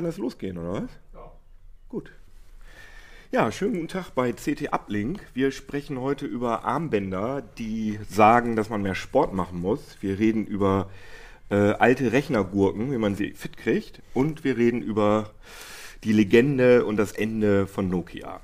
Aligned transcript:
kann 0.00 0.06
das 0.06 0.16
losgehen, 0.16 0.56
oder 0.56 0.72
was? 0.72 0.90
Ja. 1.12 1.30
Gut. 1.90 2.10
Ja, 3.32 3.52
schönen 3.52 3.74
guten 3.74 3.88
Tag 3.88 4.14
bei 4.14 4.32
CT 4.32 4.72
Uplink. 4.72 5.20
Wir 5.34 5.52
sprechen 5.52 6.00
heute 6.00 6.24
über 6.24 6.64
Armbänder, 6.64 7.42
die 7.58 7.98
sagen, 8.08 8.56
dass 8.56 8.70
man 8.70 8.80
mehr 8.80 8.94
Sport 8.94 9.34
machen 9.34 9.60
muss. 9.60 9.98
Wir 10.00 10.18
reden 10.18 10.46
über 10.46 10.88
äh, 11.50 11.72
alte 11.72 12.12
Rechnergurken, 12.12 12.90
wie 12.92 12.96
man 12.96 13.14
sie 13.14 13.32
fit 13.32 13.58
kriegt. 13.58 14.00
Und 14.14 14.42
wir 14.42 14.56
reden 14.56 14.80
über 14.80 15.32
die 16.02 16.14
Legende 16.14 16.86
und 16.86 16.96
das 16.96 17.12
Ende 17.12 17.66
von 17.66 17.90
Nokia. 17.90 18.40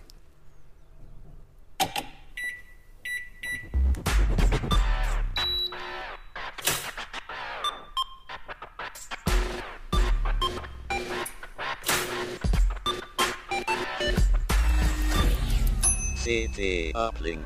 CT 16.56 16.94
Uplink. 16.94 17.44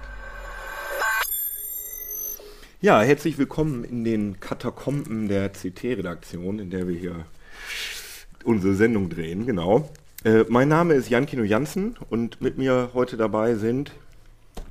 Ja, 2.80 3.01
herzlich 3.01 3.38
willkommen 3.38 3.82
in 3.82 4.05
den 4.05 4.38
Katakomben 4.38 5.28
der 5.28 5.51
CT-Redaktion, 5.51 6.60
in 6.60 6.70
der 6.70 6.87
wir 6.87 6.96
hier 6.96 7.24
unsere 8.45 8.74
Sendung 8.74 9.10
drehen, 9.10 9.46
genau. 9.46 9.91
Äh, 10.24 10.45
mein 10.48 10.68
Name 10.68 10.95
ist 10.95 11.10
Jan 11.10 11.27
Kino 11.27 11.42
Jansen 11.42 11.96
und 12.09 12.41
mit 12.41 12.56
mir 12.56 12.91
heute 12.95 13.16
dabei 13.16 13.56
sind 13.56 13.91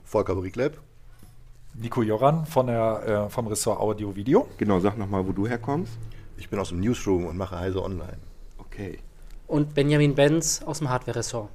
Volker 0.05 0.35
Brigleb, 0.35 0.79
Nico 1.73 2.01
Joran 2.01 2.45
von 2.45 2.67
der, 2.67 3.25
äh, 3.27 3.29
vom 3.29 3.47
Ressort 3.47 3.79
Audio 3.79 4.15
Video. 4.15 4.47
Genau, 4.57 4.79
sag 4.79 4.97
nochmal, 4.97 5.27
wo 5.27 5.33
du 5.33 5.47
herkommst. 5.47 5.97
Ich 6.37 6.49
bin 6.49 6.59
aus 6.59 6.69
dem 6.69 6.79
Newsroom 6.79 7.25
und 7.25 7.35
mache 7.35 7.59
Heise 7.59 7.83
Online. 7.83 8.19
Okay. 8.57 8.99
Und 9.47 9.73
Benjamin 9.73 10.15
Benz 10.15 10.61
aus 10.65 10.77
dem 10.79 10.89
Hardware-Ressort. 10.89 11.49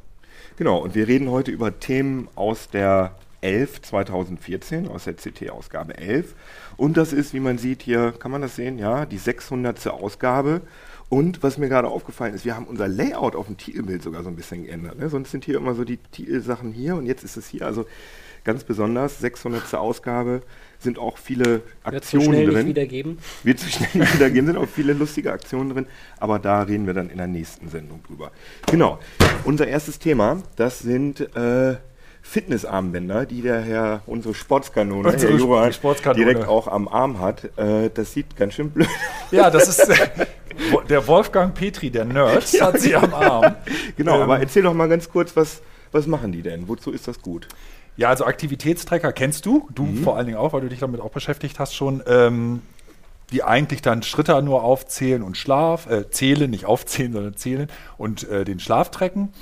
Genau, 0.57 0.79
und 0.79 0.95
wir 0.95 1.09
reden 1.09 1.31
heute 1.31 1.51
über 1.51 1.81
Themen 1.81 2.28
aus 2.37 2.69
der 2.70 3.17
11 3.41 3.83
2014, 3.83 4.87
aus 4.87 5.03
der 5.03 5.15
CT-Ausgabe 5.15 5.98
11. 5.98 6.37
Und 6.77 6.97
das 6.97 7.12
ist, 7.12 7.34
wie 7.34 7.41
man 7.41 7.59
sieht 7.59 7.83
hier, 7.83 8.12
kann 8.12 8.31
man 8.31 8.41
das 8.41 8.55
sehen? 8.55 8.78
Ja, 8.78 9.05
die 9.05 9.19
600. 9.19 9.84
Ausgabe. 9.89 10.61
Und 11.09 11.43
was 11.43 11.59
mir 11.59 11.69
gerade 11.69 11.89
aufgefallen 11.89 12.34
ist, 12.34 12.45
wir 12.45 12.55
haben 12.55 12.67
unser 12.67 12.87
Layout 12.87 13.34
auf 13.34 13.47
dem 13.47 13.56
Titelbild 13.56 14.05
sogar 14.05 14.23
so 14.23 14.28
ein 14.28 14.37
bisschen 14.37 14.65
geändert. 14.65 14.97
Ne? 14.97 15.09
Sonst 15.09 15.33
sind 15.33 15.45
hier 15.45 15.56
immer 15.56 15.75
so 15.75 15.83
die 15.84 15.97
Titelsachen 15.97 16.73
hier 16.73 16.95
und 16.95 17.06
jetzt 17.06 17.25
ist 17.25 17.37
es 17.37 17.48
hier. 17.48 17.67
Also 17.67 17.84
ganz 18.45 18.64
besonders, 18.64 19.19
600. 19.20 19.75
Ausgabe, 19.75 20.42
sind 20.78 20.98
auch 20.98 21.17
viele 21.19 21.62
Aktionen 21.83 21.95
Wird 21.95 22.05
so 22.05 22.20
schnell 22.20 22.45
drin. 22.47 22.55
Nicht 22.55 22.67
wiedergeben. 22.69 23.19
Wird 23.42 23.59
so 23.59 23.69
schnell 23.69 23.89
nicht 23.95 24.14
wiedergeben, 24.14 24.47
sind 24.47 24.56
auch 24.59 24.69
viele 24.69 24.92
lustige 24.92 25.33
Aktionen 25.33 25.70
drin, 25.70 25.87
aber 26.19 26.39
da 26.39 26.62
reden 26.62 26.87
wir 26.87 26.95
dann 26.95 27.09
in 27.11 27.19
der 27.19 27.27
nächsten 27.27 27.69
Sendung 27.69 28.03
drüber. 28.06 28.31
Genau, 28.70 28.98
unser 29.45 29.67
erstes 29.67 29.98
Thema, 29.98 30.42
das 30.56 30.81
sind 30.81 31.20
äh, 31.37 31.77
Fitnessarmbänder, 32.22 33.27
die 33.27 33.42
der 33.42 33.61
Herr, 33.61 34.03
unsere 34.06 34.34
Sportskanone, 34.34 35.09
Unsere 35.09 35.33
Herr 35.33 35.39
Johann, 35.39 35.72
Sportskanone. 35.72 36.25
direkt 36.25 36.48
auch 36.48 36.69
am 36.69 36.89
Arm 36.89 37.20
hat. 37.20 37.45
Äh, 37.59 37.91
das 37.92 38.12
sieht 38.12 38.34
ganz 38.37 38.55
schön 38.55 38.70
blöd 38.70 38.89
Ja, 39.31 39.50
das 39.50 39.69
ist 39.69 39.89
äh, 39.89 40.09
der 40.89 41.06
Wolfgang 41.06 41.55
Petri, 41.55 41.91
der 41.91 42.05
Nerd, 42.06 42.50
Ja, 42.53 42.67
hat 42.67 42.81
sie 42.81 42.95
am 42.97 43.12
Arm. 43.12 43.55
Genau, 43.97 44.17
Ähm, 44.17 44.22
aber 44.22 44.41
erzähl 44.41 44.62
doch 44.62 44.72
mal 44.75 44.89
ganz 44.89 45.09
kurz, 45.11 45.37
was, 45.37 45.61
was 45.92 46.06
machen 46.06 46.33
die 46.33 46.42
denn? 46.42 46.67
Wozu 46.67 46.92
ist 46.92 47.06
das 47.06 47.20
gut? 47.20 47.47
Ja, 47.97 48.09
also 48.09 48.25
Aktivitätstracker 48.25 49.12
kennst 49.12 49.47
du, 49.47 49.69
du 49.75 49.84
Mhm. 49.84 50.03
vor 50.03 50.17
allen 50.17 50.27
Dingen 50.27 50.39
auch, 50.39 50.53
weil 50.53 50.62
du 50.62 50.69
dich 50.69 50.81
damit 50.81 51.00
auch 51.00 51.11
beschäftigt 51.11 51.59
hast 51.59 51.75
schon, 51.75 52.03
ähm, 52.06 52.62
die 53.33 53.42
eigentlich 53.42 53.83
dann 53.83 54.03
Schritte 54.03 54.41
nur 54.42 54.62
aufzählen 54.64 55.23
und 55.23 55.37
Schlaf, 55.37 55.87
äh, 55.89 56.11
zählen, 56.11 56.50
nicht 56.50 56.67
aufzählen, 56.67 57.12
sondern 57.12 57.37
zählen 57.37 57.69
und 57.97 58.28
äh, 58.28 58.45
den 58.45 58.61
Schlaf 58.61 58.91
tracken. 58.91 59.33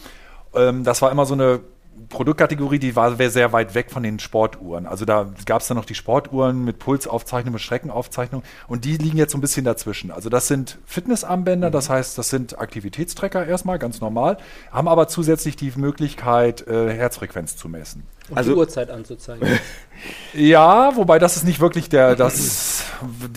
Ähm, 0.55 0.85
das 0.85 1.03
war 1.03 1.11
immer 1.11 1.27
so 1.27 1.35
eine 1.35 1.61
Produktkategorie, 2.09 2.79
die 2.79 2.95
war 2.97 3.17
sehr 3.31 3.53
weit 3.53 3.75
weg 3.75 3.91
von 3.91 4.03
den 4.03 4.19
Sportuhren. 4.19 4.87
Also 4.87 5.05
da 5.05 5.31
gab 5.47 5.63
es 5.63 5.69
dann 5.69 5.77
noch 5.77 5.85
die 5.85 5.95
Sportuhren 5.95 6.65
mit 6.65 6.79
Pulsaufzeichnung, 6.79 7.53
mit 7.55 7.63
Streckenaufzeichnung 7.63 8.43
und 8.69 8.85
die 8.85 8.97
liegen 8.97 9.17
jetzt 9.17 9.33
so 9.33 9.39
ein 9.39 9.41
bisschen 9.41 9.65
dazwischen. 9.65 10.11
Also 10.11 10.29
das 10.29 10.49
sind 10.49 10.79
Fitnessarmbänder, 10.87 11.71
das 11.71 11.89
heißt, 11.89 12.19
das 12.19 12.29
sind 12.29 12.59
Aktivitätstracker 12.59 13.47
erstmal, 13.47 13.79
ganz 13.79 14.01
normal, 14.01 14.37
haben 14.71 14.89
aber 14.89 15.09
zusätzlich 15.09 15.57
die 15.57 15.73
Möglichkeit, 15.77 16.67
äh, 16.67 16.93
Herzfrequenz 16.93 17.57
zu 17.57 17.69
messen. 17.69 18.05
Und 18.29 18.37
Also- 18.39 18.53
die 18.53 18.59
Uhrzeit 18.59 18.91
anzuzeigen. 18.91 19.49
Ja, 20.35 20.97
wobei 20.97 21.19
das 21.19 21.37
ist 21.37 21.45
nicht 21.45 21.61
wirklich 21.61 21.89
der, 21.89 22.17
das, 22.17 22.72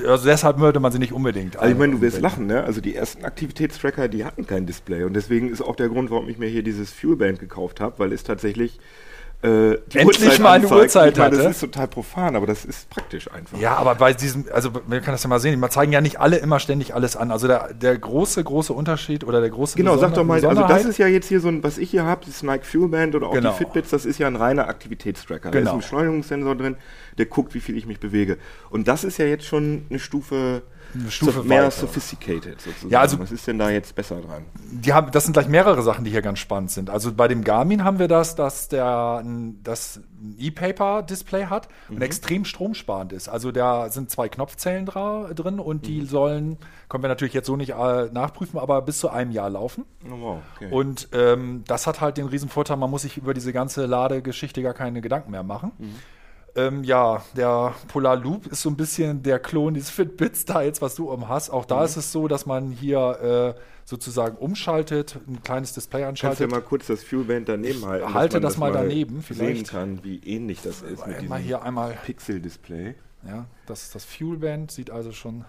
also 0.07 0.25
deshalb 0.25 0.59
würde 0.59 0.79
man 0.79 0.91
sie 0.91 0.99
nicht 0.99 1.13
unbedingt. 1.13 1.57
Also 1.57 1.71
ich 1.71 1.77
meine, 1.77 1.93
du 1.93 2.01
wirst 2.01 2.21
lachen, 2.21 2.47
ne? 2.47 2.63
Also 2.63 2.81
die 2.81 2.95
ersten 2.95 3.25
Aktivitätstracker, 3.25 4.07
die 4.07 4.25
hatten 4.25 4.45
kein 4.47 4.65
Display 4.65 5.03
und 5.03 5.13
deswegen 5.13 5.49
ist 5.49 5.61
auch 5.61 5.75
der 5.75 5.89
Grund, 5.89 6.11
warum 6.11 6.29
ich 6.29 6.37
mir 6.37 6.47
hier 6.47 6.63
dieses 6.63 6.91
Fuelband 6.91 7.39
gekauft 7.39 7.79
habe, 7.79 7.99
weil 7.99 8.13
es 8.13 8.23
tatsächlich 8.23 8.79
äh, 9.45 9.79
die 9.91 9.97
Endlich 9.99 10.39
mal 10.39 10.51
eine 10.53 10.63
anzeigt. 10.65 10.81
Uhrzeit 10.81 11.13
ich 11.13 11.17
meine, 11.19 11.29
Das 11.31 11.39
hatte. 11.39 11.49
ist 11.51 11.59
total 11.61 11.87
profan, 11.87 12.35
aber 12.35 12.47
das 12.47 12.65
ist 12.65 12.89
praktisch 12.89 13.31
einfach. 13.31 13.57
Ja, 13.59 13.75
aber 13.75 13.95
bei 13.95 14.13
diesem, 14.13 14.45
also 14.53 14.69
man 14.87 15.01
kann 15.01 15.13
das 15.13 15.23
ja 15.23 15.29
mal 15.29 15.39
sehen, 15.39 15.59
man 15.59 15.69
zeigen 15.71 15.91
ja 15.91 16.01
nicht 16.01 16.19
alle 16.19 16.37
immer 16.37 16.59
ständig 16.59 16.93
alles 16.95 17.15
an. 17.15 17.31
Also 17.31 17.47
der, 17.47 17.73
der 17.73 17.97
große, 17.97 18.43
große 18.43 18.73
Unterschied 18.73 19.23
oder 19.23 19.41
der 19.41 19.49
große 19.49 19.77
Genau, 19.77 19.97
sag 19.97 20.13
doch 20.13 20.23
mal, 20.23 20.43
also 20.45 20.61
das 20.67 20.85
ist 20.85 20.97
ja 20.97 21.07
jetzt 21.07 21.27
hier 21.27 21.39
so 21.39 21.47
ein, 21.47 21.63
was 21.63 21.77
ich 21.77 21.91
hier 21.91 22.05
habe, 22.05 22.25
das 22.25 22.43
Nike 22.43 22.65
Fuel 22.65 22.89
Band 22.89 23.15
oder 23.15 23.27
auch 23.27 23.33
Genau. 23.33 23.51
die 23.51 23.57
Fitbits, 23.57 23.89
das 23.89 24.05
ist 24.05 24.19
ja 24.19 24.27
ein 24.27 24.35
reiner 24.35 24.67
Aktivitätstracker. 24.67 25.51
Da 25.51 25.57
ist 25.59 25.63
Genau. 25.63 25.73
ein 25.73 25.79
Beschleunigungssensor 25.79 26.55
drin, 26.55 26.75
der 27.17 27.25
guckt, 27.25 27.53
wie 27.53 27.59
viel 27.59 27.77
ich 27.77 27.85
mich 27.85 27.99
bewege. 27.99 28.37
Und 28.69 28.87
das 28.87 29.03
ist 29.03 29.17
ja 29.17 29.25
jetzt 29.25 29.45
schon 29.45 29.85
eine 29.89 29.99
Stufe, 29.99 30.61
Stufe 31.09 31.31
so- 31.31 31.43
mehr 31.43 31.63
weiter. 31.63 31.71
sophisticated 31.71 32.59
sozusagen. 32.61 32.89
Ja, 32.91 32.99
also- 33.01 33.19
was 33.19 33.31
ist 33.31 33.45
denn 33.47 33.59
da 33.59 33.69
jetzt 33.69 33.95
besser 33.95 34.21
dran? 34.21 34.43
Die 34.71 34.93
haben, 34.93 35.11
das 35.11 35.23
sind 35.25 35.33
gleich 35.33 35.47
mehrere 35.47 35.81
Sachen, 35.83 36.03
die 36.05 36.11
hier 36.11 36.21
ganz 36.21 36.39
spannend 36.39 36.71
sind. 36.71 36.89
Also 36.89 37.13
bei 37.13 37.27
dem 37.27 37.43
Garmin 37.43 37.83
haben 37.83 37.99
wir 37.99 38.07
das, 38.07 38.35
dass 38.35 38.67
der 38.67 39.21
ein- 39.23 39.59
das 39.63 39.99
E-Paper-Display 40.59 41.45
hat 41.47 41.67
Mhm. 41.89 41.97
und 41.97 42.01
extrem 42.01 42.45
stromsparend 42.45 43.13
ist. 43.13 43.27
Also 43.27 43.51
da 43.51 43.89
sind 43.89 44.09
zwei 44.09 44.29
Knopfzellen 44.29 44.85
dra 44.85 45.29
drin 45.33 45.59
und 45.59 45.85
die 45.85 46.01
Mhm. 46.01 46.05
sollen, 46.07 46.57
können 46.89 47.03
wir 47.03 47.07
natürlich 47.09 47.33
jetzt 47.33 47.47
so 47.47 47.55
nicht 47.55 47.71
äh, 47.71 48.05
nachprüfen, 48.11 48.59
aber 48.59 48.81
bis 48.81 48.99
zu 48.99 49.09
einem 49.09 49.31
Jahr 49.31 49.49
laufen. 49.49 49.85
Oh, 50.07 50.15
wow, 50.19 50.37
okay. 50.55 50.71
Und 50.71 51.09
ähm, 51.13 51.63
das 51.67 51.87
hat 51.87 52.01
halt 52.01 52.17
den 52.17 52.27
riesen 52.27 52.49
Vorteil, 52.49 52.77
man 52.77 52.89
muss 52.89 53.01
sich 53.03 53.17
über 53.17 53.33
diese 53.33 53.53
ganze 53.53 53.85
Ladegeschichte 53.85 54.61
gar 54.61 54.73
keine 54.73 55.01
Gedanken 55.01 55.31
mehr 55.31 55.43
machen. 55.43 55.71
Mhm. 55.77 55.95
Ähm, 56.57 56.83
ja, 56.85 57.21
der 57.35 57.75
Polar 57.89 58.15
Loop 58.15 58.47
ist 58.47 58.61
so 58.61 58.69
ein 58.69 58.77
bisschen 58.77 59.21
der 59.23 59.39
Klon 59.39 59.73
dieses 59.73 59.89
Fitbits 59.89 60.45
da 60.45 60.61
jetzt, 60.61 60.81
was 60.81 60.95
du 60.95 61.11
um 61.11 61.27
hast. 61.27 61.49
Auch 61.49 61.63
Mhm. 61.63 61.67
da 61.67 61.83
ist 61.83 61.97
es 61.97 62.11
so, 62.13 62.27
dass 62.29 62.45
man 62.45 62.71
hier 62.71 63.55
äh, 63.57 63.61
sozusagen 63.83 64.37
umschaltet, 64.37 65.19
ein 65.27 65.43
kleines 65.43 65.73
Display 65.73 66.03
Kannst 66.03 66.21
du 66.23 66.27
ja 66.27 66.29
anschaltet. 66.31 66.51
mal 66.51 66.61
kurz 66.61 66.87
das 66.87 67.03
Fuelband 67.03 67.49
daneben 67.49 67.85
halten? 67.85 68.13
halte 68.13 68.35
man 68.37 68.43
das 68.43 68.57
mal 68.57 68.71
daneben, 68.71 69.21
sehen 69.21 69.37
vielleicht. 69.37 69.69
kann, 69.69 69.99
wie 70.03 70.19
ähnlich 70.25 70.61
das 70.61 70.81
ist 70.81 71.05
mit 71.05 71.17
Einmal 71.17 71.39
diesem 71.39 71.45
hier 71.47 71.61
einmal, 71.63 71.97
Pixel-Display. 72.05 72.95
ja, 73.27 73.45
das 73.67 73.83
ist 73.83 73.93
das 73.95 74.05
Fuelband, 74.05 74.71
sieht 74.71 74.91
also 74.91 75.11
schon 75.11 75.43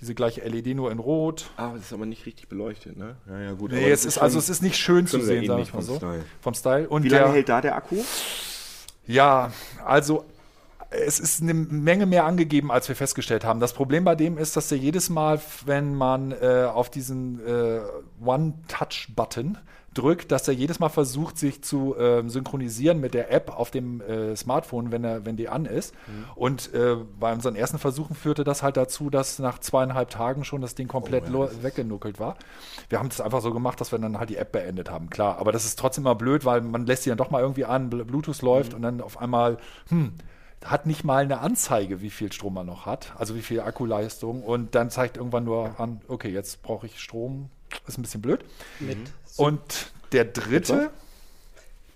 diese 0.00 0.14
gleiche 0.14 0.42
LED 0.42 0.76
nur 0.76 0.92
in 0.92 0.98
Rot. 1.00 1.50
Ah, 1.56 1.72
das 1.74 1.86
ist 1.86 1.92
aber 1.92 2.06
nicht 2.06 2.24
richtig 2.24 2.48
beleuchtet, 2.48 2.96
ne? 2.96 3.16
Ja, 3.28 3.40
ja, 3.40 3.52
gut. 3.52 3.72
Nee, 3.72 3.90
es 3.90 4.02
das 4.04 4.14
ist, 4.14 4.18
also 4.22 4.38
es 4.38 4.48
ist 4.48 4.62
nicht 4.62 4.76
schön 4.76 5.06
zu 5.06 5.20
sehen, 5.20 5.44
sag 5.46 5.54
ähnlich 5.54 5.68
ich 5.68 5.74
mal 5.74 5.80
vom 5.82 5.86
so. 5.86 5.96
Style. 5.96 6.24
Vom 6.40 6.54
Style. 6.54 6.88
Und 6.88 7.02
Wie 7.02 7.08
lange 7.08 7.24
der- 7.24 7.32
hält 7.32 7.48
da 7.48 7.60
der 7.60 7.74
Akku? 7.76 7.96
Ja, 9.06 9.52
also 9.84 10.24
es 11.06 11.20
ist 11.20 11.42
eine 11.42 11.54
Menge 11.54 12.06
mehr 12.06 12.24
angegeben, 12.24 12.70
als 12.70 12.88
wir 12.88 12.96
festgestellt 12.96 13.44
haben. 13.44 13.60
Das 13.60 13.72
Problem 13.72 14.04
bei 14.04 14.14
dem 14.14 14.38
ist, 14.38 14.56
dass 14.56 14.70
er 14.72 14.78
jedes 14.78 15.10
Mal, 15.10 15.40
wenn 15.64 15.94
man 15.94 16.32
äh, 16.32 16.66
auf 16.72 16.90
diesen 16.90 17.40
äh, 17.46 17.80
One-Touch-Button 18.24 19.58
drückt, 19.94 20.30
dass 20.30 20.46
er 20.46 20.52
jedes 20.52 20.78
Mal 20.78 20.90
versucht, 20.90 21.38
sich 21.38 21.64
zu 21.64 21.94
ähm, 21.98 22.28
synchronisieren 22.28 23.00
mit 23.00 23.14
der 23.14 23.32
App 23.32 23.50
auf 23.50 23.70
dem 23.70 24.02
äh, 24.02 24.36
Smartphone, 24.36 24.92
wenn, 24.92 25.02
er, 25.04 25.24
wenn 25.24 25.36
die 25.36 25.48
an 25.48 25.64
ist. 25.64 25.94
Und 26.34 26.74
äh, 26.74 26.96
bei 27.18 27.32
unseren 27.32 27.56
ersten 27.56 27.78
Versuchen 27.78 28.14
führte 28.14 28.44
das 28.44 28.62
halt 28.62 28.76
dazu, 28.76 29.08
dass 29.08 29.38
nach 29.38 29.58
zweieinhalb 29.58 30.10
Tagen 30.10 30.44
schon 30.44 30.60
das 30.60 30.74
Ding 30.74 30.86
komplett 30.86 31.30
lo- 31.30 31.48
weggenuckelt 31.62 32.20
war. 32.20 32.36
Wir 32.90 32.98
haben 32.98 33.08
es 33.08 33.22
einfach 33.22 33.40
so 33.40 33.54
gemacht, 33.54 33.80
dass 33.80 33.90
wir 33.90 33.98
dann 33.98 34.18
halt 34.18 34.28
die 34.28 34.36
App 34.36 34.52
beendet 34.52 34.90
haben, 34.90 35.08
klar. 35.08 35.38
Aber 35.38 35.50
das 35.50 35.64
ist 35.64 35.78
trotzdem 35.78 36.04
mal 36.04 36.12
blöd, 36.14 36.44
weil 36.44 36.60
man 36.60 36.84
lässt 36.84 37.04
sie 37.04 37.08
dann 37.10 37.18
doch 37.18 37.30
mal 37.30 37.40
irgendwie 37.40 37.64
an, 37.64 37.88
Bl- 37.88 38.04
Bluetooth 38.04 38.42
läuft 38.42 38.74
und 38.74 38.82
dann 38.82 39.00
auf 39.00 39.18
einmal, 39.18 39.56
hm, 39.88 40.12
hat 40.70 40.86
nicht 40.86 41.04
mal 41.04 41.22
eine 41.22 41.40
Anzeige, 41.40 42.00
wie 42.00 42.10
viel 42.10 42.32
Strom 42.32 42.54
man 42.54 42.66
noch 42.66 42.86
hat, 42.86 43.12
also 43.18 43.34
wie 43.34 43.42
viel 43.42 43.60
Akkuleistung. 43.60 44.42
Und 44.42 44.74
dann 44.74 44.90
zeigt 44.90 45.16
irgendwann 45.16 45.44
nur 45.44 45.78
an, 45.80 46.00
okay, 46.08 46.30
jetzt 46.30 46.62
brauche 46.62 46.86
ich 46.86 47.00
Strom. 47.00 47.50
Ist 47.86 47.98
ein 47.98 48.02
bisschen 48.02 48.22
blöd. 48.22 48.44
Mit, 48.80 48.98
Und 49.36 49.92
der 50.12 50.24
dritte, 50.24 50.90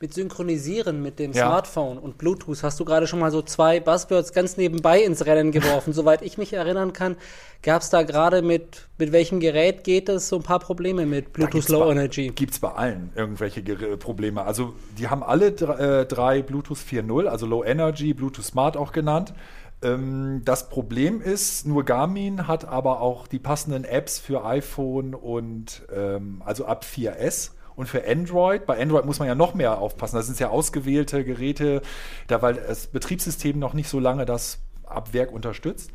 mit 0.01 0.15
Synchronisieren 0.15 1.03
mit 1.03 1.19
dem 1.19 1.33
Ja. 1.33 1.47
Smartphone 1.47 1.99
und 1.99 2.17
Bluetooth 2.17 2.63
hast 2.63 2.81
du 2.81 2.85
gerade 2.87 3.07
schon 3.07 3.19
mal 3.19 3.31
so 3.31 3.43
zwei 3.43 3.81
Buzzwords 3.81 4.33
ganz 4.33 4.57
nebenbei 4.57 5.03
ins 5.03 5.27
Rennen 5.27 5.53
geworfen. 5.53 5.93
Soweit 5.93 6.23
ich 6.23 6.39
mich 6.39 6.55
erinnern 6.55 6.93
kann, 6.95 7.17
gab 7.63 7.83
es 7.83 7.91
da 7.91 8.03
gerade 8.03 8.41
mit, 8.41 8.89
mit 8.97 9.13
welchem 9.13 9.41
Gerät 9.41 9.85
geht 9.85 10.09
es 10.09 10.29
so 10.31 10.37
ein 10.37 10.43
paar 10.43 10.59
Probleme 10.59 11.05
mit 11.05 11.33
Bluetooth 11.35 11.69
Low 11.69 11.91
Energy. 11.91 12.29
Gibt 12.35 12.55
es 12.55 12.61
bei 12.61 12.71
allen 12.73 13.11
irgendwelche 13.15 13.61
Ger- 13.61 13.97
Probleme. 13.99 14.43
Also 14.43 14.73
die 14.99 15.09
haben 15.09 15.23
alle 15.23 15.49
äh, 15.49 16.07
drei 16.07 16.41
Bluetooth 16.43 16.79
4.0, 16.79 17.27
also 17.27 17.45
Low 17.45 17.63
Energy, 17.63 18.15
Bluetooth 18.15 18.45
Smart 18.45 18.79
auch 18.79 18.93
genannt. 18.93 19.35
Ähm, 19.83 20.41
das 20.47 20.71
Problem 20.71 21.21
ist, 21.21 21.67
nur 21.67 21.85
Garmin 21.85 22.47
hat 22.49 22.65
aber 22.67 23.03
auch 23.03 23.27
die 23.27 23.39
passenden 23.39 23.85
Apps 23.85 24.19
für 24.19 24.45
iPhone 24.47 25.15
und 25.15 25.83
ähm, 25.95 26.41
also 26.45 26.65
ab 26.65 26.87
4S. 26.91 27.51
Und 27.81 27.87
für 27.87 28.07
Android, 28.07 28.67
bei 28.67 28.79
Android 28.79 29.07
muss 29.07 29.21
man 29.21 29.29
ja 29.29 29.35
noch 29.35 29.55
mehr 29.55 29.79
aufpassen. 29.79 30.17
Das 30.17 30.27
sind 30.27 30.39
ja 30.39 30.51
ausgewählte 30.51 31.25
Geräte, 31.25 31.81
da 32.27 32.43
weil 32.43 32.57
das 32.57 32.89
Betriebssystem 32.89 33.59
noch 33.59 33.73
nicht 33.73 33.89
so 33.89 33.99
lange 33.99 34.27
das 34.27 34.59
ab 34.85 35.15
Werk 35.15 35.33
unterstützt. 35.33 35.91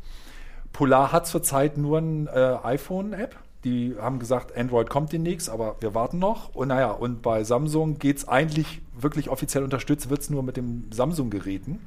Polar 0.72 1.12
hat 1.12 1.28
zurzeit 1.28 1.78
nur 1.78 1.98
ein 1.98 2.26
äh, 2.26 2.56
iPhone-App. 2.64 3.36
Die 3.62 3.94
haben 4.00 4.18
gesagt, 4.18 4.56
Android 4.56 4.90
kommt 4.90 5.12
demnächst, 5.12 5.48
aber 5.48 5.76
wir 5.78 5.94
warten 5.94 6.18
noch. 6.18 6.56
Und 6.56 6.66
naja, 6.66 6.90
und 6.90 7.22
bei 7.22 7.44
Samsung 7.44 8.00
geht 8.00 8.16
es 8.16 8.26
eigentlich 8.26 8.82
wirklich 8.92 9.28
offiziell 9.28 9.62
unterstützt, 9.62 10.10
wird 10.10 10.22
es 10.22 10.28
nur 10.28 10.42
mit 10.42 10.56
den 10.56 10.90
Samsung-Geräten. 10.92 11.78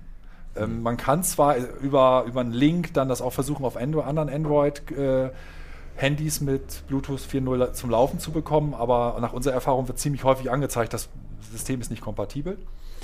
Ähm, 0.56 0.82
man 0.82 0.96
kann 0.96 1.24
zwar 1.26 1.58
über, 1.58 2.24
über 2.26 2.40
einen 2.40 2.54
Link 2.54 2.94
dann 2.94 3.10
das 3.10 3.22
auch 3.22 3.34
versuchen, 3.34 3.66
auf 3.66 3.76
Android, 3.76 4.06
anderen 4.06 4.30
Android-Handys 6.00 6.42
mit 6.42 6.88
Bluetooth 6.88 7.20
4.0 7.20 7.74
zum 7.74 7.90
Laufen 7.90 8.20
zu 8.20 8.32
bekommen, 8.32 8.74
aber 8.74 9.18
nach 9.22 9.34
unserer 9.34 9.54
Erfahrung 9.54 9.88
wird 9.88 10.00
ziemlich 10.00 10.24
häufig 10.24 10.50
angezeigt, 10.52 10.94
das 10.94 11.10
System 11.52 11.82
ist 11.82 11.90
nicht 11.92 12.02
kompatibel. 12.02 12.58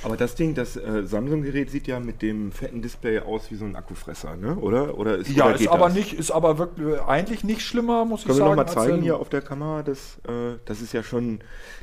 Aber 0.03 0.17
das 0.17 0.35
Ding, 0.35 0.53
das 0.55 0.75
äh, 0.75 1.03
Samsung-Gerät 1.03 1.71
sieht 1.71 1.87
ja 1.87 1.99
mit 1.99 2.21
dem 2.21 2.51
fetten 2.51 2.81
Display 2.81 3.19
aus 3.21 3.49
wie 3.49 3.55
so 3.55 3.65
ein 3.65 3.75
Akkufresser, 3.75 4.35
ne? 4.35 4.55
Oder? 4.57 4.97
Oder 4.99 5.17
ist, 5.17 5.29
Ja, 5.31 5.45
oder 5.47 5.55
ist 5.55 5.67
aber 5.69 5.85
das? 5.85 5.93
nicht, 5.95 6.13
ist 6.13 6.31
aber 6.31 6.57
wirklich 6.57 6.87
äh, 6.87 6.99
eigentlich 7.07 7.43
nicht 7.43 7.61
schlimmer, 7.61 8.05
muss 8.05 8.21
Können 8.23 8.33
ich 8.33 8.37
wir 8.41 8.45
sagen. 8.45 8.49
nochmal 8.51 8.65
als 8.65 8.73
zeigen 8.73 8.91
der- 8.97 9.01
hier 9.03 9.17
auf 9.17 9.29
der 9.29 9.41
Kamera? 9.41 9.83
Das, 9.83 10.17
äh, 10.27 10.57
das 10.65 10.81
ist 10.81 10.93
ja 10.93 11.01
schon, 11.01 11.39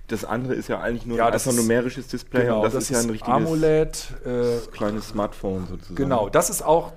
das 0.08 0.24
andere 0.24 0.54
ist 0.54 0.68
ja 0.68 0.80
eigentlich 0.80 1.06
nur 1.06 1.16
Ja, 1.18 1.26
ein 1.26 1.32
das 1.32 1.48
einfach 1.48 1.58
ist- 1.58 1.66
numerisches 1.68 2.06
Display 2.08 2.42
Genau, 2.42 2.58
und 2.58 2.64
das, 2.66 2.74
ist 2.74 2.90
ja 2.90 3.00
ein 3.00 3.10
richtiges 3.10 3.34
AMOLED. 3.34 4.08
Äh, 4.24 4.66
kleines 4.70 5.08
Smartphone 5.08 5.66
sozusagen. 5.68 5.96
Genau, 5.96 6.28
das 6.28 6.48
ist 6.50 6.62
auch, 6.62 6.92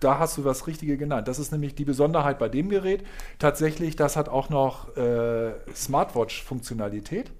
da 0.00 0.18
hast 0.18 0.36
du 0.36 0.42
das 0.42 0.66
Richtige 0.66 0.96
genannt. 0.96 1.28
Das 1.28 1.38
ist 1.38 1.52
nämlich 1.52 1.74
die 1.74 1.84
Besonderheit 1.84 2.38
bei 2.38 2.48
dem 2.48 2.68
Gerät. 2.68 3.04
Tatsächlich, 3.38 3.96
das 3.96 4.16
hat 4.16 4.28
auch 4.28 4.48
noch 4.48 4.96
äh, 4.96 5.52
Smartwatch-Funktionalität. 5.74 7.30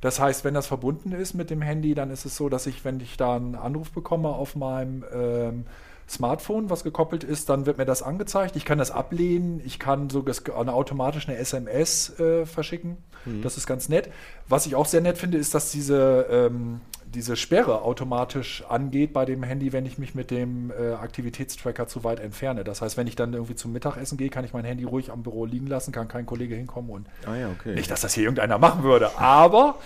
Das 0.00 0.18
heißt, 0.20 0.44
wenn 0.44 0.54
das 0.54 0.66
verbunden 0.66 1.12
ist 1.12 1.34
mit 1.34 1.48
dem 1.48 1.62
Handy, 1.62 1.94
dann 1.94 2.10
ist 2.10 2.24
es 2.24 2.36
so, 2.36 2.48
dass 2.48 2.66
ich, 2.66 2.84
wenn 2.84 3.00
ich 3.00 3.16
da 3.16 3.36
einen 3.36 3.54
Anruf 3.54 3.92
bekomme 3.92 4.28
auf 4.28 4.56
meinem 4.56 5.04
ähm, 5.12 5.64
Smartphone, 6.12 6.68
was 6.68 6.84
gekoppelt 6.84 7.24
ist, 7.24 7.48
dann 7.48 7.64
wird 7.64 7.78
mir 7.78 7.86
das 7.86 8.02
angezeigt. 8.02 8.54
Ich 8.56 8.66
kann 8.66 8.76
das 8.76 8.90
ablehnen. 8.90 9.62
Ich 9.64 9.78
kann 9.78 10.10
sogar 10.10 10.34
eine 10.60 10.74
automatisch 10.74 11.26
eine 11.26 11.38
SMS 11.38 12.18
äh, 12.20 12.44
verschicken. 12.44 12.98
Das 13.42 13.56
ist 13.56 13.66
ganz 13.66 13.88
nett. 13.88 14.10
Was 14.48 14.66
ich 14.66 14.74
auch 14.74 14.86
sehr 14.86 15.00
nett 15.00 15.16
finde, 15.16 15.38
ist, 15.38 15.54
dass 15.54 15.70
diese, 15.70 16.26
ähm, 16.28 16.80
diese 17.06 17.36
Sperre 17.36 17.82
automatisch 17.82 18.64
angeht 18.68 19.12
bei 19.12 19.24
dem 19.24 19.42
Handy, 19.42 19.72
wenn 19.72 19.86
ich 19.86 19.96
mich 19.96 20.14
mit 20.14 20.30
dem 20.30 20.70
äh, 20.72 20.94
Aktivitätstracker 20.94 21.86
zu 21.86 22.04
weit 22.04 22.20
entferne. 22.20 22.64
Das 22.64 22.82
heißt, 22.82 22.96
wenn 22.96 23.06
ich 23.06 23.16
dann 23.16 23.32
irgendwie 23.32 23.54
zum 23.54 23.72
Mittagessen 23.72 24.18
gehe, 24.18 24.28
kann 24.28 24.44
ich 24.44 24.52
mein 24.52 24.64
Handy 24.64 24.84
ruhig 24.84 25.10
am 25.12 25.22
Büro 25.22 25.44
liegen 25.44 25.66
lassen, 25.66 25.92
kann 25.92 26.08
kein 26.08 26.26
Kollege 26.26 26.56
hinkommen 26.56 26.90
und 26.90 27.06
Ah 27.26 27.36
ja, 27.36 27.48
okay. 27.48 27.74
nicht, 27.74 27.90
dass 27.90 28.00
das 28.00 28.14
hier 28.14 28.24
irgendeiner 28.24 28.58
machen 28.58 28.82
würde, 28.82 29.16
aber. 29.18 29.76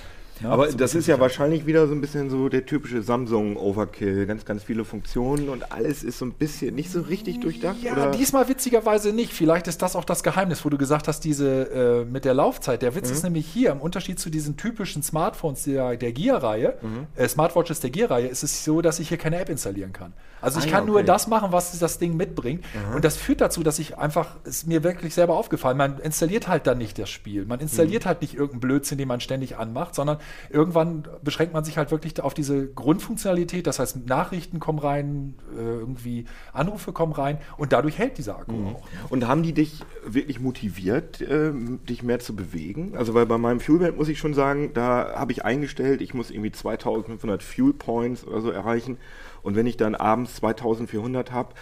Ja, 0.42 0.50
Aber 0.50 0.68
das 0.68 0.94
ist 0.94 1.06
ja 1.06 1.18
wahrscheinlich 1.20 1.66
wieder 1.66 1.86
so 1.86 1.94
ein 1.94 2.00
bisschen 2.00 2.30
so 2.30 2.48
der 2.48 2.66
typische 2.66 3.02
Samsung-Overkill. 3.02 4.26
Ganz, 4.26 4.44
ganz 4.44 4.62
viele 4.62 4.84
Funktionen 4.84 5.48
und 5.48 5.72
alles 5.72 6.04
ist 6.04 6.18
so 6.18 6.24
ein 6.24 6.32
bisschen 6.32 6.74
nicht 6.74 6.90
so 6.90 7.00
richtig 7.00 7.40
durchdacht. 7.40 7.76
Ja, 7.82 7.92
oder? 7.92 8.10
diesmal 8.10 8.48
witzigerweise 8.48 9.12
nicht. 9.12 9.32
Vielleicht 9.32 9.66
ist 9.68 9.82
das 9.82 9.96
auch 9.96 10.04
das 10.04 10.22
Geheimnis, 10.22 10.64
wo 10.64 10.68
du 10.68 10.78
gesagt 10.78 11.08
hast, 11.08 11.20
diese 11.20 11.70
äh, 11.70 12.04
mit 12.04 12.24
der 12.24 12.34
Laufzeit. 12.34 12.82
Der 12.82 12.94
Witz 12.94 13.10
ist 13.10 13.22
nämlich 13.22 13.46
hier, 13.46 13.70
im 13.72 13.80
Unterschied 13.80 14.18
zu 14.18 14.30
diesen 14.30 14.56
typischen 14.56 15.02
Smartphones 15.02 15.64
der, 15.64 15.96
der 15.96 16.12
Gear-Reihe, 16.12 16.74
äh, 17.16 17.28
Smartwatches 17.28 17.80
der 17.80 17.90
Gear-Reihe, 17.90 18.26
ist 18.26 18.42
es 18.42 18.64
so, 18.64 18.82
dass 18.82 18.98
ich 19.00 19.08
hier 19.08 19.18
keine 19.18 19.38
App 19.38 19.48
installieren 19.48 19.92
kann. 19.92 20.12
Also 20.40 20.60
ich 20.60 20.66
Ah, 20.66 20.70
kann 20.70 20.80
ja, 20.84 20.86
nur 20.86 20.96
okay. 20.96 21.06
das 21.06 21.26
machen, 21.28 21.50
was 21.52 21.76
das 21.78 21.98
Ding 21.98 22.16
mitbringt. 22.16 22.64
Und 22.94 23.04
das 23.04 23.16
führt 23.16 23.40
dazu, 23.40 23.62
dass 23.62 23.78
ich 23.78 23.98
einfach, 23.98 24.36
ist 24.44 24.66
mir 24.66 24.84
wirklich 24.84 25.14
selber 25.14 25.34
aufgefallen, 25.34 25.76
man 25.76 25.98
installiert 25.98 26.46
halt 26.46 26.66
dann 26.66 26.78
nicht 26.78 26.98
das 26.98 27.08
Spiel. 27.08 27.46
Man 27.46 27.60
installiert 27.60 28.04
halt 28.06 28.20
nicht 28.20 28.34
irgendeinen 28.34 28.60
Blödsinn, 28.60 28.98
den 28.98 29.08
man 29.08 29.20
ständig 29.20 29.56
anmacht, 29.56 29.94
sondern 29.94 30.18
irgendwann 30.50 31.06
beschränkt 31.22 31.52
man 31.52 31.64
sich 31.64 31.76
halt 31.78 31.90
wirklich 31.90 32.20
auf 32.20 32.34
diese 32.34 32.68
Grundfunktionalität. 32.68 33.66
Das 33.66 33.78
heißt, 33.78 34.06
Nachrichten 34.06 34.60
kommen 34.60 34.78
rein, 34.78 35.34
äh, 35.56 35.60
irgendwie 35.60 36.24
Anrufe 36.52 36.92
kommen 36.92 37.12
rein 37.12 37.38
und 37.56 37.72
dadurch 37.72 37.98
hält 37.98 38.18
dieser 38.18 38.38
Akku 38.38 38.54
auch. 38.66 38.82
Und 39.10 39.26
haben 39.26 39.42
die 39.42 39.52
dich 39.52 39.80
wirklich 40.04 40.40
motiviert, 40.40 41.20
ähm, 41.28 41.84
dich 41.84 42.02
mehr 42.02 42.18
zu 42.20 42.34
bewegen? 42.36 42.94
Also 42.96 43.14
weil 43.14 43.26
bei 43.26 43.38
meinem 43.38 43.60
Fuelband 43.60 43.96
muss 43.96 44.08
ich 44.08 44.18
schon 44.18 44.34
sagen, 44.34 44.70
da 44.74 45.14
habe 45.14 45.32
ich 45.32 45.44
eingestellt, 45.44 46.00
ich 46.00 46.14
muss 46.14 46.30
irgendwie 46.30 46.52
2500 46.52 47.42
Fuel 47.42 47.72
Points 47.72 48.26
oder 48.26 48.40
so 48.40 48.50
erreichen. 48.50 48.98
Und 49.42 49.54
wenn 49.54 49.66
ich 49.66 49.76
dann 49.76 49.94
abends 49.94 50.36
2400 50.36 51.30
habe, 51.30 51.54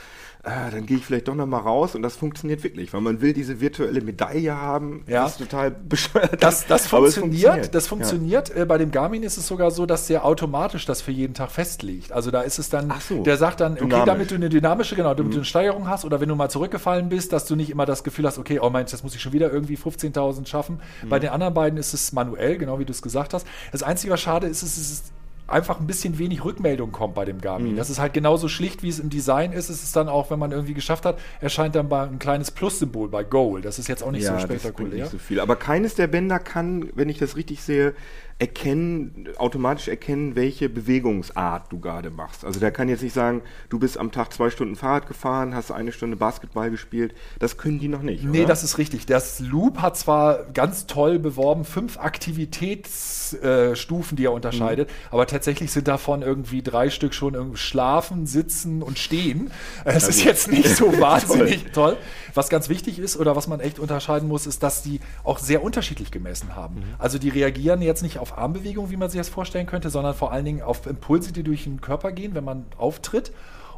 äh, 0.45 0.71
dann 0.71 0.85
gehe 0.87 0.99
ich 0.99 1.07
vielleicht 1.07 1.29
doch 1.29 1.35
noch 1.35 1.47
mal 1.47 1.59
raus 1.59 1.95
und 1.95 2.03
das 2.03 2.17
funktioniert 2.17 2.63
wirklich, 2.63 2.93
weil 2.93 3.01
man 3.01 3.21
will 3.21 3.33
diese 3.33 3.61
virtuelle 3.61 4.01
Medaille 4.03 4.55
haben. 4.55 5.03
Ja. 5.07 5.23
Das 5.25 5.33
ist 5.33 5.39
total 5.39 5.71
bescheuert. 5.71 6.43
Das, 6.43 6.67
das 6.67 6.83
es 6.83 6.89
funktioniert. 6.89 7.75
Das 7.75 7.85
Ja. 7.85 7.89
funktioniert. 7.89 8.55
Äh, 8.55 8.67
bei 8.67 8.77
dem 8.77 8.91
Garmin 8.91 9.23
ist 9.23 9.39
es 9.39 9.47
sogar 9.47 9.71
so, 9.71 9.87
dass 9.87 10.07
der 10.07 10.25
automatisch 10.25 10.85
das 10.85 11.01
für 11.01 11.13
jeden 11.13 11.33
Tag 11.35 11.51
festlegt. 11.51 12.13
Also 12.13 12.31
da 12.31 12.43
ist 12.43 12.59
es 12.59 12.69
dann, 12.69 12.93
so. 13.01 13.23
der 13.23 13.37
sagt 13.39 13.61
dann, 13.61 13.73
okay, 13.73 13.85
Dynamisch. 13.85 14.03
Mhm. 14.03 14.07
damit 14.07 14.31
du 14.31 14.35
eine 14.35 14.49
dynamische, 14.51 14.97
genau, 14.97 15.15
damit 15.15 15.33
du 15.33 15.39
eine 15.39 15.45
Steigerung 15.45 15.89
hast 15.89 16.05
oder 16.05 16.21
wenn 16.21 16.29
du 16.29 16.35
mal 16.37 16.51
zurückgefallen 16.51 17.09
bist, 17.09 17.33
dass 17.33 17.47
du 17.47 17.57
nicht 17.57 17.71
immer 17.71 17.87
das 17.87 18.05
Gefühl 18.05 18.27
hast, 18.27 18.39
okay, 18.39 18.59
oh 18.61 18.69
Mensch, 18.71 18.91
das 18.91 19.03
muss 19.03 19.15
ich 19.15 19.23
schon 19.23 19.33
wieder 19.33 19.51
irgendwie 19.51 19.77
15.000 19.77 20.47
schaffen. 20.47 20.79
Mhm. 21.03 21.09
Bei 21.09 21.19
den 21.19 21.31
anderen 21.31 21.55
beiden 21.55 21.79
ist 21.79 21.95
es 21.95 22.13
manuell, 22.13 22.59
genau 22.59 22.79
wie 22.79 22.85
du 22.85 22.93
es 22.93 23.01
gesagt 23.03 23.33
hast. 23.33 23.47
Das 23.73 23.83
Einzige, 23.83 24.13
was 24.13 24.21
schade 24.21 24.47
ist, 24.47 24.63
ist, 24.63 24.77
es 24.77 24.91
ist 24.93 25.05
einfach 25.47 25.79
ein 25.79 25.87
bisschen 25.87 26.19
wenig 26.19 26.45
Rückmeldung 26.45 26.93
kommt 26.93 27.15
bei 27.15 27.25
dem 27.25 27.41
Garmin. 27.41 27.73
Mhm. 27.73 27.77
Das 27.77 27.91
ist 27.91 27.99
halt 27.99 28.15
genauso 28.15 28.49
schlicht, 28.49 28.83
wie 28.83 28.89
es 28.89 28.99
im 28.99 29.11
Design 29.11 29.53
ist. 29.53 29.69
Es 29.69 29.83
ist 29.83 29.95
dann 29.95 30.09
auch, 30.09 30.31
wenn 30.31 30.39
man 30.39 30.53
irgendwie 30.53 30.75
geschafft 30.75 31.05
hat, 31.05 31.19
erscheint 31.41 31.75
dann 31.75 31.89
bei 31.89 32.03
ein 32.03 32.19
kleines 32.19 32.51
Plus-Symbol 32.51 33.09
bei 33.09 33.25
Goal. 33.25 33.61
Das 33.61 33.79
ist 33.79 33.89
jetzt 33.89 34.03
auch 34.03 34.11
nicht 34.11 34.25
ja, 34.25 34.31
so 34.31 34.35
das 34.35 34.45
spektakulär. 34.45 35.03
nicht 35.03 35.11
so 35.11 35.19
viel. 35.19 35.41
Aber 35.41 35.57
keines 35.57 35.95
der 35.95 36.07
Bänder 36.07 36.39
kann, 36.39 36.89
wenn 36.95 37.09
ich 37.09 37.19
das 37.19 37.37
richtig 37.37 37.63
sehe, 37.63 37.95
erkennen, 38.39 39.29
automatisch 39.37 39.89
erkennen, 39.89 40.35
welche 40.35 40.69
Bewegungsart 40.69 41.71
du 41.71 41.79
gerade 41.79 42.11
machst. 42.11 42.45
Also 42.45 42.59
der 42.59 42.73
kann 42.73 42.89
jetzt 42.89 43.03
nicht 43.03 43.13
sagen, 43.13 43.43
du 43.69 43.79
bist 43.79 43.97
am 43.97 44.11
Tag 44.11 44.33
zwei 44.33 44.51
Stunden 44.51 44.75
Fahrrad 44.75 45.07
gefahren, 45.07 45.55
hast 45.55 45.71
eine 45.71 45.93
Stunde 45.93 46.17
Basketball 46.17 46.71
gespielt. 46.71 47.15
Das 47.39 47.59
können 47.59 47.79
die 47.79 47.89
noch 47.89 48.03
nicht. 48.03 48.25
Nee, 48.25 48.41
oder? 48.41 48.49
das 48.49 48.65
ist 48.65 48.79
richtig. 48.79 49.07
Das 49.07 49.39
Loop 49.39 49.79
hat 49.79 49.97
zwar 49.97 50.45
ganz 50.53 50.87
toll 50.87 51.19
beworben, 51.19 51.65
fünf 51.65 51.97
Aktivitätsstufen, 53.35 54.17
die 54.17 54.25
er 54.27 54.33
unterscheidet, 54.33 54.89
Mhm. 54.89 54.93
aber 55.11 55.27
tatsächlich 55.27 55.73
sind 55.73 55.89
davon 55.89 56.23
irgendwie 56.23 56.63
drei 56.63 56.91
Stück 56.91 57.15
schon 57.15 57.35
irgendwie 57.35 57.59
schlafen, 57.59 58.27
sitzen 58.27 58.83
und 58.83 58.99
stehen. 58.99 59.51
Es 59.85 60.09
ist 60.09 60.25
jetzt 60.25 60.49
nicht 60.51 60.69
so 60.77 60.87
wahnsinnig 61.01 61.73
toll. 61.73 61.97
Was 62.35 62.49
ganz 62.49 62.69
wichtig 62.69 62.99
ist 62.99 63.17
oder 63.17 63.37
was 63.37 63.47
man 63.47 63.61
echt 63.61 63.79
unterscheiden 63.79 64.29
muss, 64.29 64.47
ist, 64.47 64.63
dass 64.63 64.83
die 64.83 65.01
auch 65.23 65.39
sehr 65.39 65.63
unterschiedlich 65.63 66.11
gemessen 66.11 66.55
haben. 66.57 66.77
Mhm. 66.77 66.83
Also 66.99 67.19
die 67.19 67.29
reagieren 67.29 67.83
jetzt 67.83 68.03
nicht 68.03 68.19
auf 68.19 68.37
Armbewegungen, 68.39 68.91
wie 68.91 68.97
man 68.97 69.11
sich 69.11 69.19
das 69.21 69.29
vorstellen 69.29 69.67
könnte, 69.67 69.91
sondern 69.91 70.15
vor 70.15 70.33
allen 70.33 70.45
Dingen 70.45 70.63
auf 70.63 70.87
Impulse, 70.87 71.33
die 71.33 71.43
durch 71.43 71.65
den 71.65 71.81
Körper 71.81 72.13
gehen, 72.13 72.35
wenn 72.35 72.45
man 72.45 72.65
auftritt. 72.77 73.33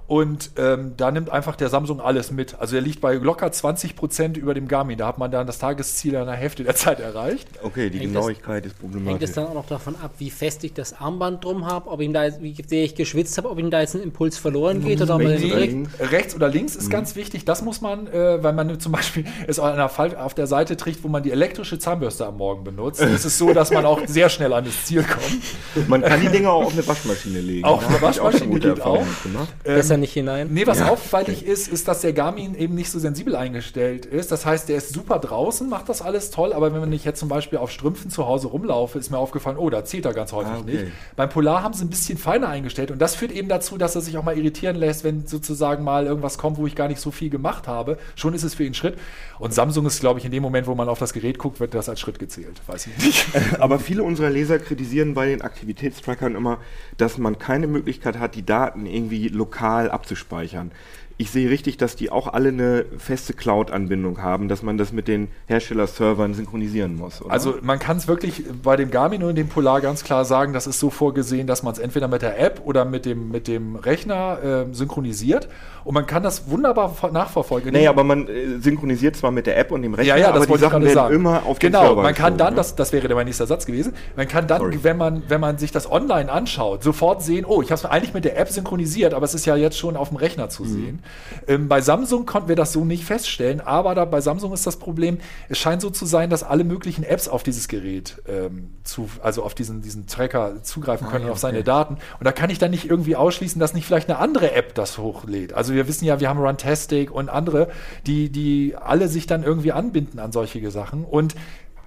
Und 0.09 0.53
ähm, 0.57 0.93
da 0.97 1.11
nimmt 1.11 1.31
einfach 1.31 1.57
der 1.57 1.69
Samsung 1.69 2.01
alles 2.01 2.31
mit. 2.31 2.55
Also 2.61 2.77
er 2.77 2.83
liegt 2.83 3.01
bei 3.01 3.15
locker 3.15 3.51
20 3.51 3.97
Prozent 3.97 4.37
über 4.37 4.55
dem 4.55 4.69
Garmin. 4.69 4.97
Da 4.99 5.09
hat 5.09 5.19
man 5.19 5.33
dann 5.33 5.49
das 5.49 5.59
Tagesziel 5.59 6.13
in 6.15 6.21
einer 6.21 6.33
Hälfte 6.35 6.63
der 6.63 6.77
Zeit 6.77 7.01
erreicht. 7.01 7.49
Okay, 7.63 7.91
die 7.91 7.99
Hängt 7.99 8.15
das- 8.15 8.23
Genauigkeit 8.23 8.65
ist 8.67 8.73
Hängt 8.75 8.81
problematisch. 8.93 9.29
es 9.31 9.35
dann 9.35 9.47
auch 9.49 9.55
noch 9.55 9.67
davon 9.67 9.97
ab, 9.97 10.13
wie 10.19 10.31
fest 10.31 10.63
ich 10.63 10.73
das 10.75 11.01
Armband 11.01 11.45
drum 11.45 11.67
habe, 11.67 11.91
ob 11.91 12.01
ihm 12.01 12.13
da 12.13 12.25
jetzt, 12.25 12.41
wie 12.41 12.55
sehr 12.69 12.85
ich 12.85 12.95
geschwitzt 12.95 13.37
habe, 13.37 13.51
ob 13.51 13.59
ihm 13.59 13.71
da 13.71 13.81
jetzt 13.81 13.97
ein 13.97 14.03
Impuls 14.03 14.39
verloren 14.39 14.81
geht 14.85 15.03
oder 15.03 15.17
ob 15.17 15.23
man 15.23 15.33
rechts 15.33 15.43
den 15.43 15.51
oder 15.51 15.61
direkt. 15.61 15.73
links? 15.73 16.13
Rechts 16.13 16.35
oder 16.37 16.49
links 16.51 16.77
ist 16.77 16.89
ganz 16.91 17.17
wichtig. 17.17 17.45
Das 17.45 17.63
muss 17.63 17.81
man, 17.81 18.07
äh, 18.07 18.41
weil 18.45 18.53
man 18.53 18.79
zum 18.79 18.93
Beispiel 18.93 19.25
es 19.49 19.59
an 19.59 19.73
einer 19.73 19.89
Fall 19.89 20.17
auf 20.17 20.35
der 20.35 20.47
Seite 20.47 20.77
trägt, 20.77 21.03
wo 21.03 21.09
man 21.09 21.25
die 21.25 21.33
elektrische 21.33 21.81
Zahnbürste 21.81 22.27
am 22.27 22.37
Morgen 22.37 22.63
benutzt. 22.63 23.01
ist 23.03 23.25
es 23.25 23.39
so, 23.39 23.53
dass 23.53 23.73
man 23.73 23.85
auch 23.85 24.01
sehr 24.07 24.29
schnell 24.29 24.53
an 24.53 24.65
das 24.67 24.85
Ziel 24.85 25.03
kommt. 25.03 25.89
Man 25.89 26.03
kann 26.03 26.21
die 26.21 26.29
Dinger 26.37 26.53
auch 26.53 26.67
auf 26.67 26.73
eine 26.75 26.87
Waschmaschine 26.87 27.41
legen. 27.41 27.65
Auch 27.65 27.83
Da 27.83 27.89
eine 27.89 28.03
Waschmaschine 28.03 28.47
gute 28.47 28.75
geht 28.75 28.83
auch. 28.83 29.05
gemacht. 29.25 29.49
Besser 29.65 29.96
nicht 29.97 30.13
hinein. 30.13 30.49
Nee, 30.51 30.67
was 30.67 30.83
auffällig 30.83 31.45
ist, 31.47 31.69
ist, 31.69 31.89
dass 31.89 32.01
der 32.01 32.13
Garmin 32.13 32.55
eben 32.55 32.75
nicht 32.75 32.91
so 32.91 32.99
sensibel 32.99 33.37
eingestellt 33.37 34.07
ist. 34.07 34.33
Das 34.33 34.47
heißt, 34.47 34.69
der 34.69 34.77
ist 34.77 34.93
super 34.93 35.19
draußen, 35.19 35.69
macht 35.69 35.89
das 35.89 36.03
alles 36.03 36.31
toll, 36.31 36.53
aber 36.53 36.73
wenn 36.73 36.93
ich 36.93 37.05
jetzt 37.05 37.21
zum 37.21 37.29
Beispiel 37.29 37.59
auf 37.59 37.71
Strümpfen 37.71 38.11
zu 38.11 38.27
Hause 38.27 38.49
rumlaufe, 38.49 38.99
ist 38.99 39.11
mir 39.11 39.19
aufgefallen, 39.19 39.57
oh, 39.59 39.71
da 39.71 39.85
zählt 39.85 40.05
er 40.05 40.15
ganz 40.15 40.33
häufig 40.33 40.53
Ah, 40.53 40.59
okay. 40.61 40.73
nicht. 40.73 40.93
Beim 41.17 41.29
Polar 41.29 41.63
haben 41.63 41.75
sie 41.75 41.85
ein 41.85 41.91
bisschen 41.91 42.19
feiner 42.19 42.49
eingestellt 42.49 42.91
und 42.91 42.99
das 43.01 43.15
führt 43.15 43.33
eben 43.33 43.49
dazu, 43.49 43.77
dass 43.79 43.95
er 43.95 44.01
sich 44.01 44.17
auch 44.19 44.25
mal 44.25 44.37
irritieren 44.37 44.77
lässt, 44.77 45.05
wenn 45.05 45.27
sozusagen 45.27 45.85
mal 45.85 46.07
irgendwas 46.07 46.39
kommt, 46.39 46.59
wo 46.59 46.67
ich 46.67 46.75
gar 46.75 46.89
nicht 46.89 47.01
so 47.01 47.11
viel 47.11 47.31
gemacht 47.31 47.69
habe. 47.69 47.99
Schon 48.15 48.35
ist 48.35 48.43
es 48.43 48.55
für 48.55 48.65
ihn 48.65 48.75
Schritt. 48.75 48.99
Und 49.39 49.53
Samsung 49.53 49.87
ist, 49.87 50.01
glaube 50.01 50.19
ich, 50.19 50.25
in 50.25 50.33
dem 50.33 50.43
Moment, 50.43 50.67
wo 50.67 50.75
man 50.75 50.89
auf 50.89 50.99
das 50.99 51.13
Gerät 51.13 51.39
guckt, 51.39 51.61
wird 51.61 51.75
das 51.75 51.89
als 51.89 52.01
Schritt 52.01 52.19
gezählt. 52.19 52.61
Weiß 52.67 52.87
ich 52.87 53.05
nicht. 53.05 53.27
Aber 53.61 53.79
viele 53.79 54.03
unserer 54.03 54.31
Leser 54.31 54.59
kritisieren 54.59 55.15
bei 55.15 55.27
den 55.27 55.43
Aktivitätstrackern 55.43 56.35
immer, 56.35 56.59
dass 56.97 57.19
man 57.19 57.39
keine 57.39 57.67
Möglichkeit 57.67 58.19
hat, 58.19 58.35
die 58.35 58.45
Daten 58.45 58.87
irgendwie 58.87 59.29
lokal 59.29 59.86
abzuspeichern. 59.93 60.73
Ich 61.19 61.31
sehe 61.31 61.49
richtig, 61.49 61.79
dass 61.79 61.97
die 61.97 62.11
auch 62.13 62.27
alle 62.29 62.51
eine 62.51 62.85
feste 62.99 63.33
Cloud-Anbindung 63.33 64.21
haben, 64.23 64.49
dass 64.49 64.63
man 64.63 64.77
das 64.77 64.93
mit 64.93 65.09
den 65.09 65.29
Hersteller-Servern 65.47 66.35
synchronisieren 66.35 66.97
muss. 66.97 67.23
Oder? 67.23 67.33
Also 67.33 67.55
man 67.63 67.79
kann 67.79 67.97
es 67.97 68.07
wirklich 68.07 68.45
bei 68.63 68.77
dem 68.77 68.91
Garmin 68.91 69.23
und 69.23 69.35
dem 69.37 69.49
Polar 69.49 69.81
ganz 69.81 70.05
klar 70.05 70.27
sagen, 70.27 70.53
das 70.53 70.67
ist 70.67 70.79
so 70.79 70.91
vorgesehen, 70.91 71.47
dass 71.47 71.63
man 71.63 71.73
es 71.73 71.79
entweder 71.79 72.07
mit 72.09 72.21
der 72.21 72.39
App 72.39 72.61
oder 72.67 72.85
mit 72.85 73.07
dem, 73.07 73.31
mit 73.31 73.49
dem 73.49 73.77
Rechner 73.77 74.67
äh, 74.71 74.75
synchronisiert. 74.75 75.49
Und 75.85 75.95
man 75.95 76.05
kann 76.05 76.23
das 76.23 76.51
wunderbar 76.51 76.91
ver- 76.91 77.13
nachverfolgen. 77.13 77.73
Naja, 77.73 77.91
aber 77.91 78.05
man 78.05 78.29
äh, 78.29 78.59
synchronisiert 78.59 79.17
zwar 79.17 79.31
mit 79.31 79.47
der 79.47 79.57
App 79.57 79.71
und 79.73 79.83
dem 79.83 79.95
Rechner, 79.95 80.17
Ja, 80.17 80.21
ja, 80.21 80.35
aber 80.35 80.45
die 80.47 80.59
Sachen 80.59 80.83
werden 80.83 80.95
sagen. 80.95 81.15
immer 81.15 81.47
auf 81.47 81.59
den 81.61 81.73
genau, 81.73 81.95
man 81.95 82.13
kann 82.15 82.37
dann, 82.37 82.55
ne? 82.55 82.57
das, 82.57 82.75
das 82.75 82.93
wäre 82.93 83.15
mein 83.15 83.25
nächster 83.27 83.47
Satz 83.47 83.65
gewesen, 83.67 83.95
man 84.17 84.29
kann 84.29 84.47
dann, 84.49 84.59
Sorry. 84.61 84.81
wenn 84.83 84.97
man, 84.99 85.23
wenn 85.29 85.41
man 85.41 85.57
sich 85.59 85.71
das 85.73 85.91
online 85.91 86.31
anschaut, 86.31 86.83
sofort 86.83 87.23
sehen, 87.23 87.45
oh, 87.47 87.63
ich 87.63 87.71
habe 87.71 87.79
es 87.79 87.85
eigentlich 87.87 88.13
mit 88.15 88.25
der 88.25 88.37
App 88.39 88.49
synchronisiert, 88.51 89.15
aber 89.15 89.25
es 89.25 89.33
ist 89.35 89.47
ja 89.47 89.55
jetzt 89.57 89.79
schon 89.79 89.97
auf 89.97 90.09
dem 90.09 90.17
Rechner 90.19 90.47
Mhm. 90.47 90.51
zu 90.51 90.65
sehen. 90.65 90.99
Ähm, 91.47 91.69
bei 91.69 91.81
Samsung 91.81 92.27
konnten 92.27 92.49
wir 92.49 92.57
das 92.57 92.73
so 92.73 92.85
nicht 92.85 93.05
feststellen, 93.05 93.61
aber 93.61 93.95
da, 93.95 94.05
bei 94.05 94.21
Samsung 94.21 94.53
ist 94.53 94.67
das 94.67 94.77
Problem, 94.77 95.19
es 95.49 95.59
scheint 95.59 95.83
so 95.83 95.91
zu 95.91 96.07
sein, 96.07 96.31
dass 96.31 96.43
alle 96.43 96.65
möglichen 96.65 97.05
Apps 97.05 97.29
auf 97.29 97.43
dieses 97.43 97.69
Gerät, 97.69 98.23
ähm, 98.27 98.71
zu, 98.85 99.09
also 99.23 99.43
auf 99.43 99.55
diesen, 99.55 99.83
diesen 99.83 100.07
Tracker 100.07 100.63
zugreifen 100.63 101.09
können 101.09 101.27
und 101.27 101.31
auf 101.31 101.39
seine 101.39 101.63
Daten. 101.63 101.99
Und 102.19 102.25
da 102.25 102.33
kann 102.33 102.51
ich 102.51 102.59
dann 102.59 102.71
nicht 102.71 102.89
irgendwie 102.89 103.17
ausschließen, 103.17 103.61
dass 103.61 103.75
nicht 103.75 103.87
vielleicht 103.87 104.09
eine 104.09 104.19
andere 104.19 104.53
App 104.53 104.75
das 104.75 104.99
hochlädt. 104.99 105.53
Also 105.53 105.75
wir 105.75 105.89
wissen 105.89 106.05
ja, 106.05 106.21
wir 106.21 106.29
haben 106.29 106.41
Runtastic 106.41 107.11
und 107.11 107.29
andere, 107.29 107.69
die, 108.07 108.31
die 108.31 108.75
alle 108.81 109.09
sich 109.09 109.27
dann 109.27 109.43
irgendwie 109.43 109.73
anbinden 109.73 110.19
an 110.19 110.33
solche 110.33 110.71
Sachen. 110.71 111.05
Und 111.05 111.35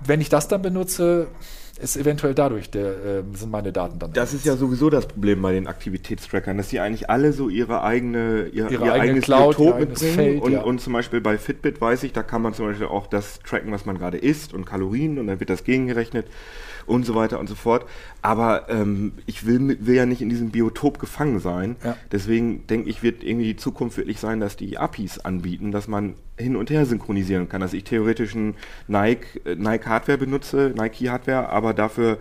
wenn 0.05 0.21
ich 0.21 0.29
das 0.29 0.47
dann 0.47 0.61
benutze, 0.61 1.27
ist 1.79 1.97
eventuell 1.97 2.33
dadurch 2.33 2.69
der, 2.69 2.93
ähm, 3.05 3.35
sind 3.35 3.51
meine 3.51 3.71
Daten 3.71 3.99
dann. 3.99 4.13
Das 4.13 4.33
ist 4.33 4.45
ja 4.45 4.55
sowieso 4.55 4.89
das 4.89 5.07
Problem 5.07 5.41
bei 5.41 5.53
den 5.53 5.67
Aktivitätstrackern, 5.67 6.57
dass 6.57 6.69
die 6.69 6.79
eigentlich 6.79 7.09
alle 7.09 7.33
so 7.33 7.49
ihre 7.49 7.83
eigene, 7.83 8.47
ihr, 8.47 8.69
Ihre 8.69 8.85
ihr 8.85 8.93
eigene 8.93 9.01
eigenes 9.01 9.23
Cloud, 9.23 9.57
Biotop 9.57 9.79
ihr 9.79 9.85
mitbringen. 9.87 10.15
Feld, 10.15 10.41
und, 10.41 10.51
ja. 10.51 10.61
und 10.61 10.81
zum 10.81 10.93
Beispiel 10.93 11.21
bei 11.21 11.37
Fitbit 11.37 11.81
weiß 11.81 12.03
ich, 12.03 12.13
da 12.13 12.23
kann 12.23 12.41
man 12.41 12.53
zum 12.53 12.65
Beispiel 12.67 12.87
auch 12.87 13.07
das 13.07 13.39
tracken, 13.39 13.71
was 13.71 13.85
man 13.85 13.97
gerade 13.97 14.17
isst 14.17 14.53
und 14.53 14.65
Kalorien 14.65 15.19
und 15.19 15.27
dann 15.27 15.39
wird 15.39 15.49
das 15.49 15.63
gegengerechnet 15.63 16.25
und 16.85 17.05
so 17.05 17.15
weiter 17.15 17.39
und 17.39 17.47
so 17.47 17.55
fort. 17.55 17.85
Aber 18.21 18.69
ähm, 18.69 19.13
ich 19.25 19.45
will, 19.45 19.77
will 19.79 19.95
ja 19.95 20.05
nicht 20.05 20.21
in 20.21 20.29
diesem 20.29 20.49
Biotop 20.49 20.99
gefangen 20.99 21.39
sein. 21.39 21.77
Ja. 21.83 21.95
Deswegen 22.11 22.67
denke 22.67 22.89
ich, 22.89 23.03
wird 23.03 23.23
irgendwie 23.23 23.45
die 23.45 23.55
Zukunft 23.55 23.97
wirklich 23.97 24.19
sein, 24.19 24.39
dass 24.39 24.57
die 24.57 24.77
APIs 24.77 25.19
anbieten, 25.19 25.71
dass 25.71 25.87
man 25.87 26.15
hin 26.39 26.55
und 26.55 26.69
her 26.69 26.85
synchronisieren 26.85 27.49
kann. 27.49 27.61
Dass 27.61 27.73
ich 27.73 27.83
theoretisch 27.83 28.33
ein 28.33 28.55
Nike, 28.87 29.41
äh, 29.45 29.55
Nike 29.55 29.85
Hardware 29.87 30.17
benutze, 30.17 30.73
Nike 30.75 31.09
Hardware, 31.09 31.49
aber 31.49 31.73
dafür, 31.73 32.17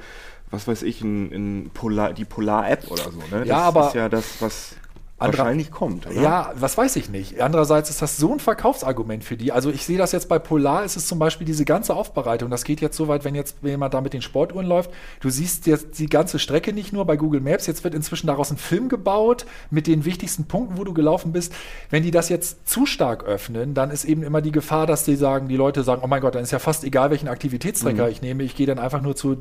was 0.51 0.67
weiß 0.67 0.83
ich, 0.83 1.01
ein, 1.03 1.33
ein 1.33 1.71
Polar, 1.73 2.13
die 2.13 2.25
Polar-App 2.25 2.91
oder 2.91 3.05
so. 3.11 3.19
Ne? 3.31 3.45
Ja, 3.47 3.57
das 3.57 3.65
aber- 3.65 3.87
ist 3.89 3.95
ja 3.95 4.09
das, 4.09 4.43
was 4.43 4.77
Anderer- 5.19 5.39
wahrscheinlich 5.39 5.71
kommt. 5.71 6.07
Oder? 6.07 6.21
Ja, 6.21 6.53
was 6.55 6.79
weiß 6.79 6.97
ich 6.97 7.09
nicht. 7.09 7.41
Andererseits 7.41 7.91
ist 7.91 8.01
das 8.03 8.17
so 8.17 8.33
ein 8.33 8.41
Verkaufsargument 8.41 9.25
für 9.25 9.37
die. 9.37 9.51
Also 9.51 9.71
ich 9.71 9.85
sehe 9.85 9.99
das 9.99 10.13
jetzt 10.13 10.29
bei 10.29 10.39
Polar, 10.39 10.85
ist 10.85 10.97
es 10.97 11.07
zum 11.09 11.19
Beispiel 11.19 11.45
diese 11.45 11.65
ganze 11.65 11.95
Aufbereitung. 11.95 12.51
Das 12.51 12.65
geht 12.65 12.81
jetzt 12.81 12.97
so 12.97 13.09
weit, 13.09 13.25
wenn 13.25 13.35
jetzt 13.35 13.57
jemand 13.63 13.95
da 13.95 14.01
mit 14.01 14.13
den 14.13 14.23
Sportuhren 14.23 14.67
läuft. 14.67 14.91
Du 15.21 15.29
siehst 15.29 15.67
jetzt 15.67 15.99
die 15.99 16.07
ganze 16.09 16.39
Strecke 16.39 16.73
nicht 16.73 16.93
nur 16.93 17.05
bei 17.05 17.17
Google 17.17 17.41
Maps. 17.41 17.67
Jetzt 17.67 17.83
wird 17.83 17.95
inzwischen 17.95 18.29
daraus 18.29 18.51
ein 18.51 18.59
Film 18.59 18.89
gebaut 18.89 19.45
mit 19.71 19.87
den 19.89 20.05
wichtigsten 20.05 20.45
Punkten, 20.45 20.79
wo 20.79 20.85
du 20.85 20.95
gelaufen 20.95 21.33
bist. 21.33 21.53
Wenn 21.91 22.03
die 22.05 22.11
das 22.13 22.29
jetzt 22.29 22.69
zu 22.69 22.87
stark 22.87 23.25
öffnen, 23.25 23.75
dann 23.75 23.91
ist 23.91 24.05
eben 24.05 24.23
immer 24.23 24.41
die 24.41 24.53
Gefahr, 24.53 24.87
dass 24.87 25.05
die 25.05 25.17
sagen, 25.17 25.49
die 25.49 25.57
Leute 25.57 25.83
sagen, 25.83 26.03
oh 26.05 26.07
mein 26.07 26.21
Gott, 26.21 26.37
dann 26.37 26.43
ist 26.45 26.53
ja 26.53 26.61
fast 26.61 26.85
egal, 26.85 27.11
welchen 27.11 27.29
Aktivitätstrecker 27.29 28.09
ich 28.09 28.23
nehme. 28.23 28.45
Ich 28.45 28.55
gehe 28.55 28.67
dann 28.67 28.79
einfach 28.79 29.03
nur 29.03 29.17
zu 29.17 29.33
äh, 29.33 29.37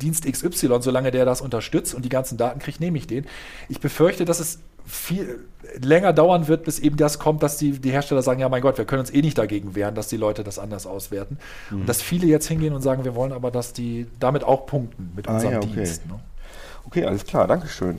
Dienst 0.00 0.26
XY, 0.30 0.78
solange 0.80 1.12
der 1.12 1.24
das 1.24 1.40
unterstützt 1.40 1.94
und 1.94 2.04
die 2.04 2.08
ganzen 2.08 2.36
Daten 2.38 2.58
kriegt, 2.58 2.80
nehme 2.80 2.98
ich 2.98 3.06
den. 3.06 3.26
Ich 3.68 3.80
befürchte, 3.80 4.24
dass 4.24 4.40
es 4.40 4.58
viel 4.86 5.44
länger 5.80 6.12
dauern 6.12 6.48
wird, 6.48 6.64
bis 6.64 6.78
eben 6.78 6.96
das 6.96 7.18
kommt, 7.18 7.42
dass 7.42 7.56
die, 7.56 7.72
die 7.72 7.90
Hersteller 7.90 8.22
sagen, 8.22 8.40
ja 8.40 8.48
mein 8.48 8.62
Gott, 8.62 8.78
wir 8.78 8.84
können 8.84 9.00
uns 9.00 9.12
eh 9.12 9.20
nicht 9.20 9.36
dagegen 9.36 9.74
wehren, 9.74 9.94
dass 9.94 10.08
die 10.08 10.16
Leute 10.16 10.44
das 10.44 10.58
anders 10.58 10.86
auswerten. 10.86 11.38
Mhm. 11.70 11.80
Und 11.80 11.88
dass 11.88 12.00
viele 12.02 12.26
jetzt 12.26 12.46
hingehen 12.46 12.72
und 12.72 12.82
sagen, 12.82 13.04
wir 13.04 13.14
wollen 13.14 13.32
aber, 13.32 13.50
dass 13.50 13.72
die 13.72 14.06
damit 14.20 14.44
auch 14.44 14.66
punkten 14.66 15.12
mit 15.16 15.28
Ah, 15.28 15.34
unserem 15.34 15.54
ja, 15.54 15.58
okay. 15.58 15.72
Dienst. 15.74 16.06
Ne? 16.06 16.20
Okay, 16.86 17.04
alles 17.04 17.24
klar, 17.24 17.48
Dankeschön. 17.48 17.98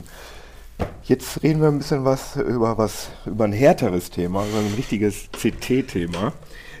Jetzt 1.02 1.42
reden 1.42 1.60
wir 1.60 1.68
ein 1.68 1.78
bisschen 1.78 2.04
was 2.04 2.36
über 2.36 2.78
was 2.78 3.08
über 3.26 3.44
ein 3.44 3.52
härteres 3.52 4.10
Thema, 4.10 4.46
über 4.46 4.58
ein 4.58 4.74
richtiges 4.76 5.28
CT-Thema, 5.32 6.32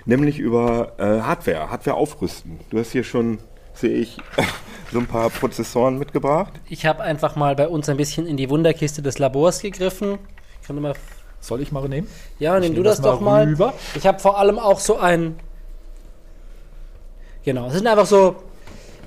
nämlich 0.06 0.38
über 0.38 0.92
äh, 0.98 1.20
Hardware, 1.20 1.70
Hardware 1.70 1.96
aufrüsten. 1.96 2.60
Du 2.70 2.78
hast 2.78 2.92
hier 2.92 3.04
schon, 3.04 3.38
sehe 3.80 3.94
ich, 3.98 4.16
so 4.92 4.98
ein 4.98 5.06
paar 5.06 5.30
Prozessoren 5.30 5.98
mitgebracht. 5.98 6.52
Ich 6.68 6.86
habe 6.86 7.02
einfach 7.02 7.36
mal 7.36 7.54
bei 7.56 7.68
uns 7.68 7.88
ein 7.88 7.96
bisschen 7.96 8.26
in 8.26 8.36
die 8.36 8.50
Wunderkiste 8.50 9.02
des 9.02 9.18
Labors 9.18 9.60
gegriffen. 9.60 10.18
Ich 10.60 10.66
kann 10.66 10.80
mal 10.80 10.94
Soll 11.40 11.60
ich 11.62 11.72
mal 11.72 11.88
nehmen? 11.88 12.08
Ja, 12.38 12.58
Ich 12.58 12.64
nimm 12.64 12.74
du 12.74 12.82
das, 12.82 12.96
das 12.96 13.04
mal 13.04 13.12
doch 13.12 13.20
mal. 13.20 13.44
rüber. 13.44 13.74
Ich 13.94 14.06
habe 14.06 14.18
vor 14.18 14.38
allem 14.38 14.58
auch 14.58 14.80
so 14.80 14.98
ein. 14.98 15.36
Genau, 17.44 17.68
es 17.68 17.74
sind 17.74 17.86
einfach 17.86 18.06
so. 18.06 18.36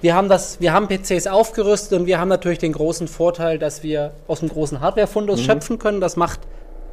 Wir 0.01 0.15
haben 0.15 0.29
das, 0.29 0.59
wir 0.59 0.73
haben 0.73 0.87
PCs 0.87 1.27
aufgerüstet 1.27 1.99
und 1.99 2.05
wir 2.07 2.19
haben 2.19 2.29
natürlich 2.29 2.57
den 2.57 2.71
großen 2.73 3.07
Vorteil, 3.07 3.59
dass 3.59 3.83
wir 3.83 4.13
aus 4.27 4.39
dem 4.39 4.49
großen 4.49 4.79
Hardware-Fundus 4.79 5.41
schöpfen 5.41 5.77
können. 5.77 6.01
Das 6.01 6.15
macht 6.15 6.39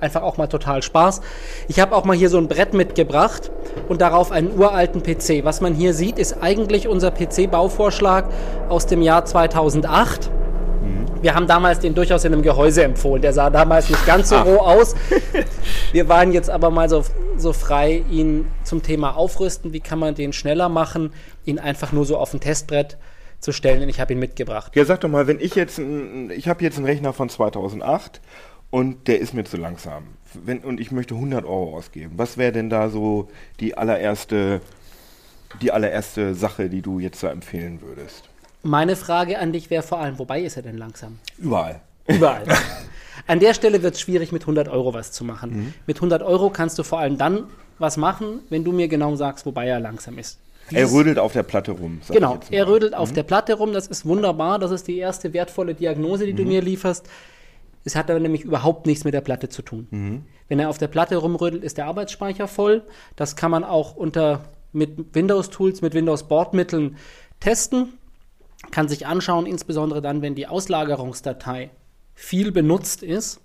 einfach 0.00 0.23
auch 0.23 0.37
mal 0.37 0.47
total 0.47 0.83
Spaß. 0.83 1.21
Ich 1.69 1.81
habe 1.81 1.95
auch 1.95 2.05
mal 2.05 2.17
hier 2.17 2.31
so 2.31 2.38
ein 2.38 2.49
Brett 2.49 2.75
mitgebracht 2.75 3.50
und 3.88 4.00
darauf 4.00 4.33
einen 4.33 4.59
uralten 4.59 5.02
PC. 5.02 5.45
Was 5.45 5.61
man 5.61 5.75
hier 5.75 5.95
sieht, 5.95 6.19
ist 6.19 6.43
eigentlich 6.43 6.88
unser 6.88 7.11
PC-Bauvorschlag 7.11 8.26
aus 8.69 8.87
dem 8.87 9.02
Jahr 9.02 9.25
2008. 9.25 10.31
Wir 11.21 11.35
haben 11.35 11.49
damals 11.49 11.81
den 11.81 11.95
durchaus 11.95 12.25
in 12.25 12.33
einem 12.33 12.43
Gehäuse 12.43 12.85
empfohlen. 12.85 13.21
Der 13.23 13.33
sah 13.33 13.50
damals 13.50 13.90
nicht 13.90 14.07
ganz 14.07 14.28
so 14.28 14.37
roh 14.37 14.59
aus. 14.59 14.95
Wir 15.93 16.09
waren 16.09 16.33
jetzt 16.33 16.49
aber 16.49 16.71
mal 16.71 16.88
so, 16.88 17.02
so 17.37 17.52
frei, 17.52 18.05
ihn 18.09 18.47
zum 18.62 18.83
Thema 18.83 19.17
Aufrüsten, 19.17 19.73
wie 19.73 19.81
kann 19.81 19.99
man 19.99 20.14
den 20.14 20.33
schneller 20.33 20.69
machen, 20.69 21.12
ihn 21.45 21.59
einfach 21.59 21.90
nur 21.93 22.05
so 22.05 22.17
auf 22.19 22.35
ein 22.35 22.40
Testbrett 22.40 22.99
zu 23.40 23.52
stellen. 23.52 23.83
Und 23.83 23.88
ich 23.88 24.00
habe 24.00 24.12
ihn 24.12 24.19
mitgebracht. 24.19 24.76
Ja, 24.76 24.85
sag 24.85 25.00
doch 25.00 25.09
mal, 25.09 25.26
wenn 25.26 25.40
ich 25.40 25.55
jetzt, 25.55 25.81
ich 25.81 26.49
habe 26.49 26.62
jetzt 26.62 26.76
einen 26.76 26.87
Rechner 26.87 27.12
von 27.12 27.28
2008 27.28 28.21
und 28.70 29.08
der 29.08 29.20
ist 29.20 29.34
mir 29.34 29.44
zu 29.44 29.56
langsam 29.56 30.18
wenn, 30.34 30.60
und 30.60 30.80
ich 30.80 30.90
möchte 30.90 31.14
100 31.14 31.44
Euro 31.44 31.76
ausgeben, 31.76 32.14
was 32.16 32.37
wäre 32.37 32.52
denn 32.52 32.70
da 32.70 32.88
so 32.88 33.28
die 33.60 33.76
allererste, 33.76 34.60
die 35.62 35.72
allererste 35.72 36.34
Sache, 36.34 36.68
die 36.68 36.82
du 36.82 36.98
jetzt 36.98 37.22
da 37.22 37.30
empfehlen 37.30 37.80
würdest? 37.82 38.28
Meine 38.62 38.96
Frage 38.96 39.38
an 39.38 39.52
dich 39.52 39.70
wäre 39.70 39.82
vor 39.82 39.98
allem, 39.98 40.18
wobei 40.18 40.42
ist 40.42 40.56
er 40.56 40.62
denn 40.62 40.76
langsam? 40.76 41.18
Überall. 41.38 41.80
Überall. 42.06 42.44
An 43.26 43.40
der 43.40 43.52
Stelle 43.52 43.82
wird 43.82 43.94
es 43.94 44.00
schwierig, 44.00 44.32
mit 44.32 44.42
100 44.42 44.68
Euro 44.68 44.94
was 44.94 45.12
zu 45.12 45.25
machen. 45.25 45.75
Mit 45.87 45.96
100 45.96 46.22
Euro 46.22 46.50
kannst 46.50 46.78
du 46.78 46.82
vor 46.82 46.98
allem 47.00 47.18
dann 47.18 47.44
was 47.78 47.96
machen, 47.96 48.40
wenn 48.48 48.64
du 48.64 48.72
mir 48.72 48.88
genau 48.88 49.16
sagst, 49.16 49.44
wobei 49.44 49.66
er 49.66 49.80
langsam 49.80 50.18
ist. 50.18 50.38
Er 50.70 50.84
Dieses- 50.84 50.92
rödelt 50.92 51.18
auf 51.18 51.32
der 51.32 51.42
Platte 51.42 51.72
rum. 51.72 52.00
sag 52.02 52.10
ich 52.10 52.14
Genau, 52.20 52.38
er 52.50 52.66
rödelt 52.68 52.94
auf 52.94 53.12
der 53.12 53.22
Platte 53.25 53.54
rum, 53.54 53.72
das 53.72 53.87
ist 53.87 54.06
wunderbar, 54.06 54.58
das 54.58 54.70
ist 54.70 54.87
die 54.87 54.98
erste 54.98 55.32
wertvolle 55.32 55.75
Diagnose, 55.75 56.26
die 56.26 56.32
du 56.32 56.44
mir 56.44 56.62
lieferst. 56.62 57.06
Es 57.88 57.97
hat 57.97 58.11
aber 58.11 58.21
nämlich 58.21 58.45
überhaupt 58.45 58.85
nichts 58.85 59.04
mit 59.04 59.14
der 59.14 59.23
Platte 59.23 59.49
zu 59.49 59.62
tun. 59.62 60.26
Wenn 60.47 60.59
er 60.59 60.68
auf 60.68 60.76
der 60.76 60.88
Platte 60.88 61.16
rumrödelt, 61.16 61.64
ist 61.64 61.78
der 61.78 61.87
Arbeitsspeicher 61.87 62.47
voll. 62.47 62.83
Das 63.16 63.35
kann 63.35 63.50
man 63.50 63.64
auch 63.64 63.97
unter 63.97 64.45
mit 64.73 65.14
Windows-Tools, 65.14 65.80
mit 65.80 65.95
Windows-Bordmitteln 65.95 66.99
testen. 67.40 67.95
Kann 68.71 68.88
sich 68.88 69.07
anschauen, 69.07 69.47
insbesondere 69.47 70.02
dann, 70.02 70.21
wenn 70.21 70.35
die 70.35 70.47
Auslagerungsdatei 70.47 71.71
viel 72.12 72.52
benutzt 72.52 73.02
ist, 73.02 73.40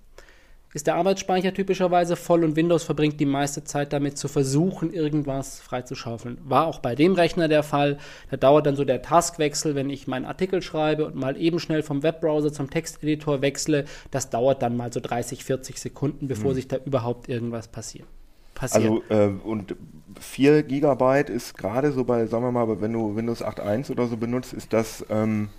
ist 0.74 0.88
der 0.88 0.96
Arbeitsspeicher 0.96 1.54
typischerweise 1.54 2.16
voll 2.16 2.44
und 2.44 2.56
Windows 2.56 2.84
verbringt 2.84 3.20
die 3.20 3.26
meiste 3.26 3.64
Zeit 3.64 3.94
damit 3.94 4.18
zu 4.18 4.28
versuchen, 4.28 4.92
irgendwas 4.92 5.60
freizuschaufeln. 5.60 6.40
War 6.44 6.66
auch 6.68 6.80
bei 6.80 6.96
dem 6.96 7.14
Rechner 7.14 7.48
der 7.48 7.64
Fall. 7.64 7.98
Da 8.32 8.38
dauert 8.38 8.66
dann 8.66 8.76
so 8.76 8.84
der 8.84 9.02
Taskwechsel, 9.02 9.76
wenn 9.76 9.90
ich 9.90 10.08
meinen 10.08 10.26
Artikel 10.26 10.62
schreibe 10.62 11.06
und 11.06 11.16
mal 11.16 11.38
eben 11.38 11.60
schnell 11.60 11.84
vom 11.84 12.02
Webbrowser 12.02 12.52
zum 12.52 12.70
Texteditor 12.70 13.42
wechsle. 13.42 13.86
Das 14.12 14.30
dauert 14.30 14.62
dann 14.62 14.76
mal 14.76 14.92
so 14.92 15.00
30, 15.00 15.44
40 15.44 15.80
Sekunden, 15.80 16.28
bevor 16.28 16.56
sich 16.56 16.68
da 16.68 16.78
überhaupt 16.78 17.30
irgendwas 17.30 17.68
passiert. 17.68 18.08
passiert. 18.56 18.84
Also 18.84 19.04
äh, 19.10 19.28
und 19.44 19.76
4 20.20 20.64
Gigabyte 20.64 21.30
ist 21.30 21.58
gerade 21.58 21.92
so 21.92 22.04
bei, 22.04 22.26
sagen 22.26 22.44
wir 22.44 22.52
mal, 22.52 22.82
wenn 22.82 22.94
du 22.94 23.16
Windows 23.16 23.44
8.1 23.44 23.92
oder 23.92 24.08
so 24.08 24.18
benutzt, 24.18 24.54
ist 24.54 24.74
das, 24.74 25.06
ähm, 25.10 25.50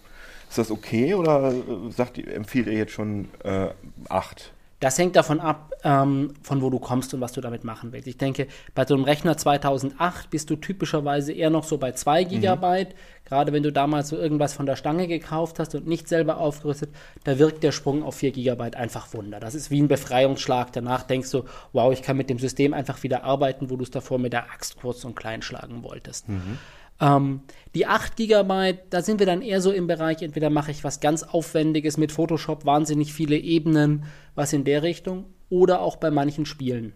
ist 0.49 0.59
das 0.59 0.71
okay 0.71 1.15
oder 1.15 1.53
äh, 1.53 1.91
sagt, 1.91 2.19
empfiehlt 2.19 2.67
ihr 2.67 2.75
jetzt 2.75 2.93
schon 2.93 3.29
äh, 3.45 3.69
8? 4.09 4.54
Das 4.81 4.99
hängt 4.99 5.17
davon 5.17 5.41
ab, 5.41 5.73
ähm, 5.85 6.35
von 6.43 6.61
wo 6.63 6.71
du 6.71 6.79
kommst 6.79 7.15
und 7.15 7.21
was 7.21 7.33
du 7.33 7.41
damit 7.41 7.65
machen 7.65 7.93
willst. 7.93 8.07
Ich 8.09 8.19
denke, 8.19 8.49
bei 8.75 8.85
so 8.85 8.95
einem 8.95 9.05
Rechner 9.05 9.37
2008 9.37 10.31
bist 10.31 10.51
du 10.51 10.57
typischerweise 10.57 11.33
eher 11.33 11.51
noch 11.51 11.65
so 11.65 11.79
bei 11.79 11.93
2 11.93 12.25
Gigabyte. 12.25 12.95
Gerade 13.25 13.53
wenn 13.53 13.63
du 13.63 13.73
damals 13.73 14.09
so 14.09 14.17
irgendwas 14.17 14.53
von 14.53 14.67
der 14.67 14.77
Stange 14.77 15.09
gekauft 15.09 15.59
hast 15.59 15.75
und 15.75 15.87
nicht 15.87 16.09
selber 16.09 16.39
aufgerüstet, 16.39 16.91
da 17.25 17.39
wirkt 17.39 17.63
der 17.63 17.73
Sprung 17.73 18.03
auf 18.03 18.17
4 18.17 18.33
Gigabyte 18.33 18.77
einfach 18.77 19.15
Wunder. 19.15 19.41
Das 19.41 19.55
ist 19.55 19.71
wie 19.71 19.81
ein 19.81 19.89
Befreiungsschlag. 19.89 20.73
Danach 20.73 21.05
denkst 21.05 21.31
du, 21.31 21.45
wow, 21.73 21.93
ich 21.93 22.03
kann 22.03 22.17
mit 22.17 22.29
dem 22.29 22.39
System 22.39 22.75
einfach 22.75 23.03
wieder 23.03 23.25
arbeiten, 23.25 23.71
wo 23.71 23.77
du 23.77 23.85
es 23.85 23.91
davor 23.91 24.19
mit 24.19 24.33
der 24.33 24.51
Axt 24.53 24.77
kurz 24.77 25.05
und 25.05 25.15
klein 25.15 25.41
schlagen 25.41 25.83
wolltest. 25.83 26.27
Ähm, 27.01 27.41
die 27.75 27.87
8 27.87 28.17
GB, 28.17 28.79
da 28.91 29.03
sind 29.03 29.19
wir 29.19 29.27
dann 29.27 29.43
eher 29.43 29.61
so 29.61 29.73
im 29.73 29.87
Bereich, 29.87 30.23
entweder 30.23 30.49
mache 30.51 30.71
ich 30.71 30.85
was 30.85 31.01
ganz 31.01 31.23
Aufwendiges 31.25 31.97
mit 31.97 32.13
Photoshop, 32.13 32.65
wahnsinnig 32.65 33.13
viele 33.13 33.37
Ebenen, 33.37 34.05
was 34.35 34.53
in 34.53 34.65
der 34.65 34.83
Richtung, 34.83 35.25
oder 35.51 35.81
auch 35.81 35.97
bei 35.97 36.11
manchen 36.11 36.47
Spielen. 36.47 36.93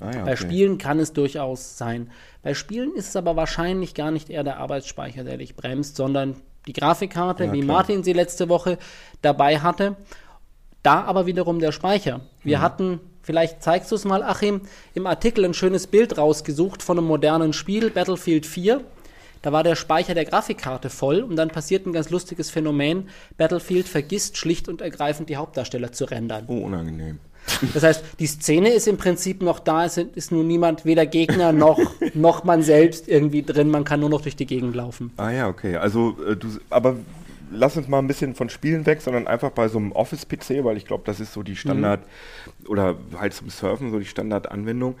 Ah, 0.00 0.10
ja, 0.14 0.24
Bei 0.24 0.32
okay. 0.32 0.36
Spielen 0.36 0.78
kann 0.78 0.98
es 0.98 1.12
durchaus 1.12 1.78
sein. 1.78 2.10
Bei 2.42 2.54
Spielen 2.54 2.94
ist 2.94 3.08
es 3.10 3.16
aber 3.16 3.36
wahrscheinlich 3.36 3.94
gar 3.94 4.10
nicht 4.10 4.30
eher 4.30 4.44
der 4.44 4.58
Arbeitsspeicher, 4.58 5.24
der 5.24 5.36
dich 5.38 5.54
bremst, 5.56 5.96
sondern 5.96 6.36
die 6.66 6.72
Grafikkarte, 6.72 7.44
Ja, 7.46 7.52
wie 7.52 7.60
klar. 7.60 7.76
Martin 7.78 8.02
sie 8.02 8.12
letzte 8.12 8.48
Woche 8.48 8.78
dabei 9.22 9.60
hatte. 9.60 9.96
Da 10.82 11.02
aber 11.04 11.26
wiederum 11.26 11.60
der 11.60 11.72
Speicher. 11.72 12.20
Wir 12.42 12.58
Mhm. 12.58 12.62
hatten, 12.62 13.00
vielleicht 13.22 13.62
zeigst 13.62 13.90
du 13.92 13.94
es 13.94 14.04
mal, 14.04 14.22
Achim, 14.22 14.62
im 14.94 15.06
Artikel 15.06 15.44
ein 15.44 15.54
schönes 15.54 15.86
Bild 15.86 16.18
rausgesucht 16.18 16.82
von 16.82 16.98
einem 16.98 17.06
modernen 17.06 17.52
Spiel, 17.52 17.90
Battlefield 17.90 18.44
4. 18.46 18.80
Da 19.42 19.52
war 19.52 19.64
der 19.64 19.74
Speicher 19.74 20.14
der 20.14 20.24
Grafikkarte 20.24 20.88
voll 20.88 21.20
und 21.20 21.36
dann 21.36 21.48
passiert 21.48 21.86
ein 21.86 21.92
ganz 21.92 22.10
lustiges 22.10 22.50
Phänomen. 22.50 23.08
Battlefield 23.36 23.88
vergisst 23.88 24.36
schlicht 24.36 24.68
und 24.68 24.80
ergreifend 24.80 25.28
die 25.28 25.36
Hauptdarsteller 25.36 25.92
zu 25.92 26.04
rendern. 26.04 26.44
Oh, 26.46 26.58
unangenehm. 26.58 27.18
Das 27.74 27.82
heißt, 27.82 28.04
die 28.20 28.26
Szene 28.26 28.70
ist 28.70 28.86
im 28.86 28.96
Prinzip 28.96 29.42
noch 29.42 29.58
da, 29.58 29.84
es 29.84 29.96
ist 29.96 30.30
nun 30.30 30.46
niemand, 30.46 30.84
weder 30.84 31.06
Gegner 31.06 31.52
noch, 31.52 31.80
noch 32.14 32.44
man 32.44 32.62
selbst 32.62 33.08
irgendwie 33.08 33.42
drin, 33.42 33.68
man 33.68 33.84
kann 33.84 34.00
nur 34.00 34.10
noch 34.10 34.20
durch 34.20 34.36
die 34.36 34.46
Gegend 34.46 34.76
laufen. 34.76 35.12
Ah 35.16 35.30
ja, 35.30 35.48
okay. 35.48 35.76
Also 35.76 36.16
äh, 36.24 36.36
du, 36.36 36.48
aber 36.70 36.96
lass 37.52 37.76
uns 37.76 37.88
mal 37.88 37.98
ein 37.98 38.06
bisschen 38.06 38.34
von 38.34 38.48
Spielen 38.48 38.86
weg, 38.86 39.00
sondern 39.00 39.26
einfach 39.26 39.50
bei 39.50 39.68
so 39.68 39.78
einem 39.78 39.92
Office-PC, 39.92 40.64
weil 40.64 40.76
ich 40.76 40.86
glaube, 40.86 41.04
das 41.06 41.20
ist 41.20 41.32
so 41.32 41.42
die 41.42 41.56
Standard 41.56 42.00
oder 42.66 42.96
halt 43.18 43.34
zum 43.34 43.50
Surfen 43.50 43.90
so 43.90 43.98
die 43.98 44.06
Standardanwendung. 44.06 44.96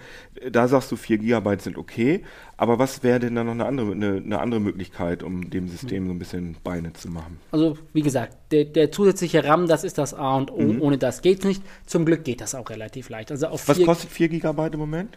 Da 0.50 0.68
sagst 0.68 0.92
du 0.92 0.96
4 0.96 1.18
GB 1.18 1.56
sind 1.58 1.76
okay, 1.76 2.22
aber 2.56 2.78
was 2.78 3.02
wäre 3.02 3.20
denn 3.20 3.34
dann 3.34 3.46
noch 3.46 3.54
eine 3.54 3.66
andere, 3.66 3.92
eine, 3.92 4.16
eine 4.16 4.40
andere 4.40 4.60
Möglichkeit, 4.60 5.22
um 5.22 5.50
dem 5.50 5.68
System 5.68 6.06
so 6.06 6.12
ein 6.12 6.18
bisschen 6.18 6.56
Beine 6.62 6.92
zu 6.92 7.08
machen? 7.08 7.38
Also, 7.50 7.78
wie 7.92 8.02
gesagt, 8.02 8.36
der, 8.52 8.64
der 8.64 8.92
zusätzliche 8.92 9.44
RAM, 9.44 9.66
das 9.66 9.84
ist 9.84 9.98
das 9.98 10.14
A 10.14 10.36
und 10.36 10.50
O, 10.50 10.76
ohne 10.80 10.98
das 10.98 11.22
geht's 11.22 11.44
nicht. 11.44 11.62
Zum 11.86 12.04
Glück 12.04 12.24
geht 12.24 12.40
das 12.40 12.54
auch 12.54 12.68
relativ 12.70 13.08
leicht. 13.08 13.30
Also 13.30 13.48
auf 13.48 13.66
Was 13.68 13.82
kostet 13.82 14.10
4 14.10 14.28
GB 14.28 14.66
im 14.72 14.78
Moment? 14.78 15.16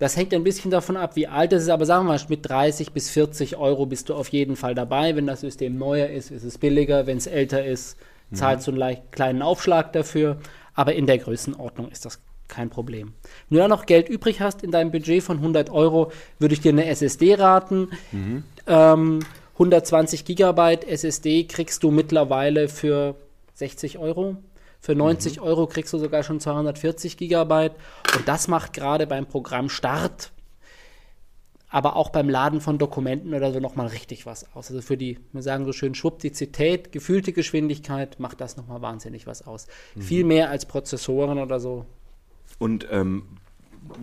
Das 0.00 0.16
hängt 0.16 0.32
ein 0.32 0.42
bisschen 0.42 0.70
davon 0.70 0.96
ab, 0.96 1.14
wie 1.14 1.26
alt 1.26 1.52
es 1.52 1.64
ist, 1.64 1.68
aber 1.68 1.84
sagen 1.84 2.06
wir 2.06 2.14
mal, 2.14 2.20
mit 2.28 2.48
30 2.48 2.92
bis 2.92 3.10
40 3.10 3.56
Euro 3.58 3.84
bist 3.84 4.08
du 4.08 4.14
auf 4.14 4.28
jeden 4.28 4.56
Fall 4.56 4.74
dabei. 4.74 5.14
Wenn 5.14 5.26
das 5.26 5.42
System 5.42 5.76
neuer 5.76 6.08
ist, 6.08 6.30
ist 6.30 6.42
es 6.42 6.56
billiger. 6.56 7.06
Wenn 7.06 7.18
es 7.18 7.26
älter 7.26 7.64
ist, 7.64 7.98
zahlst 8.32 8.66
du 8.66 8.70
einen 8.70 8.78
leicht 8.78 9.12
kleinen 9.12 9.42
Aufschlag 9.42 9.92
dafür. 9.92 10.38
Aber 10.74 10.94
in 10.94 11.06
der 11.06 11.18
Größenordnung 11.18 11.90
ist 11.90 12.06
das 12.06 12.18
kein 12.48 12.70
Problem. 12.70 13.12
Wenn 13.48 13.56
du 13.56 13.62
da 13.62 13.68
noch 13.68 13.84
Geld 13.84 14.08
übrig 14.08 14.40
hast 14.40 14.62
in 14.62 14.70
deinem 14.70 14.90
Budget 14.90 15.22
von 15.22 15.36
100 15.36 15.68
Euro, 15.68 16.10
würde 16.38 16.54
ich 16.54 16.62
dir 16.62 16.72
eine 16.72 16.86
SSD 16.86 17.34
raten. 17.34 17.90
Ähm, 18.66 19.20
120 19.54 20.24
Gigabyte 20.24 20.88
SSD 20.88 21.44
kriegst 21.44 21.82
du 21.82 21.90
mittlerweile 21.90 22.68
für 22.68 23.16
60 23.52 23.98
Euro. 23.98 24.38
Für 24.80 24.94
90 24.94 25.40
Euro 25.40 25.66
kriegst 25.66 25.92
du 25.92 25.98
sogar 25.98 26.22
schon 26.22 26.40
240 26.40 27.16
Gigabyte. 27.16 27.74
Und 28.16 28.26
das 28.26 28.48
macht 28.48 28.72
gerade 28.72 29.06
beim 29.06 29.26
Programm 29.26 29.68
Start, 29.68 30.32
aber 31.68 31.96
auch 31.96 32.08
beim 32.08 32.28
Laden 32.28 32.60
von 32.60 32.78
Dokumenten 32.78 33.34
oder 33.34 33.52
so 33.52 33.60
nochmal 33.60 33.88
richtig 33.88 34.24
was 34.24 34.44
aus. 34.54 34.70
Also 34.70 34.80
für 34.80 34.96
die, 34.96 35.18
wir 35.32 35.42
sagen 35.42 35.66
so 35.66 35.72
schön, 35.72 35.94
Schwuppdizität, 35.94 36.92
gefühlte 36.92 37.32
Geschwindigkeit, 37.32 38.18
macht 38.18 38.40
das 38.40 38.56
nochmal 38.56 38.80
wahnsinnig 38.80 39.26
was 39.26 39.46
aus. 39.46 39.66
Viel 39.98 40.24
mehr 40.24 40.50
als 40.50 40.64
Prozessoren 40.64 41.38
oder 41.38 41.60
so. 41.60 41.84
Und 42.58 42.86
ähm, 42.90 43.24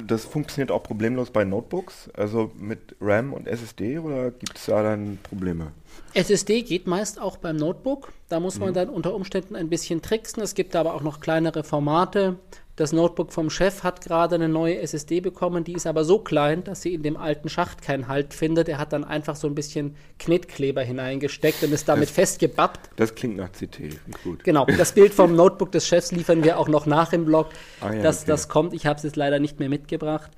das 0.05 0.25
funktioniert 0.25 0.72
auch 0.72 0.84
problemlos 0.84 1.31
bei 1.31 1.43
Notebooks, 1.43 2.10
also 2.13 2.51
mit 2.57 2.96
RAM 3.01 3.34
und 3.34 3.48
SSD 3.48 4.00
oder 4.00 4.31
gibt 4.31 4.57
es 4.57 4.65
da 4.65 4.84
dann 4.84 5.17
Probleme? 5.24 5.72
SSD 6.13 6.63
geht 6.63 6.88
meist 6.88 7.19
auch 7.19 7.38
beim 7.38 7.57
Notebook. 7.57 8.12
Da 8.29 8.39
muss 8.39 8.60
man 8.60 8.74
dann 8.74 8.89
unter 8.89 9.13
Umständen 9.13 9.55
ein 9.55 9.69
bisschen 9.69 10.01
tricksen. 10.01 10.41
Es 10.43 10.55
gibt 10.55 10.75
aber 10.75 10.93
auch 10.93 11.01
noch 11.01 11.19
kleinere 11.19 11.63
Formate. 11.63 12.38
Das 12.77 12.93
Notebook 12.93 13.34
vom 13.34 13.50
Chef 13.50 13.81
hat 13.81 14.01
gerade 14.01 14.36
eine 14.36 14.48
neue 14.48 14.79
SSD 14.79 15.19
bekommen, 15.19 15.63
die 15.63 15.74
ist 15.74 15.88
aber 15.88 16.03
so 16.03 16.19
klein, 16.19 16.63
dass 16.63 16.84
sie 16.84 16.93
in 16.93 17.01
dem 17.01 17.17
alten 17.17 17.50
Schacht 17.50 17.81
keinen 17.81 18.07
Halt 18.07 18.36
findet. 18.36 18.69
Er 18.69 18.77
hat 18.77 18.93
dann 18.93 19.03
einfach 19.03 19.36
so 19.36 19.48
ein 19.48 19.55
bisschen 19.55 19.96
Knetkleber 20.19 20.84
hineingesteckt 20.84 21.63
und 21.63 21.74
ist 21.74 21.89
damit 21.89 22.10
Das- 22.10 22.12
festgebappt. 22.15 22.91
Das 22.96 23.15
klingt 23.15 23.36
nach 23.36 23.50
CT, 23.51 23.98
gut. 24.24 24.43
Genau, 24.43 24.63
das 24.65 24.91
Bild 24.91 25.12
vom 25.12 25.36
Notebook 25.36 25.72
des 25.72 25.88
Chefs 25.88 26.12
liefern 26.12 26.43
wir 26.43 26.60
auch 26.60 26.67
noch 26.67 26.86
nach 26.86 27.13
im 27.13 27.25
Blog. 27.25 27.48
Ah 27.81 27.93
ja, 27.93 28.03
das, 28.03 28.19
okay. 28.19 28.27
das 28.27 28.48
kommt, 28.48 28.74
ich 28.75 28.86
habe 28.86 28.98
es 28.98 29.03
jetzt 29.03 29.15
leider 29.15 29.39
nicht 29.39 29.60
mehr 29.60 29.69
mitgebracht. 29.69 30.29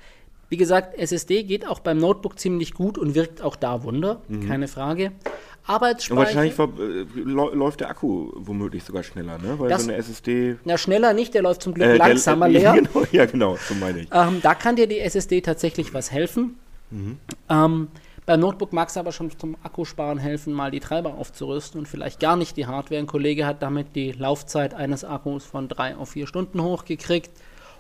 Wie 0.50 0.58
gesagt, 0.58 0.98
SSD 0.98 1.44
geht 1.44 1.68
auch 1.68 1.80
beim 1.80 1.98
Notebook 2.00 2.40
ziemlich 2.40 2.74
gut 2.74 2.98
und 2.98 3.14
wirkt 3.16 3.42
auch 3.42 3.56
da 3.56 3.84
Wunder, 3.84 4.22
keine 4.48 4.68
Frage. 4.68 5.12
Und 5.68 5.76
Arbeitsspeicher. 5.76 6.18
wahrscheinlich 6.20 6.54
ver- 6.56 6.70
äh, 6.80 7.06
läu- 7.20 7.54
läuft 7.54 7.82
der 7.82 7.90
Akku 7.92 8.32
womöglich 8.34 8.84
sogar 8.84 9.04
schneller, 9.04 9.38
ne? 9.38 9.60
Weil 9.60 9.70
Das- 9.70 9.84
so 9.84 9.90
eine 9.92 9.98
SSD. 10.00 10.56
Na, 10.66 10.80
schneller 10.80 11.14
nicht, 11.14 11.36
der 11.36 11.44
läuft 11.44 11.62
zum 11.62 11.76
Glück 11.76 11.86
äh, 11.90 11.98
der- 11.98 12.08
langsamer 12.08 12.48
äh, 12.48 12.52
leer. 12.54 12.74
Genau, 12.74 13.06
ja, 13.12 13.26
genau, 13.28 13.56
so 13.58 13.76
meine 13.76 14.00
ich. 14.00 14.10
Ähm, 14.12 14.40
da 14.42 14.56
kann 14.56 14.76
dir 14.76 14.88
die 14.88 14.98
SSD 15.00 15.42
tatsächlich 15.42 15.94
was 15.94 16.12
helfen. 16.12 16.56
Ähm, 17.50 17.88
beim 18.26 18.40
Notebook 18.40 18.74
mag 18.74 18.90
es 18.90 18.98
aber 18.98 19.12
schon 19.12 19.30
zum 19.38 19.56
Akkusparen 19.62 20.18
helfen, 20.18 20.54
mal 20.54 20.72
die 20.72 20.80
Treiber 20.80 21.14
aufzurüsten 21.16 21.80
und 21.80 21.88
vielleicht 21.88 22.20
gar 22.20 22.36
nicht 22.36 22.58
die 22.58 22.66
Hardware. 22.66 23.00
Ein 23.00 23.06
Kollege 23.08 23.46
hat 23.46 23.62
damit 23.62 23.96
die 23.96 24.12
Laufzeit 24.12 24.74
eines 24.74 25.04
Akkus 25.04 25.46
von 25.46 25.68
drei 25.68 25.96
auf 25.96 26.10
vier 26.12 26.26
Stunden 26.26 26.64
hochgekriegt. 26.64 27.30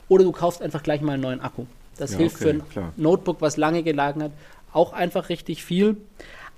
Oder 0.07 0.23
du 0.25 0.31
kaufst 0.31 0.61
einfach 0.61 0.83
gleich 0.83 1.01
mal 1.01 1.13
einen 1.13 1.23
neuen 1.23 1.41
Akku. 1.41 1.65
Das 1.99 2.11
Ja, 2.11 2.17
hilft 2.19 2.35
okay, 2.35 2.43
für 2.43 2.49
ein 2.51 2.69
klar. 2.69 2.93
Notebook, 2.97 3.41
was 3.41 3.57
lange 3.57 3.83
gelagert 3.83 4.23
hat, 4.23 4.31
auch 4.73 4.93
einfach 4.93 5.29
richtig 5.29 5.63
viel. 5.63 5.97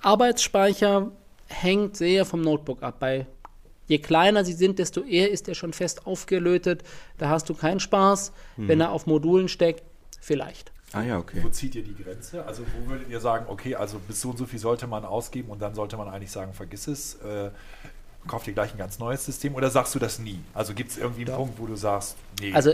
Arbeitsspeicher 0.01 1.11
hängt 1.47 1.97
sehr 1.97 2.25
vom 2.25 2.41
Notebook 2.41 2.83
ab. 2.83 2.95
Bei 2.99 3.25
Je 3.87 3.97
kleiner 3.99 4.45
sie 4.45 4.53
sind, 4.53 4.79
desto 4.79 5.01
eher 5.01 5.29
ist 5.31 5.49
er 5.49 5.55
schon 5.55 5.73
fest 5.73 6.07
aufgelötet. 6.07 6.83
Da 7.17 7.27
hast 7.29 7.49
du 7.49 7.53
keinen 7.53 7.81
Spaß. 7.81 8.31
Hm. 8.55 8.67
Wenn 8.69 8.79
er 8.79 8.91
auf 8.91 9.05
Modulen 9.05 9.49
steckt, 9.49 9.83
vielleicht. 10.21 10.71
Ah 10.93 11.01
ja, 11.01 11.17
okay. 11.17 11.39
Wo 11.43 11.49
zieht 11.49 11.75
ihr 11.75 11.83
die 11.83 11.95
Grenze? 12.01 12.45
Also 12.45 12.63
wo 12.63 12.89
würdet 12.89 13.09
ihr 13.09 13.19
sagen, 13.19 13.47
okay, 13.49 13.75
also 13.75 13.99
bis 13.99 14.21
so 14.21 14.29
und 14.29 14.37
so 14.37 14.45
viel 14.45 14.59
sollte 14.59 14.87
man 14.87 15.03
ausgeben 15.03 15.49
und 15.49 15.61
dann 15.61 15.73
sollte 15.75 15.97
man 15.97 16.07
eigentlich 16.07 16.31
sagen, 16.31 16.53
vergiss 16.53 16.87
es, 16.87 17.15
äh, 17.15 17.49
kauft 18.27 18.47
ihr 18.47 18.53
gleich 18.53 18.71
ein 18.73 18.77
ganz 18.77 18.99
neues 18.99 19.25
System 19.25 19.55
oder 19.55 19.69
sagst 19.69 19.93
du 19.95 19.99
das 19.99 20.19
nie? 20.19 20.39
Also 20.53 20.73
gibt 20.73 20.91
es 20.91 20.97
irgendwie 20.97 21.25
einen 21.25 21.35
Punkt, 21.35 21.59
wo 21.59 21.65
du 21.65 21.75
sagst, 21.75 22.15
nee, 22.39 22.53
Also 22.53 22.73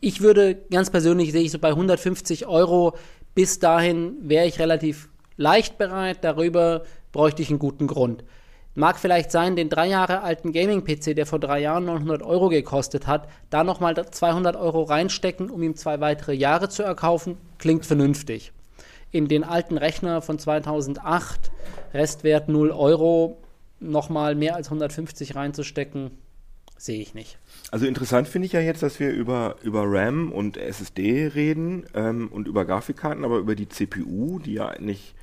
ich. 0.00 0.20
würde 0.20 0.56
ganz 0.70 0.90
persönlich 0.90 1.32
sehe 1.32 1.42
ich 1.42 1.52
so 1.52 1.58
bei 1.58 1.70
150 1.70 2.46
Euro 2.46 2.94
bis 3.38 3.60
dahin 3.60 4.16
wäre 4.20 4.48
ich 4.48 4.58
relativ 4.58 5.08
leicht 5.36 5.78
bereit. 5.78 6.24
Darüber 6.24 6.82
bräuchte 7.12 7.40
ich 7.40 7.50
einen 7.50 7.60
guten 7.60 7.86
Grund. 7.86 8.24
Mag 8.74 8.98
vielleicht 8.98 9.30
sein, 9.30 9.54
den 9.54 9.68
drei 9.68 9.86
Jahre 9.86 10.22
alten 10.22 10.52
Gaming-PC, 10.52 11.14
der 11.14 11.24
vor 11.24 11.38
drei 11.38 11.60
Jahren 11.60 11.84
900 11.84 12.22
Euro 12.22 12.48
gekostet 12.48 13.06
hat, 13.06 13.28
da 13.48 13.62
nochmal 13.62 13.94
200 13.94 14.56
Euro 14.56 14.82
reinstecken, 14.82 15.50
um 15.50 15.62
ihm 15.62 15.76
zwei 15.76 16.00
weitere 16.00 16.32
Jahre 16.32 16.68
zu 16.68 16.82
erkaufen, 16.82 17.36
klingt 17.58 17.86
vernünftig. 17.86 18.52
In 19.12 19.28
den 19.28 19.44
alten 19.44 19.78
Rechner 19.78 20.20
von 20.20 20.40
2008, 20.40 21.52
Restwert 21.94 22.48
0 22.48 22.72
Euro, 22.72 23.38
nochmal 23.78 24.34
mehr 24.34 24.56
als 24.56 24.66
150 24.66 25.36
reinzustecken, 25.36 26.10
sehe 26.78 27.02
ich 27.02 27.12
nicht. 27.12 27.38
Also 27.70 27.86
interessant 27.86 28.28
finde 28.28 28.46
ich 28.46 28.52
ja 28.52 28.60
jetzt, 28.60 28.82
dass 28.82 28.98
wir 28.98 29.10
über, 29.10 29.56
über 29.62 29.82
RAM 29.84 30.32
und 30.32 30.56
SSD 30.56 31.26
reden 31.34 31.84
ähm, 31.94 32.28
und 32.28 32.48
über 32.48 32.64
Grafikkarten, 32.64 33.24
aber 33.24 33.38
über 33.38 33.54
die 33.54 33.68
CPU, 33.68 34.38
die 34.38 34.54
ja 34.54 34.68
eigentlich 34.68 35.14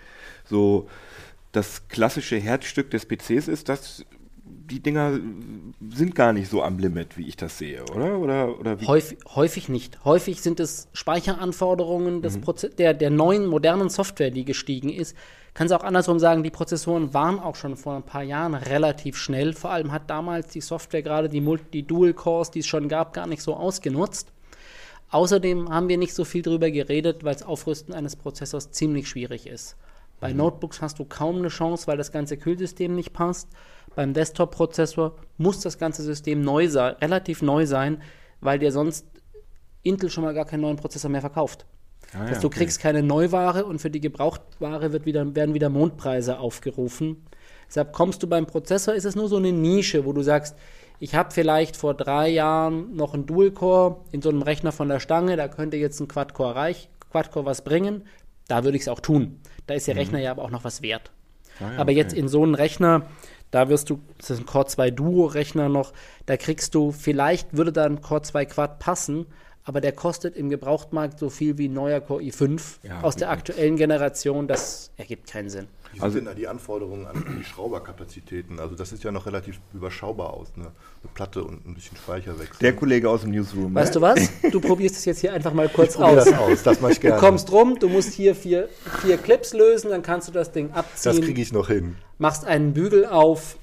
so 0.47 0.87
das 1.51 1.87
klassische 1.87 2.37
Herzstück 2.37 2.91
des 2.91 3.05
PCs 3.05 3.47
ist, 3.47 3.69
dass 3.69 4.05
die 4.43 4.79
Dinger 4.79 5.19
sind 5.89 6.15
gar 6.15 6.33
nicht 6.33 6.49
so 6.49 6.61
am 6.61 6.77
Limit, 6.79 7.17
wie 7.17 7.27
ich 7.27 7.37
das 7.37 7.57
sehe, 7.57 7.83
oder? 7.83 8.19
Oder, 8.19 8.59
oder 8.59 8.81
wie? 8.81 8.87
Häufig, 8.87 9.17
häufig 9.33 9.69
nicht. 9.69 10.03
Häufig 10.03 10.41
sind 10.41 10.59
es 10.59 10.87
Speicheranforderungen 10.93 12.21
des 12.21 12.39
Proze 12.39 12.69
der, 12.69 12.93
der 12.93 13.09
neuen 13.09 13.45
modernen 13.45 13.89
Software, 13.89 14.31
die 14.31 14.45
gestiegen 14.45 14.89
ist. 14.89 15.15
Kannst 15.55 15.73
auch 15.73 15.85
andersrum 15.85 16.19
sagen, 16.19 16.43
die 16.43 16.49
Prozessoren 16.49 17.13
waren 17.13 17.39
auch 17.39 17.55
schon 17.55 17.77
vor 17.77 17.95
ein 17.95 18.03
paar 18.03 18.23
Jahren 18.23 18.55
relativ 18.55 19.15
schnell. 19.15 19.53
Vor 19.53 19.71
allem 19.71 19.93
hat 19.93 20.09
damals 20.09 20.49
die 20.49 20.59
Software 20.59 21.01
gerade 21.01 21.29
die 21.29 21.39
Multi-Dual-Cores, 21.39 22.51
die 22.51 22.59
es 22.59 22.67
schon 22.67 22.89
gab, 22.89 23.13
gar 23.13 23.25
nicht 23.25 23.41
so 23.41 23.55
ausgenutzt. 23.55 24.33
Außerdem 25.11 25.69
haben 25.69 25.87
wir 25.87 25.97
nicht 25.97 26.13
so 26.13 26.25
viel 26.25 26.41
darüber 26.41 26.69
geredet, 26.69 27.23
weil 27.23 27.35
das 27.35 27.43
Aufrüsten 27.43 27.93
eines 27.93 28.17
Prozessors 28.17 28.71
ziemlich 28.71 29.07
schwierig 29.07 29.47
ist. 29.47 29.77
Bei 30.19 30.33
Notebooks 30.33 30.81
hast 30.81 30.99
du 30.99 31.05
kaum 31.05 31.37
eine 31.37 31.47
Chance, 31.47 31.87
weil 31.87 31.97
das 31.97 32.11
ganze 32.11 32.35
Kühlsystem 32.35 32.93
nicht 32.93 33.13
passt. 33.13 33.47
Beim 33.95 34.13
Desktop-Prozessor 34.13 35.15
muss 35.37 35.61
das 35.61 35.77
ganze 35.77 36.03
System 36.03 36.41
neu 36.41 36.67
sein, 36.67 36.95
relativ 36.95 37.41
neu 37.41 37.65
sein, 37.65 38.01
weil 38.41 38.59
dir 38.59 38.73
sonst 38.73 39.05
Intel 39.83 40.09
schon 40.09 40.25
mal 40.25 40.33
gar 40.33 40.45
keinen 40.45 40.61
neuen 40.61 40.75
Prozessor 40.75 41.09
mehr 41.09 41.21
verkauft. 41.21 41.65
Ah 42.13 42.19
ja, 42.19 42.29
dass 42.29 42.39
du 42.39 42.47
okay. 42.47 42.59
kriegst 42.59 42.79
keine 42.79 43.03
Neuware 43.03 43.65
und 43.65 43.79
für 43.79 43.89
die 43.89 44.01
Gebrauchtware 44.01 44.91
wird 44.91 45.05
wieder, 45.05 45.35
werden 45.35 45.53
wieder 45.53 45.69
Mondpreise 45.69 46.39
aufgerufen. 46.39 47.25
Deshalb 47.67 47.93
kommst 47.93 48.21
du 48.23 48.27
beim 48.27 48.45
Prozessor, 48.45 48.93
ist 48.93 49.05
es 49.05 49.15
nur 49.15 49.27
so 49.27 49.37
eine 49.37 49.51
Nische, 49.51 50.05
wo 50.05 50.13
du 50.13 50.21
sagst, 50.21 50.55
ich 50.99 51.15
habe 51.15 51.31
vielleicht 51.31 51.75
vor 51.75 51.93
drei 51.93 52.29
Jahren 52.29 52.95
noch 52.95 53.13
einen 53.13 53.25
Dual-Core 53.25 53.97
in 54.11 54.21
so 54.21 54.29
einem 54.29 54.43
Rechner 54.43 54.71
von 54.71 54.87
der 54.87 54.99
Stange, 54.99 55.35
da 55.35 55.47
könnte 55.47 55.77
jetzt 55.77 55.99
ein 55.99 56.07
Quad-Core 56.07 56.55
reich, 56.55 56.89
Quad-Core 57.11 57.45
was 57.45 57.63
bringen. 57.63 58.03
Da 58.47 58.63
würde 58.63 58.77
ich 58.77 58.83
es 58.83 58.87
auch 58.87 58.99
tun. 58.99 59.39
Da 59.65 59.73
ist 59.73 59.87
der 59.87 59.95
Rechner 59.95 60.19
ja 60.19 60.31
aber 60.31 60.43
auch 60.43 60.51
noch 60.51 60.63
was 60.63 60.81
wert. 60.81 61.11
Ah 61.59 61.71
ja, 61.73 61.79
aber 61.79 61.91
jetzt 61.91 62.11
okay. 62.11 62.19
in 62.21 62.27
so 62.27 62.43
einen 62.43 62.55
Rechner, 62.55 63.07
Da 63.51 63.69
wirst 63.69 63.89
du, 63.89 64.01
das 64.17 64.31
ist 64.31 64.39
ein 64.39 64.45
Core 64.45 64.65
2 64.65 64.91
Duo-Rechner 64.91 65.69
noch, 65.69 65.93
da 66.25 66.35
kriegst 66.35 66.75
du, 66.75 66.91
vielleicht 66.91 67.55
würde 67.55 67.71
da 67.71 67.85
ein 67.85 68.01
Core 68.01 68.21
2 68.21 68.45
Quad 68.45 68.79
passen, 68.79 69.27
aber 69.65 69.81
der 69.81 69.91
kostet 69.91 70.35
im 70.37 70.49
Gebrauchtmarkt 70.49 71.19
so 71.19 71.29
viel 71.29 71.57
wie 71.57 71.67
ein 71.67 71.73
neuer 71.73 71.99
Core 71.99 72.21
i5 72.23 72.61
Ja, 72.83 73.01
aus 73.01 73.15
der 73.15 73.31
aktuellen 73.31 73.75
Generation. 73.77 74.47
Das 74.47 74.91
ergibt 74.95 75.27
keinen 75.29 75.49
Sinn. 75.49 75.67
Wie 75.91 76.01
Also- 76.01 76.17
sind 76.17 76.25
da 76.25 76.33
die 76.35 76.47
Anforderungen 76.47 77.07
an 77.07 77.25
die 77.39 77.43
Schrauberkapazitäten? 77.43 78.59
Also 78.59 78.75
das 78.75 78.89
sieht 78.91 79.03
ja 79.03 79.11
noch 79.11 79.25
relativ 79.25 79.59
überschaubar 79.73 80.33
aus, 80.33 80.49
ne? 80.55 80.65
Eine 80.65 81.11
Platte 81.13 81.43
und 81.43 81.65
ein 81.65 81.73
bisschen 81.73 81.97
Speicherwechsel. 81.97 82.57
Der 82.61 82.75
Kollege 82.75 83.09
aus 83.09 83.21
dem 83.21 83.31
Newsroom. 83.31 83.73
Weißt 83.73 83.95
ne? 83.95 83.99
du 83.99 84.01
was? 84.01 84.29
Du 84.51 84.59
probierst 84.59 84.97
es 84.97 85.05
jetzt 85.05 85.19
hier 85.21 85.33
einfach 85.33 85.53
mal 85.53 85.69
kurz 85.69 85.95
Probier 85.95 86.19
aus. 86.19 86.25
das 86.25 86.37
aus, 86.39 86.63
das 86.63 86.81
mache 86.81 86.91
ich 86.93 86.99
Du 86.99 87.07
gerne. 87.07 87.19
kommst 87.19 87.51
rum, 87.51 87.77
du 87.79 87.89
musst 87.89 88.13
hier 88.13 88.35
vier, 88.35 88.69
vier 89.01 89.17
Clips 89.17 89.53
lösen, 89.53 89.89
dann 89.89 90.01
kannst 90.01 90.27
du 90.27 90.31
das 90.31 90.51
Ding 90.51 90.69
das 90.69 90.77
abziehen, 90.77 91.21
kriege 91.23 91.41
ich 91.41 91.51
noch 91.53 91.67
hin. 91.67 91.95
machst 92.17 92.45
einen 92.45 92.73
Bügel 92.73 93.05
auf, 93.05 93.57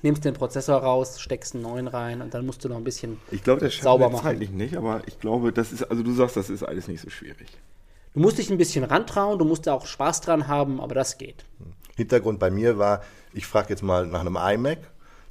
nimmst 0.00 0.24
den 0.24 0.34
Prozessor 0.34 0.78
raus, 0.82 1.20
steckst 1.20 1.54
einen 1.54 1.62
neuen 1.62 1.88
rein 1.88 2.22
und 2.22 2.34
dann 2.34 2.46
musst 2.46 2.64
du 2.64 2.68
noch 2.68 2.76
ein 2.76 2.84
bisschen. 2.84 3.18
Ich 3.30 3.44
glaube, 3.44 3.60
das 3.60 3.76
Sauber 3.76 4.08
machen. 4.08 4.24
zeitlich 4.24 4.50
nicht, 4.50 4.76
aber 4.76 5.02
ich 5.06 5.20
glaube, 5.20 5.52
das 5.52 5.72
ist, 5.72 5.84
also 5.84 6.02
du 6.02 6.12
sagst, 6.12 6.36
das 6.36 6.50
ist 6.50 6.62
alles 6.62 6.88
nicht 6.88 7.00
so 7.00 7.10
schwierig. 7.10 7.48
Du 8.14 8.20
musst 8.20 8.38
dich 8.38 8.50
ein 8.50 8.58
bisschen 8.58 8.84
rantrauen, 8.84 9.38
du 9.38 9.44
musst 9.44 9.66
da 9.66 9.72
auch 9.72 9.86
Spaß 9.86 10.20
dran 10.20 10.48
haben, 10.48 10.80
aber 10.80 10.94
das 10.94 11.18
geht. 11.18 11.44
Hintergrund 11.96 12.38
bei 12.38 12.50
mir 12.50 12.78
war, 12.78 13.02
ich 13.32 13.46
frage 13.46 13.70
jetzt 13.70 13.82
mal 13.82 14.06
nach 14.06 14.20
einem 14.20 14.36
iMac, 14.36 14.78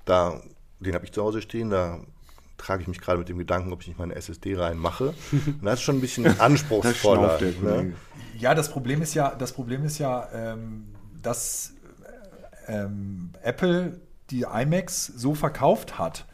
da, 0.06 0.41
den 0.80 0.95
habe 0.95 1.06
ich 1.06 1.12
zu 1.12 1.21
Hause 1.21 1.41
stehen, 1.41 1.69
da 1.69 2.00
trage 2.58 2.84
ich 2.84 2.88
mich 2.88 3.00
gerade 3.00 3.19
mit 3.19 3.30
dem 3.30 3.38
Gedanken, 3.38 3.74
ob 3.74 3.82
ich 3.82 3.88
nicht 3.88 4.00
meine 4.00 4.15
SSD 4.15 4.56
reinmache. 4.56 5.13
Und 5.32 5.63
das 5.63 5.76
ist 5.76 5.82
schon 5.82 5.97
ein 5.97 6.02
bisschen 6.02 6.39
anspruchsvoller. 6.39 7.38
der 7.38 7.52
ne? 7.62 7.93
Ja, 8.38 8.56
das 8.56 8.69
Problem 8.71 9.02
ist 9.02 9.13
ja, 9.13 9.36
das 9.36 9.54
Problem 9.54 9.84
ist 9.84 9.97
ja, 9.97 10.30
ähm, 10.34 10.95
dass 11.21 11.74
ähm, 12.67 13.32
Apple 13.43 14.00
die 14.32 14.44
iMacs 14.44 15.06
so 15.06 15.36
verkauft 15.36 16.00
hat, 16.00 16.26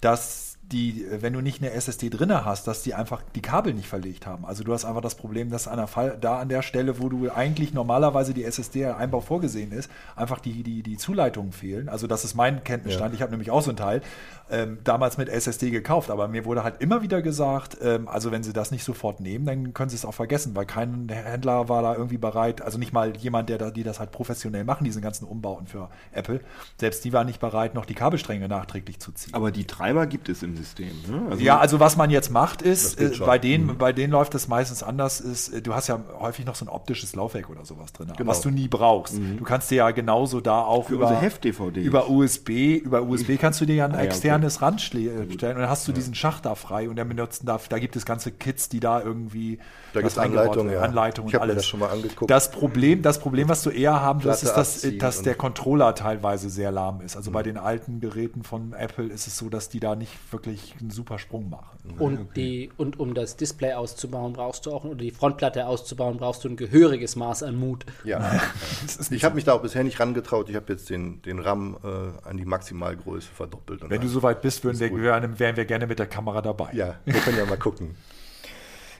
dass 0.00 0.49
die, 0.72 1.04
äh, 1.04 1.22
wenn 1.22 1.32
du 1.32 1.40
nicht 1.40 1.62
eine 1.62 1.72
SSD 1.72 2.10
drinne 2.10 2.44
hast, 2.44 2.66
dass 2.66 2.82
die 2.82 2.94
einfach 2.94 3.22
die 3.34 3.42
Kabel 3.42 3.74
nicht 3.74 3.88
verlegt 3.88 4.26
haben. 4.26 4.44
Also 4.44 4.64
du 4.64 4.72
hast 4.72 4.84
einfach 4.84 5.00
das 5.00 5.14
Problem, 5.14 5.50
dass 5.50 5.68
an 5.68 5.76
der 5.76 5.86
Fall, 5.86 6.16
da 6.20 6.38
an 6.38 6.48
der 6.48 6.62
Stelle, 6.62 7.00
wo 7.00 7.08
du 7.08 7.30
eigentlich 7.30 7.74
normalerweise 7.74 8.34
die 8.34 8.44
SSD-Einbau 8.44 9.20
vorgesehen 9.20 9.72
ist, 9.72 9.90
einfach 10.16 10.40
die, 10.40 10.62
die, 10.62 10.82
die 10.82 10.96
Zuleitungen 10.96 11.52
fehlen. 11.52 11.88
Also 11.88 12.06
das 12.06 12.24
ist 12.24 12.34
mein 12.34 12.64
Kenntnisstand. 12.64 13.14
Ich 13.14 13.22
habe 13.22 13.30
nämlich 13.32 13.50
auch 13.50 13.62
so 13.62 13.70
ein 13.70 13.76
Teil 13.76 14.02
ähm, 14.50 14.78
damals 14.84 15.16
mit 15.16 15.28
SSD 15.28 15.70
gekauft, 15.70 16.10
aber 16.10 16.28
mir 16.28 16.44
wurde 16.44 16.64
halt 16.64 16.80
immer 16.80 17.02
wieder 17.02 17.22
gesagt, 17.22 17.78
ähm, 17.82 18.08
also 18.08 18.30
wenn 18.30 18.42
sie 18.42 18.52
das 18.52 18.70
nicht 18.70 18.84
sofort 18.84 19.20
nehmen, 19.20 19.46
dann 19.46 19.74
können 19.74 19.90
sie 19.90 19.96
es 19.96 20.04
auch 20.04 20.14
vergessen, 20.14 20.54
weil 20.56 20.66
kein 20.66 21.08
Händler 21.08 21.68
war 21.68 21.82
da 21.82 21.94
irgendwie 21.94 22.18
bereit, 22.18 22.62
also 22.62 22.78
nicht 22.78 22.92
mal 22.92 23.16
jemand, 23.16 23.48
der 23.48 23.58
da, 23.58 23.70
die 23.70 23.82
das 23.82 24.00
halt 24.00 24.10
professionell 24.10 24.64
machen, 24.64 24.84
diese 24.84 25.00
ganzen 25.00 25.26
Umbauten 25.26 25.66
für 25.66 25.88
Apple, 26.12 26.40
selbst 26.78 27.04
die 27.04 27.12
war 27.12 27.24
nicht 27.24 27.40
bereit, 27.40 27.74
noch 27.74 27.84
die 27.84 27.94
Kabelstränge 27.94 28.48
nachträglich 28.48 28.98
zu 28.98 29.12
ziehen. 29.12 29.34
Aber 29.34 29.50
die 29.50 29.64
Treiber 29.64 30.06
gibt 30.06 30.28
es 30.28 30.42
im 30.42 30.59
System. 30.62 30.90
Ne? 31.08 31.22
Also, 31.30 31.42
Ja, 31.42 31.58
also 31.58 31.80
was 31.80 31.96
man 31.96 32.10
jetzt 32.10 32.30
macht, 32.30 32.62
ist, 32.62 33.00
äh, 33.00 33.10
bei 33.24 33.38
denen, 33.38 33.78
bei 33.78 33.92
denen 33.92 34.12
läuft 34.12 34.34
es 34.34 34.48
meistens 34.48 34.82
anders, 34.82 35.20
ist, 35.20 35.48
äh, 35.48 35.62
du 35.62 35.74
hast 35.74 35.88
ja 35.88 36.00
häufig 36.18 36.44
noch 36.46 36.54
so 36.54 36.64
ein 36.64 36.68
optisches 36.68 37.14
Laufwerk 37.16 37.48
oder 37.50 37.64
sowas 37.64 37.92
drin, 37.92 38.12
Genau. 38.16 38.30
was 38.30 38.40
du 38.40 38.50
nie 38.50 38.68
brauchst. 38.68 39.16
Du 39.18 39.44
kannst 39.44 39.70
dir 39.70 39.76
ja 39.76 39.90
genauso 39.90 40.40
da 40.40 40.60
auch 40.62 40.86
Für 40.88 40.94
über, 40.94 41.04
unsere 41.06 41.20
Heft-DVDs. 41.20 41.84
über 41.84 42.10
USB, 42.10 42.76
über 42.76 43.02
USB 43.02 43.36
kannst 43.38 43.60
du 43.60 43.66
dir 43.66 43.76
ja 43.76 43.84
ein 43.86 43.92
Ah 43.92 43.94
ja, 43.94 44.00
okay. 44.00 44.06
externes 44.08 44.60
Rand 44.62 44.80
äh, 44.80 44.82
stellen 44.84 45.28
und 45.30 45.42
dann 45.42 45.68
hast 45.68 45.86
du 45.88 45.92
diesen 45.92 46.14
Schacht 46.14 46.44
da 46.46 46.54
frei 46.54 46.88
und 46.88 46.96
der 46.96 47.04
benutzen 47.04 47.46
darf, 47.46 47.68
da 47.68 47.78
gibt 47.78 47.96
es 47.96 48.04
ganze 48.04 48.30
Kits, 48.32 48.68
die 48.68 48.80
da 48.80 49.00
irgendwie 49.00 49.58
Da 49.92 50.00
eingebaut 50.00 50.18
Anleitungen, 50.18 50.72
ja. 50.72 50.80
Anleitungen 50.80 51.28
Ich 51.28 51.34
und 51.34 51.40
alles. 51.42 51.56
das 51.56 51.66
schon 51.66 51.80
mal 51.80 51.90
angeguckt. 51.90 52.30
Das 52.30 52.50
Problem, 52.50 53.02
das 53.02 53.18
Problem, 53.20 53.48
was 53.48 53.62
du 53.62 53.70
eher 53.70 54.00
haben 54.00 54.22
wirst, 54.24 54.42
ist, 54.42 54.52
dass, 54.54 54.86
dass 54.98 55.22
der 55.22 55.34
Controller 55.34 55.94
teilweise 55.94 56.50
sehr 56.50 56.70
lahm 56.70 57.00
ist. 57.00 57.16
Also 57.16 57.30
bei 57.30 57.42
den 57.42 57.56
alten 57.56 58.00
Geräten 58.00 58.42
von 58.42 58.72
Apple 58.72 59.06
ist 59.06 59.26
es 59.26 59.36
so, 59.36 59.48
dass 59.48 59.68
die 59.68 59.80
da 59.80 59.94
nicht 59.96 60.12
wirklich 60.32 60.49
einen 60.80 60.90
super 60.90 61.18
Sprung 61.18 61.48
machen. 61.50 61.68
Und, 61.98 62.36
die, 62.36 62.70
und 62.76 62.98
um 63.00 63.14
das 63.14 63.36
Display 63.36 63.72
auszubauen, 63.74 64.32
brauchst 64.32 64.66
du 64.66 64.72
auch, 64.72 64.84
oder 64.84 64.96
die 64.96 65.10
Frontplatte 65.10 65.66
auszubauen, 65.66 66.18
brauchst 66.18 66.44
du 66.44 66.48
ein 66.48 66.56
gehöriges 66.56 67.16
Maß 67.16 67.42
an 67.42 67.56
Mut. 67.56 67.84
Ja. 68.04 68.40
Ich 69.10 69.24
habe 69.24 69.34
mich 69.34 69.44
da 69.44 69.52
auch 69.54 69.62
bisher 69.62 69.84
nicht 69.84 69.98
rangetraut. 70.00 70.48
Ich 70.48 70.56
habe 70.56 70.72
jetzt 70.72 70.90
den, 70.90 71.20
den 71.22 71.38
RAM 71.38 71.76
äh, 71.84 72.28
an 72.28 72.36
die 72.36 72.44
Maximalgröße 72.44 73.28
verdoppelt. 73.34 73.82
Und 73.82 73.90
Wenn 73.90 74.00
du 74.00 74.08
soweit 74.08 74.42
bist, 74.42 74.64
würden 74.64 74.78
wir, 74.78 74.90
gerne, 74.90 75.38
wären 75.38 75.56
wir 75.56 75.64
gerne 75.64 75.86
mit 75.86 75.98
der 75.98 76.06
Kamera 76.06 76.40
dabei. 76.42 76.70
Ja, 76.72 76.94
wir 77.04 77.14
können 77.20 77.38
ja 77.38 77.44
mal 77.46 77.56
gucken. 77.58 77.94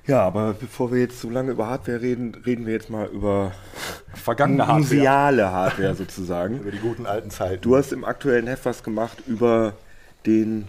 ja, 0.06 0.22
aber 0.22 0.54
bevor 0.54 0.90
wir 0.92 1.00
jetzt 1.00 1.20
so 1.20 1.30
lange 1.30 1.52
über 1.52 1.66
Hardware 1.68 2.00
reden, 2.00 2.34
reden 2.46 2.66
wir 2.66 2.72
jetzt 2.74 2.90
mal 2.90 3.06
über 3.08 3.52
Vergangene 4.14 4.66
Hardware. 4.66 4.80
museale 4.80 5.50
Hardware 5.52 5.94
sozusagen. 5.94 6.60
Über 6.60 6.70
die 6.70 6.78
guten 6.78 7.06
alten 7.06 7.30
Zeiten. 7.30 7.62
Du 7.62 7.76
hast 7.76 7.92
im 7.92 8.04
aktuellen 8.04 8.46
Heft 8.46 8.64
was 8.64 8.82
gemacht 8.82 9.18
über 9.26 9.74
den, 10.26 10.66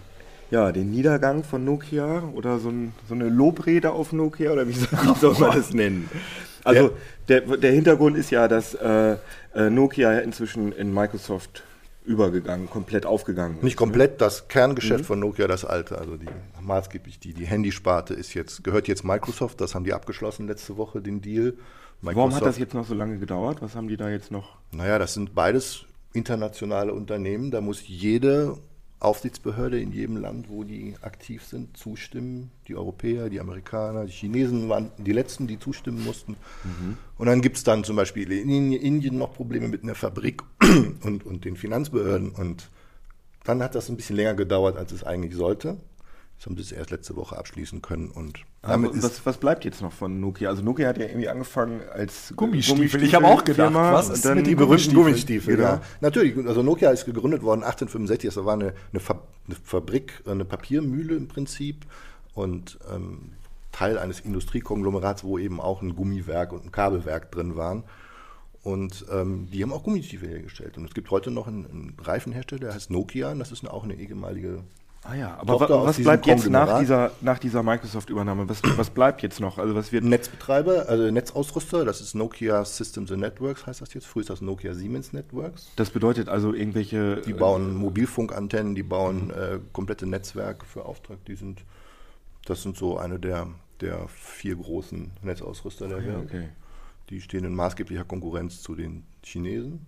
ja, 0.52 0.70
den 0.70 0.90
Niedergang 0.90 1.44
von 1.44 1.64
Nokia 1.64 2.24
oder 2.34 2.58
so, 2.58 2.68
ein, 2.68 2.92
so 3.08 3.14
eine 3.14 3.30
Lobrede 3.30 3.90
auf 3.92 4.12
Nokia 4.12 4.52
oder 4.52 4.68
wie 4.68 4.72
soll, 4.72 4.88
wie 5.02 5.18
soll 5.18 5.34
man 5.38 5.56
das 5.56 5.72
nennen? 5.72 6.10
Also 6.62 6.90
der, 7.28 7.40
der 7.40 7.72
Hintergrund 7.72 8.18
ist 8.18 8.30
ja, 8.30 8.46
dass 8.48 8.74
äh, 8.74 9.16
äh, 9.54 9.70
Nokia 9.70 10.18
inzwischen 10.18 10.72
in 10.72 10.92
Microsoft 10.92 11.64
übergegangen, 12.04 12.68
komplett 12.68 13.06
aufgegangen 13.06 13.56
ist. 13.56 13.62
Nicht 13.62 13.76
komplett 13.76 14.20
das 14.20 14.48
Kerngeschäft 14.48 15.06
von 15.06 15.20
Nokia, 15.20 15.46
das 15.48 15.64
alte, 15.64 15.96
also 15.98 16.16
die 16.16 16.26
maßgeblich 16.60 17.18
die, 17.18 17.32
die 17.32 17.46
Handysparte 17.46 18.12
ist 18.12 18.34
jetzt, 18.34 18.62
gehört 18.62 18.88
jetzt 18.88 19.04
Microsoft, 19.04 19.58
das 19.60 19.74
haben 19.74 19.84
die 19.84 19.94
abgeschlossen 19.94 20.46
letzte 20.46 20.76
Woche, 20.76 21.00
den 21.00 21.22
Deal. 21.22 21.54
Warum 22.02 22.34
hat 22.34 22.44
das 22.44 22.58
jetzt 22.58 22.74
noch 22.74 22.86
so 22.86 22.94
lange 22.94 23.18
gedauert? 23.18 23.62
Was 23.62 23.74
haben 23.74 23.88
die 23.88 23.96
da 23.96 24.10
jetzt 24.10 24.30
noch? 24.30 24.58
Naja, 24.72 24.98
das 24.98 25.14
sind 25.14 25.34
beides 25.34 25.86
internationale 26.12 26.92
Unternehmen. 26.92 27.50
Da 27.50 27.60
muss 27.60 27.86
jede 27.86 28.58
Aufsichtsbehörde 29.02 29.80
in 29.80 29.92
jedem 29.92 30.16
Land, 30.16 30.48
wo 30.48 30.64
die 30.64 30.94
aktiv 31.02 31.44
sind, 31.44 31.76
zustimmen. 31.76 32.50
Die 32.68 32.76
Europäer, 32.76 33.30
die 33.30 33.40
Amerikaner, 33.40 34.04
die 34.04 34.12
Chinesen 34.12 34.68
waren 34.68 34.90
die 34.98 35.12
letzten, 35.12 35.46
die 35.46 35.58
zustimmen 35.58 36.04
mussten. 36.04 36.36
Und 37.18 37.26
dann 37.26 37.40
gibt 37.40 37.56
es 37.56 37.64
dann 37.64 37.82
zum 37.82 37.96
Beispiel 37.96 38.30
in 38.30 38.72
Indien 38.72 39.18
noch 39.18 39.34
Probleme 39.34 39.68
mit 39.68 39.82
einer 39.82 39.94
Fabrik 39.94 40.42
und, 41.02 41.26
und 41.26 41.44
den 41.44 41.56
Finanzbehörden. 41.56 42.30
Und 42.30 42.70
dann 43.44 43.62
hat 43.62 43.74
das 43.74 43.88
ein 43.88 43.96
bisschen 43.96 44.16
länger 44.16 44.34
gedauert, 44.34 44.76
als 44.76 44.92
es 44.92 45.02
eigentlich 45.02 45.34
sollte. 45.34 45.78
Das 46.42 46.46
haben 46.46 46.56
sie 46.56 46.62
es 46.62 46.72
erst 46.72 46.90
letzte 46.90 47.14
Woche 47.14 47.36
abschließen 47.38 47.82
können. 47.82 48.10
Und 48.10 48.40
damit 48.62 48.94
ist 48.94 49.04
was, 49.04 49.24
was 49.24 49.36
bleibt 49.36 49.64
jetzt 49.64 49.80
noch 49.80 49.92
von 49.92 50.18
Nokia? 50.18 50.50
Also 50.50 50.64
Nokia 50.64 50.88
hat 50.88 50.98
ja 50.98 51.04
irgendwie 51.06 51.28
angefangen 51.28 51.82
als 51.92 52.34
Gummistiefel. 52.34 53.00
Ich 53.04 53.14
habe 53.14 53.28
auch 53.28 53.44
gedacht, 53.44 53.72
Gummistiefelfirma 53.72 53.92
was 53.92 54.08
und 54.08 54.14
ist 54.14 54.24
dann 54.24 54.38
mit 54.38 54.48
die 54.48 54.56
berühmten 54.56 54.92
Gummistiefeln? 54.92 55.04
Gummistiefel, 55.04 55.56
Genau. 55.56 55.68
ja. 55.68 55.82
Natürlich, 56.00 56.36
also 56.44 56.64
Nokia 56.64 56.90
ist 56.90 57.04
gegründet 57.04 57.44
worden 57.44 57.62
1865, 57.62 58.34
das 58.34 58.44
war 58.44 58.54
eine, 58.54 58.74
eine, 58.90 58.98
Fa 58.98 59.20
eine 59.46 59.54
Fabrik, 59.62 60.20
eine 60.26 60.44
Papiermühle 60.44 61.14
im 61.14 61.28
Prinzip 61.28 61.86
und 62.34 62.76
ähm, 62.92 63.34
Teil 63.70 63.96
eines 63.96 64.18
Industriekonglomerats, 64.18 65.22
wo 65.22 65.38
eben 65.38 65.60
auch 65.60 65.80
ein 65.80 65.94
Gummiwerk 65.94 66.52
und 66.52 66.64
ein 66.64 66.72
Kabelwerk 66.72 67.30
drin 67.30 67.54
waren. 67.54 67.84
Und 68.64 69.06
ähm, 69.12 69.46
die 69.52 69.62
haben 69.62 69.72
auch 69.72 69.84
Gummistiefel 69.84 70.28
hergestellt. 70.28 70.76
Und 70.76 70.86
es 70.86 70.94
gibt 70.94 71.12
heute 71.12 71.30
noch 71.30 71.46
einen, 71.46 71.66
einen 71.66 71.96
Reifenhersteller, 72.02 72.62
der 72.62 72.74
heißt 72.74 72.90
Nokia, 72.90 73.30
und 73.30 73.38
das 73.38 73.52
ist 73.52 73.62
eine, 73.62 73.72
auch 73.72 73.84
eine 73.84 73.94
ehemalige 73.94 74.64
Ah 75.04 75.14
ja, 75.16 75.36
aber 75.40 75.58
wa 75.58 75.84
was 75.84 75.96
bleibt 76.00 76.26
jetzt 76.26 76.48
nach 76.48 76.78
dieser, 76.78 77.10
nach 77.20 77.40
dieser 77.40 77.64
Microsoft-Übernahme? 77.64 78.48
Was, 78.48 78.62
was 78.76 78.90
bleibt 78.90 79.22
jetzt 79.22 79.40
noch? 79.40 79.58
Also 79.58 79.74
was 79.74 79.90
wird 79.90 80.04
Netzbetreiber, 80.04 80.88
also 80.88 81.10
Netzausrüster, 81.10 81.84
das 81.84 82.00
ist 82.00 82.14
Nokia 82.14 82.64
Systems 82.64 83.10
and 83.10 83.20
Networks, 83.20 83.66
heißt 83.66 83.80
das 83.80 83.94
jetzt. 83.94 84.06
Früher 84.06 84.20
ist 84.20 84.30
das 84.30 84.40
Nokia 84.40 84.74
Siemens 84.74 85.12
Networks. 85.12 85.72
Das 85.74 85.90
bedeutet 85.90 86.28
also 86.28 86.54
irgendwelche. 86.54 87.20
Die 87.22 87.32
bauen 87.32 87.74
Mobilfunkantennen, 87.74 88.76
die 88.76 88.84
bauen 88.84 89.30
äh, 89.30 89.58
komplette 89.72 90.06
Netzwerke 90.06 90.64
für 90.66 90.84
Auftrag. 90.84 91.24
Die 91.24 91.34
sind, 91.34 91.64
das 92.44 92.62
sind 92.62 92.76
so 92.76 92.96
eine 92.96 93.18
der, 93.18 93.48
der 93.80 94.06
vier 94.06 94.54
großen 94.54 95.10
Netzausrüster 95.22 95.88
der 95.88 95.98
Ja, 95.98 96.06
Welt. 96.06 96.18
okay. 96.26 96.48
Die 97.10 97.20
stehen 97.20 97.44
in 97.44 97.56
maßgeblicher 97.56 98.04
Konkurrenz 98.04 98.62
zu 98.62 98.76
den 98.76 99.02
Chinesen. 99.24 99.84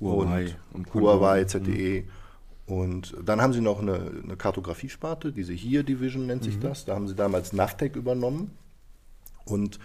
Huawei 0.00 0.56
und, 0.72 0.88
und 0.88 0.94
Huawei. 0.94 1.44
ZTE. 1.44 2.04
Und 2.66 3.14
dann 3.22 3.42
haben 3.42 3.52
sie 3.52 3.60
noch 3.60 3.80
eine, 3.80 4.12
eine 4.22 4.36
Kartografiesparte, 4.36 5.32
diese 5.32 5.52
Here 5.52 5.84
Division 5.84 6.26
nennt 6.26 6.42
Mhm. 6.42 6.46
sich 6.46 6.58
das. 6.58 6.84
Da 6.86 6.94
haben 6.94 7.08
sie 7.08 7.14
damals 7.14 7.52
Navtec 7.52 7.94
übernommen 7.96 8.52
und 9.44 9.78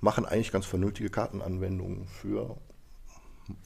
machen 0.00 0.26
eigentlich 0.26 0.52
ganz 0.52 0.66
vernünftige 0.66 1.08
Kartenanwendungen 1.08 2.06
für 2.08 2.56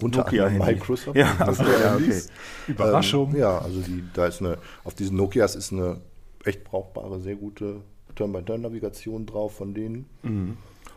unter 0.00 0.26
anderem 0.26 0.52
Nokia-Handy. 0.52 0.74
Microsoft. 0.74 1.16
Ja, 1.16 1.35
also, 1.38 1.64
ja, 1.64 1.96
okay. 1.96 2.20
Überraschung. 2.68 3.35
Ähm, 3.35 3.40
ja, 3.40 3.59
also 3.59 3.80
die, 3.80 4.04
da 4.12 4.26
ist 4.26 4.40
eine, 4.40 4.59
auf 4.85 4.94
diesen 4.94 5.16
Nokias 5.16 5.56
ist 5.56 5.72
eine 5.72 6.00
echt 6.44 6.62
brauchbare, 6.64 7.20
sehr 7.20 7.35
gute 7.35 7.80
Turn-by-Turn-Navigation 8.14 9.26
drauf 9.26 9.56
von 9.56 9.74
denen. 9.74 10.06
Mhm. 10.22 10.56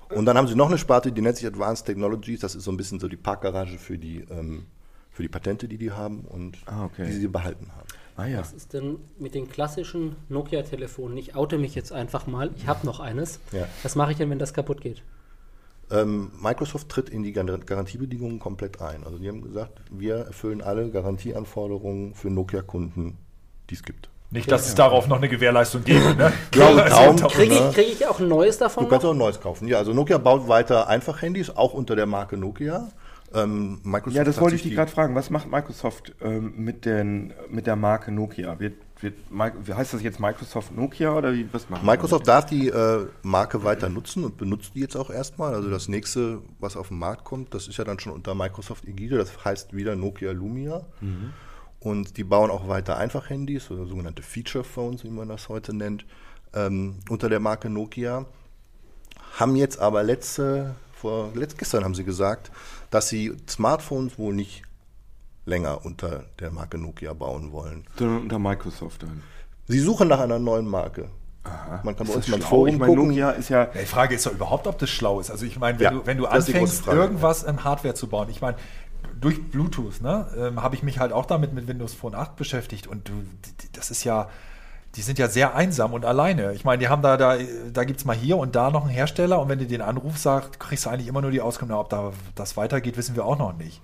Und 0.09 0.25
dann 0.25 0.37
haben 0.37 0.47
sie 0.47 0.55
noch 0.55 0.67
eine 0.67 0.77
Sparte, 0.77 1.11
die 1.11 1.21
nennt 1.21 1.37
sich 1.37 1.47
Advanced 1.47 1.85
Technologies. 1.87 2.41
Das 2.41 2.53
ist 2.53 2.65
so 2.65 2.71
ein 2.71 2.77
bisschen 2.77 2.99
so 2.99 3.07
die 3.07 3.17
Parkgarage 3.17 3.79
für 3.79 3.97
die, 3.97 4.19
ähm, 4.29 4.65
für 5.13 5.21
die 5.23 5.29
Patente, 5.29 5.67
die 5.67 5.77
die 5.77 5.91
haben 5.91 6.21
und 6.21 6.57
Ah, 6.65 6.85
okay. 6.85 7.05
die 7.05 7.11
sie 7.13 7.27
behalten 7.27 7.67
haben. 7.75 7.87
Ah 8.17 8.25
ja. 8.27 8.39
Was 8.39 8.51
ist 8.53 8.73
denn 8.73 8.97
mit 9.17 9.33
den 9.33 9.49
klassischen 9.49 10.15
Nokia-Telefonen? 10.29 11.17
Ich 11.17 11.35
oute 11.35 11.57
mich 11.57 11.73
jetzt 11.75 11.91
einfach 11.91 12.27
mal. 12.27 12.49
Ich 12.57 12.67
habe 12.67 12.85
noch 12.85 12.99
eines. 12.99 13.39
Ja. 13.51 13.67
Was 13.83 13.95
mache 13.95 14.11
ich 14.11 14.17
denn, 14.17 14.29
wenn 14.29 14.39
das 14.39 14.53
kaputt 14.53 14.81
geht? 14.81 15.01
Ähm, 15.91 16.31
Microsoft 16.41 16.89
tritt 16.89 17.09
in 17.09 17.23
die 17.23 17.33
Gar- 17.33 17.45
Garantiebedingungen 17.59 18.39
komplett 18.39 18.81
ein. 18.81 19.03
Also 19.03 19.17
die 19.17 19.27
haben 19.27 19.41
gesagt, 19.41 19.81
wir 19.91 20.15
erfüllen 20.15 20.61
alle 20.61 20.89
Garantieanforderungen 20.89 22.13
für 22.15 22.29
Nokia-Kunden, 22.29 23.17
die 23.69 23.75
es 23.75 23.83
gibt. 23.83 24.09
Nicht, 24.31 24.49
dass 24.51 24.67
es 24.67 24.73
darauf 24.73 25.07
noch 25.07 25.17
eine 25.17 25.29
Gewährleistung 25.29 25.83
gäbe. 25.83 26.15
Ne? 26.15 26.33
Glaube 26.49 26.83
Also 26.83 26.95
kaum. 26.95 27.31
Kriege 27.31 27.53
Ja. 27.55 27.69
ich, 27.69 27.75
krieg 27.75 27.87
ich 27.89 28.07
auch 28.07 28.19
ein 28.19 28.27
neues 28.27 28.57
davon? 28.57 28.85
Du 28.85 28.89
kannst 28.89 29.03
noch? 29.03 29.11
auch 29.11 29.13
ein 29.13 29.19
neues 29.19 29.39
kaufen. 29.39 29.67
Ja, 29.67 29.77
also 29.77 29.93
Nokia 29.93 30.17
baut 30.17 30.47
weiter 30.47 30.87
Einfach-Handys, 30.87 31.51
auch 31.51 31.73
unter 31.73 31.95
der 31.95 32.07
Marke 32.07 32.35
Nokia. 32.37 32.89
Ähm, 33.33 33.79
Microsoft 33.83 34.15
Ja, 34.15 34.23
das 34.23 34.39
wollte 34.39 34.55
ich 34.55 34.63
dich 34.63 34.75
gerade 34.75 34.91
fragen. 34.91 35.15
Was 35.15 35.29
macht 35.29 35.49
Microsoft 35.49 36.13
ähm, 36.21 36.53
mit, 36.57 36.85
den, 36.85 37.33
mit 37.49 37.67
der 37.67 37.75
Marke 37.75 38.11
Nokia? 38.11 38.59
Wird, 38.59 38.75
wird, 39.01 39.15
wie 39.29 39.73
heißt 39.73 39.93
das 39.93 40.03
jetzt 40.03 40.19
Microsoft 40.19 40.75
Nokia 40.75 41.13
oder 41.15 41.33
wie, 41.33 41.47
was 41.51 41.69
machen 41.69 41.85
Microsoft 41.85 42.27
darf 42.27 42.45
die 42.45 42.69
äh, 42.69 43.07
Marke 43.23 43.63
weiter 43.63 43.89
nutzen 43.89 44.23
und 44.23 44.37
benutzt 44.37 44.75
die 44.75 44.81
jetzt 44.81 44.95
auch 44.95 45.09
erstmal. 45.09 45.53
Also 45.55 45.69
das 45.69 45.87
nächste, 45.87 46.41
was 46.59 46.77
auf 46.77 46.89
den 46.89 46.99
Markt 46.99 47.23
kommt, 47.23 47.53
das 47.53 47.67
ist 47.67 47.77
ja 47.77 47.83
dann 47.83 47.99
schon 47.99 48.13
unter 48.13 48.35
Microsoft 48.35 48.85
Ägide. 48.85 49.17
Das 49.17 49.43
heißt 49.43 49.75
wieder 49.75 49.95
Nokia 49.95 50.31
Lumia. 50.31 50.85
Und 51.83 52.15
die 52.15 52.23
bauen 52.23 52.49
auch 52.49 52.69
weiter 52.69 52.97
Einfach-Handys 52.97 53.69
oder 53.69 53.85
sogenannte 53.85 54.21
Feature-Phones, 54.21 55.03
wie 55.03 55.09
man 55.09 55.27
das 55.27 55.49
heute 55.49 55.75
nennt, 55.75 56.05
ähm, 56.53 56.95
unter 57.09 57.27
der 57.27 57.41
Marke 57.41 57.69
Nokia. 57.69 58.25
Haben 59.37 59.55
jetzt 59.57 59.79
aber 59.79 60.01
letzte, 60.01 60.75
vor, 60.93 61.31
letzt, 61.35 61.57
gestern 61.57 61.83
haben 61.83 61.93
sie 61.93 62.05
gesagt, 62.05 62.51
dass 62.93 63.09
sie 63.09 63.35
Smartphones 63.49 64.17
wohl 64.19 64.33
nicht 64.35 64.61
länger 65.45 65.83
unter 65.85 66.25
der 66.39 66.51
Marke 66.51 66.77
Nokia 66.77 67.13
bauen 67.13 67.51
wollen. 67.51 67.85
Sondern 67.97 68.21
unter 68.23 68.39
Microsoft 68.39 69.03
dann. 69.03 69.23
Sie 69.67 69.79
suchen 69.79 70.07
nach 70.07 70.19
einer 70.19 70.39
neuen 70.39 70.67
Marke. 70.67 71.09
Man 71.83 71.95
kann 71.97 72.07
bei 72.07 72.13
Ist 72.13 72.15
uns 72.15 72.25
das 72.27 72.39
mal? 72.39 72.41
Forum 72.45 72.67
Ich 72.67 72.77
meine, 72.77 72.93
gucken. 72.93 73.07
Nokia 73.09 73.31
ist 73.31 73.49
ja. 73.49 73.63
Ja, 73.63 73.81
Die 73.81 73.85
Frage 73.85 74.15
ist 74.15 74.25
doch 74.25 74.31
überhaupt, 74.31 74.67
ob 74.67 74.77
das 74.77 74.89
schlau 74.89 75.19
ist. 75.19 75.31
Also 75.31 75.45
ich 75.45 75.59
meine, 75.59 75.79
wenn 75.79 75.83
Ja, 75.85 75.91
du, 75.91 76.05
wenn 76.05 76.17
du 76.17 76.25
anfängst, 76.27 76.83
Frage. 76.83 76.99
irgendwas 76.99 77.43
im 77.43 77.63
Hardware 77.63 77.95
zu 77.95 78.07
bauen, 78.07 78.29
ich 78.29 78.39
meine, 78.41 78.55
durch 79.19 79.41
Bluetooth, 79.49 80.01
ne, 80.01 80.27
ähm, 80.37 80.61
habe 80.63 80.75
ich 80.75 80.83
mich 80.83 80.99
halt 80.99 81.11
auch 81.11 81.25
damit 81.25 81.53
mit 81.53 81.67
Windows 81.67 81.93
Phone 81.93 82.15
8 82.15 82.35
beschäftigt 82.35 82.87
und 82.87 83.09
du, 83.09 83.13
das 83.73 83.91
ist 83.91 84.03
ja, 84.05 84.29
die 84.95 85.01
sind 85.01 85.17
ja 85.17 85.27
sehr 85.27 85.55
einsam 85.55 85.93
und 85.93 86.05
alleine. 86.05 86.53
Ich 86.53 86.63
meine, 86.65 86.77
die 86.79 86.87
haben 86.87 87.01
da, 87.01 87.17
da, 87.17 87.37
da 87.71 87.83
gibt 87.83 87.99
es 87.99 88.05
mal 88.05 88.15
hier 88.15 88.37
und 88.37 88.55
da 88.55 88.69
noch 88.69 88.81
einen 88.83 88.91
Hersteller 88.91 89.41
und 89.41 89.49
wenn 89.49 89.59
du 89.59 89.65
den 89.65 89.81
anrufst, 89.81 90.23
sagt, 90.23 90.59
kriegst 90.59 90.85
du 90.85 90.89
eigentlich 90.91 91.07
immer 91.07 91.21
nur 91.21 91.31
die 91.31 91.41
Auskunft, 91.41 91.73
ob 91.73 91.89
da 91.89 92.11
das 92.35 92.57
weitergeht, 92.57 92.95
wissen 92.97 93.15
wir 93.15 93.25
auch 93.25 93.37
noch 93.39 93.57
nicht. 93.57 93.81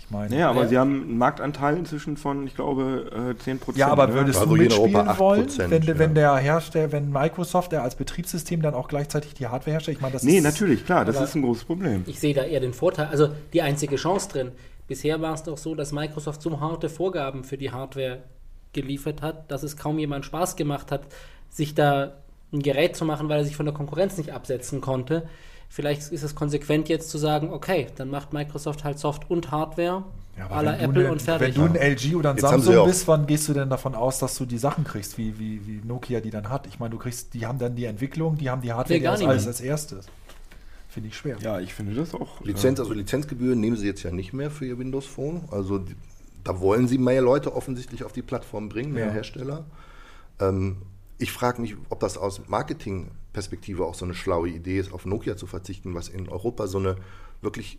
Ich 0.00 0.10
meine, 0.10 0.30
Naja, 0.30 0.48
aber 0.50 0.62
Ja. 0.62 0.68
sie 0.68 0.78
haben 0.78 1.02
einen 1.02 1.18
Marktanteil 1.18 1.76
inzwischen 1.76 2.16
von, 2.16 2.46
ich 2.46 2.54
glaube, 2.54 3.34
äh, 3.36 3.42
10 3.42 3.58
Prozent. 3.58 3.78
Ja, 3.78 3.88
aber 3.88 4.06
ne? 4.06 4.14
würdest 4.14 4.38
Also 4.38 4.50
du 4.54 4.56
in 4.56 4.68
mitspielen 4.68 5.18
wollen, 5.18 5.48
8%, 5.48 5.70
wenn, 5.70 5.82
ja. 5.82 5.98
wenn 5.98 6.14
der 6.14 6.36
Hersteller, 6.36 6.92
wenn 6.92 7.10
Microsoft, 7.10 7.72
der 7.72 7.82
als 7.82 7.96
Betriebssystem 7.96 8.62
dann 8.62 8.74
auch 8.74 8.86
gleichzeitig 8.88 9.34
die 9.34 9.48
Hardware 9.48 9.72
herstellt? 9.72 9.96
Ich 9.96 10.00
meine, 10.00 10.12
das 10.14 10.22
Nee, 10.22 10.38
ist, 10.38 10.44
natürlich, 10.44 10.86
klar, 10.86 11.04
das 11.04 11.20
ist 11.20 11.34
ein 11.34 11.42
großes 11.42 11.64
Problem. 11.64 12.04
Ich 12.06 12.20
sehe 12.20 12.32
da 12.32 12.44
eher 12.44 12.60
den 12.60 12.72
Vorteil, 12.74 13.08
also 13.08 13.28
die 13.52 13.60
einzige 13.60 13.96
Chance 13.96 14.28
drin. 14.28 14.52
Bisher 14.86 15.20
war 15.20 15.34
es 15.34 15.42
doch 15.42 15.58
so, 15.58 15.74
dass 15.74 15.90
Microsoft 15.92 16.40
so 16.40 16.58
harte 16.60 16.88
Vorgaben 16.88 17.42
für 17.44 17.58
die 17.58 17.72
Hardware 17.72 18.22
geliefert 18.72 19.22
hat, 19.22 19.50
dass 19.50 19.62
es 19.62 19.76
kaum 19.76 19.98
jemand 19.98 20.24
Spaß 20.24 20.56
gemacht 20.56 20.92
hat, 20.92 21.02
sich 21.50 21.74
da 21.74 22.12
ein 22.52 22.62
Gerät 22.62 22.96
zu 22.96 23.04
machen, 23.04 23.28
weil 23.28 23.38
er 23.38 23.44
sich 23.44 23.56
von 23.56 23.66
der 23.66 23.74
Konkurrenz 23.74 24.16
nicht 24.16 24.32
absetzen 24.32 24.80
konnte. 24.80 25.28
Vielleicht 25.68 26.12
ist 26.12 26.22
es 26.22 26.34
konsequent 26.34 26.88
jetzt 26.88 27.10
zu 27.10 27.18
sagen, 27.18 27.52
okay, 27.52 27.88
dann 27.96 28.08
macht 28.08 28.32
Microsoft 28.32 28.84
halt 28.84 28.98
Soft 28.98 29.30
und 29.30 29.50
Hardware 29.50 30.04
Ja, 30.38 30.62
du 30.62 30.68
Apple 30.70 31.02
ne- 31.02 31.12
und 31.12 31.20
fertig. 31.20 31.56
Wenn 31.58 31.72
du 31.72 31.78
ein 31.78 31.92
LG 31.92 32.14
oder 32.16 32.30
ein 32.30 32.36
Jetzt 32.36 32.48
Samsung 32.48 32.86
bist, 32.86 33.06
wann 33.06 33.26
gehst 33.26 33.48
du 33.48 33.52
denn 33.52 33.68
davon 33.68 33.94
aus, 33.94 34.18
dass 34.18 34.36
du 34.36 34.46
die 34.46 34.56
Sachen 34.56 34.84
kriegst, 34.84 35.18
wie, 35.18 35.38
wie, 35.38 35.66
wie 35.66 35.82
Nokia 35.84 36.20
die 36.20 36.30
dann 36.30 36.48
hat? 36.48 36.66
Ich 36.66 36.78
meine, 36.78 36.92
du 36.92 36.98
kriegst, 36.98 37.34
die 37.34 37.46
haben 37.46 37.58
dann 37.58 37.76
die 37.76 37.84
Entwicklung, 37.84 38.38
die 38.38 38.48
haben 38.48 38.62
die 38.62 38.72
Hardware, 38.72 38.98
Nee, 38.98 39.00
die 39.00 39.26
alles 39.26 39.46
als 39.46 39.60
erstes. 39.60 40.06
Finde 40.88 41.10
ich 41.10 41.16
schwer. 41.16 41.36
Ja, 41.40 41.60
ich 41.60 41.74
finde 41.74 41.94
das 41.94 42.14
auch. 42.14 42.40
Lizenz, 42.40 42.80
also 42.80 42.94
Lizenzgebühren 42.94 43.60
nehmen 43.60 43.76
sie 43.76 43.86
jetzt 43.86 44.02
ja 44.04 44.10
nicht 44.10 44.32
mehr 44.32 44.50
für 44.50 44.64
ihr 44.64 44.78
Windows 44.78 45.04
Phone. 45.04 45.42
Also 45.50 45.78
die, 45.78 45.94
da 46.48 46.60
wollen 46.60 46.88
sie 46.88 46.96
mehr 46.96 47.20
Leute 47.20 47.54
offensichtlich 47.54 48.04
auf 48.04 48.12
die 48.12 48.22
Plattform 48.22 48.70
bringen, 48.70 48.94
mehr 48.94 49.08
Ja. 49.08 49.12
Hersteller. 49.12 49.66
Ähm, 50.40 50.78
ich 51.18 51.30
frage 51.30 51.60
mich, 51.60 51.76
ob 51.90 52.00
das 52.00 52.16
aus 52.16 52.48
Marketingperspektive 52.48 53.84
auch 53.84 53.92
so 53.92 54.06
eine 54.06 54.14
schlaue 54.14 54.48
Idee 54.48 54.78
ist, 54.78 54.90
auf 54.90 55.04
Nokia 55.04 55.36
zu 55.36 55.46
verzichten, 55.46 55.94
was 55.94 56.08
in 56.08 56.26
Europa 56.30 56.66
so 56.66 56.78
eine 56.78 56.96
wirklich 57.42 57.78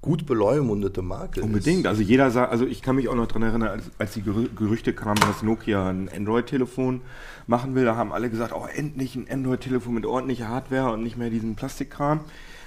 gut 0.00 0.26
beleumundete 0.26 1.02
Marke 1.02 1.40
ist. 1.40 1.44
Unbedingt. 1.44 1.88
Also 1.88 2.02
jeder 2.02 2.30
sagt, 2.30 2.52
also 2.52 2.66
ich 2.66 2.82
kann 2.82 2.94
mich 2.94 3.08
auch 3.08 3.16
noch 3.16 3.26
daran 3.26 3.42
erinnern, 3.42 3.68
als, 3.70 3.90
als 3.98 4.12
die 4.12 4.22
Gerü 4.22 4.48
Gerüchte 4.54 4.92
kamen, 4.92 5.20
dass 5.20 5.42
Nokia 5.42 5.88
ein 5.88 6.08
Android-Telefon 6.08 7.00
machen 7.48 7.74
will, 7.74 7.84
da 7.84 7.96
haben 7.96 8.12
alle 8.12 8.30
gesagt, 8.30 8.52
oh, 8.54 8.66
endlich 8.72 9.16
ein 9.16 9.26
Android-Telefon 9.28 9.94
mit 9.94 10.06
ordentlicher 10.06 10.48
Hardware 10.48 10.92
und 10.92 11.02
nicht 11.02 11.16
mehr 11.16 11.30
diesen 11.30 11.56
Plastikkram. 11.56 12.20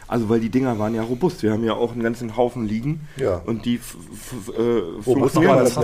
Also 0.07 0.29
weil 0.29 0.39
die 0.39 0.49
Dinger 0.49 0.77
waren 0.77 0.93
ja 0.93 1.01
robust. 1.01 1.41
Wir 1.43 1.51
haben 1.51 1.63
ja 1.63 1.73
auch 1.73 1.91
einen 1.93 2.03
ganzen 2.03 2.37
Haufen 2.37 2.67
liegen 2.67 3.07
Ja. 3.17 3.37
und 3.45 3.65
die 3.65 3.75
äh, 3.75 5.01
funktionieren, 5.01 5.57
das 5.57 5.75
das 5.75 5.83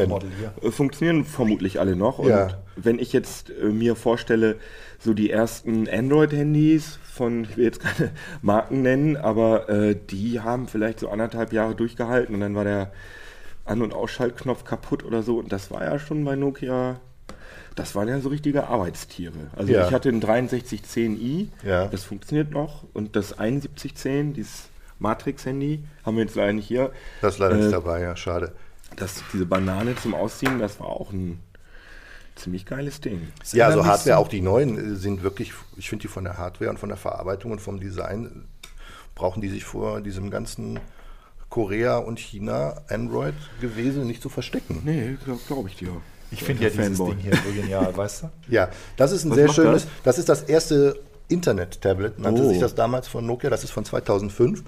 äh, 0.64 0.72
funktionieren 0.72 1.26
vermutlich 1.26 1.80
alle 1.80 1.96
noch. 1.96 2.20
Und 2.20 2.30
Ja. 2.30 2.50
wenn 2.76 3.00
ich 3.00 3.14
jetzt 3.14 3.50
äh, 3.50 3.66
mir 3.70 3.96
vorstelle, 3.96 4.58
so 5.00 5.14
die 5.16 5.32
ersten 5.32 5.90
Android-Handys 5.90 7.00
von, 7.04 7.44
ich 7.46 7.58
will 7.58 7.66
jetzt 7.66 7.80
keine 7.80 8.12
Marken 8.42 8.84
nennen, 8.84 9.18
aber 9.18 9.68
äh, 9.70 9.96
die 10.10 10.40
haben 10.42 10.68
vielleicht 10.68 11.00
so 11.00 11.10
anderthalb 11.10 11.52
Jahre 11.54 11.74
durchgehalten 11.76 12.36
und 12.36 12.42
dann 12.42 12.54
war 12.56 12.64
der 12.64 12.92
An- 13.66 13.82
und 13.82 13.94
Ausschaltknopf 13.94 14.64
kaputt 14.64 15.04
oder 15.04 15.24
so. 15.24 15.40
Und 15.40 15.52
das 15.52 15.72
war 15.72 15.84
ja 15.84 15.98
schon 15.98 16.24
bei 16.26 16.36
Nokia, 16.36 17.00
das 17.76 17.96
waren 17.96 18.08
ja 18.08 18.20
so 18.20 18.30
richtige 18.30 18.68
Arbeitstiere. 18.68 19.34
Also 19.56 19.72
Ja. 19.74 19.88
ich 19.88 19.94
hatte 19.94 20.10
ein 20.10 20.22
6310i, 20.22 21.48
Ja. 21.64 21.88
das 21.88 22.04
funktioniert 22.04 22.52
noch. 22.52 22.84
Und 22.94 23.16
das 23.16 23.30
7110, 23.40 24.34
dieses 24.34 24.70
Matrix-Handy, 25.00 25.84
haben 26.06 26.18
wir 26.18 26.24
jetzt 26.24 26.36
leider 26.36 26.54
nicht 26.54 26.68
hier. 26.68 26.92
Das 27.22 27.36
ist 27.36 27.40
leider 27.40 27.56
Äh, 27.56 27.60
nicht 27.60 27.74
dabei, 27.74 28.02
ja, 28.02 28.16
schade. 28.16 28.54
Das, 28.98 29.24
diese 29.34 29.46
Banane 29.46 29.96
zum 29.96 30.14
Ausziehen, 30.14 30.60
das 30.60 30.80
war 30.80 30.88
auch 30.88 31.12
ein 31.12 31.40
ziemlich 32.36 32.66
geiles 32.66 33.00
Ding. 33.02 33.28
Das 33.40 33.54
Ja, 33.54 33.68
also 33.68 33.86
Hardware, 33.86 34.18
auch 34.18 34.28
die 34.28 34.42
neuen 34.42 34.94
äh, 34.94 34.96
sind 34.96 35.24
wirklich, 35.24 35.54
ich 35.78 35.90
finde 35.90 36.04
die 36.04 36.08
von 36.08 36.24
der 36.24 36.38
Hardware 36.38 36.70
und 36.70 36.78
von 36.78 36.90
der 36.90 36.98
Verarbeitung 36.98 37.52
und 37.52 37.60
vom 37.62 37.80
Design, 37.80 38.46
brauchen 39.16 39.42
die 39.42 39.50
sich 39.50 39.64
vor 39.64 40.02
diesem 40.02 40.30
ganzen 40.30 40.80
Korea 41.50 41.98
und 41.98 42.20
China 42.20 42.82
Android-Gewese 42.90 44.00
nicht 44.02 44.22
zu 44.22 44.30
verstecken. 44.30 44.82
Nee, 44.86 45.18
glaube 45.26 45.40
glaub 45.48 45.68
ich 45.68 45.76
dir. 45.76 45.90
Ich 46.32 46.44
finde 46.44 46.64
ja 46.64 46.70
dieses 46.70 46.98
Fanboy. 46.98 47.16
Ding 47.16 47.20
hier 47.24 47.34
so 47.36 47.52
genial, 47.62 47.96
weißt 47.98 48.24
du? 48.24 48.30
Ja, 48.50 48.70
das 48.98 49.12
ist 49.12 49.26
ein 49.26 49.32
Was 49.32 49.36
sehr 49.38 49.50
schönes, 49.50 49.84
das? 49.84 49.92
das? 50.04 50.18
ist 50.20 50.30
das 50.30 50.44
erste 50.44 51.00
Internet-Tablet, 51.28 52.20
nannte 52.20 52.44
Oh. 52.44 52.50
sich 52.50 52.60
das 52.60 52.76
damals 52.76 53.08
von 53.08 53.26
Nokia, 53.26 53.50
das 53.50 53.64
ist 53.64 53.72
von 53.72 53.86
2005. 53.86 54.64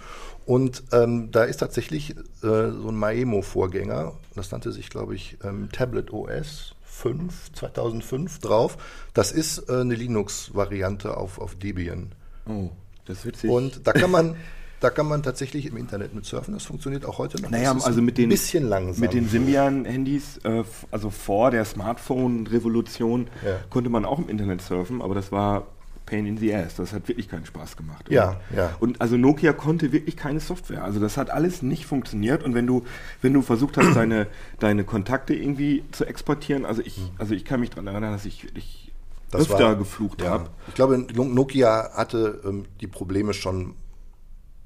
Und 0.46 0.84
ähm, 0.92 1.30
da 1.32 1.44
ist 1.46 1.58
tatsächlich 1.58 2.12
äh, 2.12 2.16
so 2.42 2.90
ein 2.90 2.96
Maemo-Vorgänger, 2.96 4.14
das 4.36 4.52
nannte 4.52 4.72
sich, 4.72 4.90
glaube 4.90 5.16
ich, 5.16 5.38
ähm, 5.44 5.70
Tablet 5.72 6.12
OS 6.12 6.76
5, 6.86 7.54
2005 7.54 8.40
drauf. 8.40 8.78
Das 9.14 9.32
ist 9.32 9.70
äh, 9.70 9.80
eine 9.82 9.96
Linux-Variante 9.96 11.16
auf, 11.18 11.40
auf 11.40 11.56
Debian. 11.56 12.12
Oh, 12.48 12.70
das 13.06 13.20
ist 13.20 13.26
witzig. 13.26 13.50
Und 13.50 13.88
da 13.88 13.94
kann 13.94 14.12
man, 14.12 14.36
da 14.84 14.90
kann 14.90 15.08
man 15.08 15.24
tatsächlich 15.24 15.66
im 15.66 15.78
Internet 15.78 16.14
mit 16.14 16.26
surfen. 16.26 16.54
Das 16.54 16.64
funktioniert 16.66 17.06
auch 17.06 17.18
heute 17.18 17.42
noch. 17.42 17.50
naja, 17.50 17.72
also 17.84 18.02
mit 18.02 18.18
den, 18.18 18.26
ein 18.26 18.30
bisschen 18.30 18.68
langsam. 18.68 19.02
mit 19.02 19.14
den 19.14 19.28
Symbian-Handys, 19.30 20.40
äh, 20.44 20.64
also 20.92 21.10
vor 21.10 21.52
der 21.52 21.66
Smartphone-Revolution, 21.66 23.28
Ja. 23.46 23.58
konnte 23.70 23.90
man 23.90 24.06
auch 24.06 24.20
im 24.20 24.30
Internet 24.30 24.62
surfen, 24.62 25.02
aber 25.02 25.16
das 25.16 25.32
war 25.32 25.68
Pain 26.06 26.26
in 26.26 26.38
the 26.38 26.54
Ass. 26.54 26.76
Das 26.76 26.92
hat 26.92 27.08
wirklich 27.08 27.30
keinen 27.30 27.46
Spaß 27.46 27.78
gemacht. 27.78 28.10
Ja, 28.10 28.42
und, 28.52 28.58
ja. 28.58 28.76
Und 28.82 29.02
also 29.02 29.16
Nokia 29.16 29.54
konnte 29.54 29.94
wirklich 29.94 30.18
keine 30.18 30.42
Software. 30.42 30.84
Also 30.84 31.00
das 31.00 31.16
hat 31.16 31.30
alles 31.30 31.62
nicht 31.62 31.86
funktioniert. 31.86 32.44
Und 32.44 32.54
wenn 32.56 32.68
du, 32.68 32.84
wenn 33.22 33.34
du 33.34 33.42
versucht 33.42 33.78
hast, 33.78 33.96
deine, 33.96 34.28
deine 34.60 34.84
Kontakte 34.84 35.34
irgendwie 35.34 35.84
zu 35.94 36.06
exportieren, 36.06 36.66
also 36.66 36.82
ich, 36.84 37.00
also 37.18 37.34
ich 37.34 37.46
kann 37.46 37.62
mich 37.62 37.70
daran 37.70 37.88
erinnern, 37.88 38.12
dass 38.12 38.26
ich 38.26 38.44
wirklich 38.44 38.92
Das 39.32 39.44
öfter 39.44 39.64
war- 39.64 39.76
geflucht 39.78 40.22
ja. 40.22 40.30
habe. 40.32 40.50
Ich 40.68 40.74
glaube, 40.76 40.98
Nokia 40.98 41.92
hatte 41.94 42.42
ähm, 42.46 42.66
die 42.82 42.88
Probleme 42.88 43.34
schon 43.34 43.76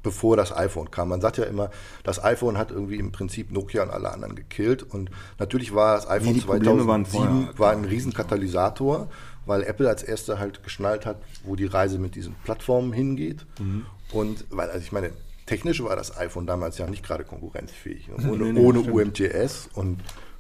bevor 0.08 0.38
das 0.38 0.56
iPhone 0.56 0.90
kam. 0.90 1.10
Man 1.10 1.20
sagt 1.20 1.38
ja 1.38 1.44
immer, 1.44 1.70
das 2.04 2.24
iPhone 2.24 2.58
hat 2.58 2.72
irgendwie 2.72 2.96
im 2.96 3.12
Prinzip 3.12 3.52
Nokia 3.52 3.84
und 3.84 3.90
alle 3.90 4.10
anderen 4.10 4.36
gekillt. 4.36 4.84
Und 4.84 5.12
natürlich 5.38 5.76
war 5.76 5.96
das 5.96 6.10
iPhone 6.10 6.48
waren 6.48 7.04
2007 7.04 7.28
vorher, 7.28 7.60
war 7.60 7.72
ein 7.74 7.84
Riesenkatalysator, 7.84 9.10
weil 9.46 9.64
Apple 9.64 9.90
als 9.90 10.04
erster 10.04 10.40
halt 10.40 10.64
geschnallt 10.64 11.06
hat, 11.06 11.18
wo 11.44 11.58
die 11.58 11.66
Reise 11.66 12.00
mit 12.00 12.16
diesen 12.16 12.36
Plattformen 12.46 12.94
hingeht. 12.94 13.46
Mhm. 13.60 13.86
Und 14.14 14.46
weil, 14.50 14.70
also 14.70 14.82
ich 14.82 14.94
meine, 14.94 15.12
technisch 15.46 15.84
war 15.84 15.98
das 15.98 16.18
iPhone 16.18 16.48
damals 16.48 16.78
ja 16.78 16.88
nicht 16.88 17.06
gerade 17.06 17.26
konkurrenzfähig. 17.26 18.08
ne? 18.08 18.32
Ohne, 18.32 18.46
Nee, 18.46 18.52
nee, 18.54 18.60
ohne. 18.62 18.80
UMTS 18.80 19.70
und 19.74 20.00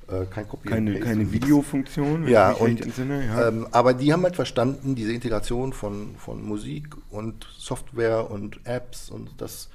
äh, 0.10 0.26
kein 0.26 0.48
Copy 0.48 0.70
and 0.70 0.76
Keine, 0.76 0.91
Paste 0.93 1.06
keine. 1.06 1.32
Videofunktion, 1.32 2.28
Ja, 2.28 2.52
und, 2.52 2.82
entsinne. 2.82 3.26
Ja. 3.26 3.48
Ähm, 3.50 3.67
aber 3.72 3.93
die 3.93 4.13
haben 4.13 4.24
halt 4.24 4.36
verstanden, 4.36 4.96
diese 4.96 5.13
Integration 5.13 5.74
von, 5.74 6.15
von 6.17 6.43
Musik 6.43 6.96
und 7.10 7.48
Software 7.58 8.30
und 8.30 8.60
Apps 8.65 9.10
und 9.10 9.30
das, 9.38 9.70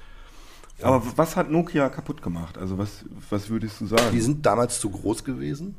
aber 0.81 1.03
was 1.17 1.37
hat 1.37 1.51
Nokia 1.51 1.89
kaputt 1.91 2.23
gemacht? 2.23 2.59
Also 2.59 2.79
was, 2.79 3.05
was 3.31 3.51
würdest 3.51 3.81
du 3.81 3.87
sagen? 3.87 4.11
die 4.13 4.21
sind 4.21 4.45
damals 4.47 4.81
zu 4.81 4.91
groß 4.91 5.25
gewesen. 5.25 5.77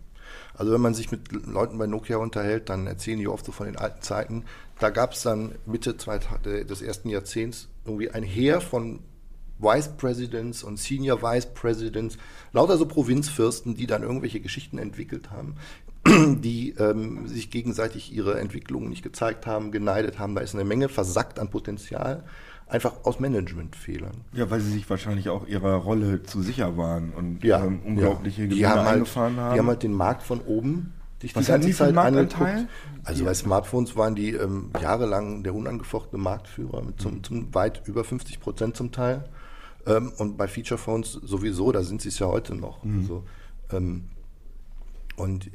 Also 0.56 0.72
wenn 0.72 0.82
man 0.82 0.94
sich 0.94 1.12
mit 1.12 1.32
Leuten 1.32 1.78
bei 1.78 1.88
Nokia 1.88 2.18
unterhält, 2.18 2.70
dann 2.70 2.88
erzählen 2.88 3.20
die 3.20 3.28
oft 3.28 3.46
so 3.46 3.52
von 3.52 3.66
den 3.66 3.76
alten 3.76 4.02
Zeiten. 4.02 4.46
Da 4.80 4.90
gab 4.90 5.14
es 5.14 5.24
dann 5.24 5.56
Mitte 5.66 5.96
des 5.96 6.82
ersten 6.82 7.10
Jahrzehnts 7.10 7.70
irgendwie 7.86 8.12
ein 8.12 8.24
Heer 8.24 8.62
von 8.62 9.00
Vice 9.64 9.90
Presidents 9.98 10.64
und 10.64 10.78
Senior 10.78 11.22
Vice 11.22 11.48
Presidents, 11.54 12.18
lauter 12.52 12.78
so 12.78 12.86
Provinzfürsten, 12.86 13.76
die 13.76 13.88
dann 13.88 14.04
irgendwelche 14.04 14.40
Geschichten 14.40 14.78
entwickelt 14.78 15.32
haben, 15.32 15.56
die 16.42 16.72
ähm, 16.78 17.28
sich 17.28 17.50
gegenseitig 17.50 18.14
ihre 18.14 18.40
Entwicklungen 18.40 18.90
nicht 18.90 19.04
gezeigt 19.04 19.48
haben, 19.48 19.72
geneidet 19.72 20.20
haben. 20.20 20.36
Da 20.36 20.42
ist 20.42 20.54
eine 20.54 20.66
Menge 20.66 20.90
versackt 20.90 21.40
an 21.40 21.50
Potenzial, 21.50 22.24
einfach 22.68 23.04
aus 23.04 23.20
Managementfehlern. 23.20 24.22
Ja, 24.34 24.52
weil 24.52 24.60
sie 24.60 24.72
sich 24.72 24.90
wahrscheinlich 24.90 25.30
auch 25.30 25.48
ihrer 25.48 25.76
Rolle 25.76 26.24
zu 26.24 26.42
sicher 26.42 26.78
waren 26.78 27.12
und 27.12 27.44
Ja, 27.44 27.64
ähm, 27.64 27.82
unglaubliche 27.86 28.44
ja. 28.44 28.48
Gewinne 28.48 28.70
halt, 28.70 28.88
eingefahren 28.96 29.38
haben. 29.38 29.54
Die 29.54 29.60
haben 29.60 29.68
halt 29.68 29.84
den 29.84 29.94
Markt 29.94 30.24
von 30.24 30.42
oben 30.42 30.94
sich 31.24 31.36
Was 31.36 31.46
die 31.46 31.52
ganze 31.52 31.72
Zeit 31.72 31.98
angeguckt. 31.98 32.68
Also 33.06 33.26
bei 33.26 33.34
Smartphones 33.34 33.96
waren 33.96 34.14
die 34.14 34.32
ähm, 34.32 34.72
jahrelang 34.80 35.44
der 35.44 35.56
unangefochtene 35.56 36.22
Marktführer 36.22 36.82
mit 36.84 37.02
zum, 37.02 37.24
zum 37.24 37.54
weit 37.54 37.82
über 37.86 38.04
50 38.04 38.40
Prozent 38.40 38.78
zum 38.78 38.92
Teil. 38.92 39.24
Ähm, 39.86 40.12
und 40.18 40.38
bei 40.38 40.48
Feature 40.48 40.78
Phones 40.78 41.14
sowieso, 41.14 41.72
da 41.72 41.84
sind 41.84 42.02
sie 42.02 42.10
es 42.10 42.20
ja 42.20 42.28
heute 42.28 42.56
noch. 42.56 42.84
Also, 42.84 43.24
ähm, 43.72 44.06
und 45.16 45.50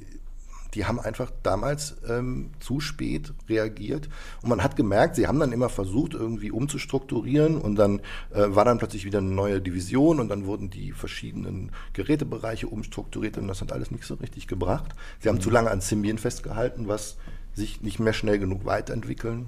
die 0.75 0.85
haben 0.85 1.01
einfach 1.01 1.33
damals 1.43 1.97
ähm, 2.09 2.51
zu 2.61 2.81
spät 2.81 3.33
reagiert. 3.49 4.09
Und 4.43 4.51
man 4.51 4.63
hat 4.63 4.77
gemerkt, 4.77 5.17
sie 5.17 5.27
haben 5.27 5.41
dann 5.41 5.53
immer 5.53 5.69
versucht, 5.69 6.15
irgendwie 6.15 6.51
umzustrukturieren 6.51 7.57
und 7.57 7.77
dann 7.77 8.01
äh, 8.33 8.45
war 8.49 8.65
dann 8.65 8.79
plötzlich 8.79 9.05
wieder 9.05 9.19
eine 9.19 9.31
neue 9.31 9.61
Division 9.61 10.21
und 10.21 10.29
dann 10.29 10.45
wurden 10.45 10.71
die 10.71 10.93
verschiedenen 10.93 11.73
Gerätebereiche 11.95 12.69
umstrukturiert 12.69 13.39
und 13.39 13.49
das 13.49 13.61
hat 13.61 13.73
alles 13.73 13.91
nicht 13.91 14.05
so 14.05 14.15
richtig 14.15 14.47
gebracht. 14.47 14.95
Sie 15.21 15.29
haben 15.29 15.41
zu 15.41 15.51
lange 15.51 15.71
an 15.71 15.81
Symbian 15.81 16.19
festgehalten, 16.19 16.87
was 16.87 17.17
sich 17.55 17.81
nicht 17.81 17.99
mehr 17.99 18.13
schnell 18.13 18.39
genug 18.39 18.65
weiterentwickeln 18.65 19.47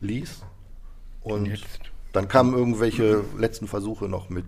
ließ. 0.00 0.42
Und 1.22 1.46
jetzt? 1.46 1.89
Dann 2.12 2.28
kamen 2.28 2.54
irgendwelche 2.54 3.24
letzten 3.38 3.66
Versuche 3.66 4.08
noch 4.08 4.30
mit 4.30 4.44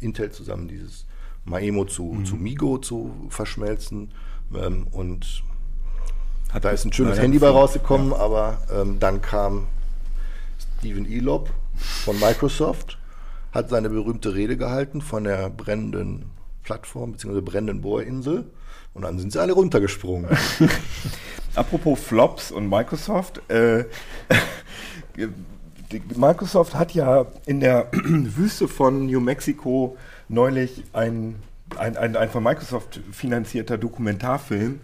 Intel 0.00 0.30
zusammen, 0.30 0.68
dieses 0.68 1.06
Maemo 1.44 1.84
zu, 1.84 2.22
zu 2.24 2.36
Migo 2.36 2.78
zu 2.78 3.12
verschmelzen. 3.28 4.12
Ähm, 4.54 4.86
und 4.90 5.42
Hat 6.52 6.64
da 6.64 6.70
ist 6.70 6.84
ein 6.84 6.92
schönes 6.92 7.18
Handy 7.18 7.38
bei 7.38 7.48
rausgekommen, 7.48 8.12
aber 8.12 8.58
ähm, 8.72 8.98
dann 8.98 9.20
kam 9.20 9.68
Steven 10.78 11.10
Elop 11.10 11.50
von 11.76 12.18
Microsoft, 12.18 12.98
hat 13.52 13.70
seine 13.70 13.90
berühmte 13.90 14.34
Rede 14.34 14.56
gehalten 14.56 15.00
von 15.00 15.24
der 15.24 15.50
brennenden 15.50 16.30
Plattform 16.62 17.12
bzw. 17.12 17.40
brennenden 17.40 17.80
Bohrinsel 17.80 18.44
und 18.94 19.02
dann 19.02 19.18
sind 19.18 19.32
sie 19.32 19.40
alle 19.40 19.52
runtergesprungen. 19.52 20.36
Apropos 21.54 21.98
Flops 21.98 22.50
und 22.50 22.68
Microsoft, 22.68 23.40
äh, 23.50 23.84
Microsoft 26.16 26.74
hat 26.74 26.92
ja 26.92 27.26
in 27.46 27.60
der 27.60 27.88
Wüste 27.92 28.68
von 28.68 29.06
New 29.06 29.20
Mexico 29.20 29.96
neulich 30.28 30.84
ein, 30.92 31.36
ein, 31.76 31.96
ein, 31.96 32.16
ein 32.16 32.30
von 32.30 32.42
Microsoft 32.42 33.00
finanzierter 33.12 33.78
Dokumentarfilm 33.78 34.80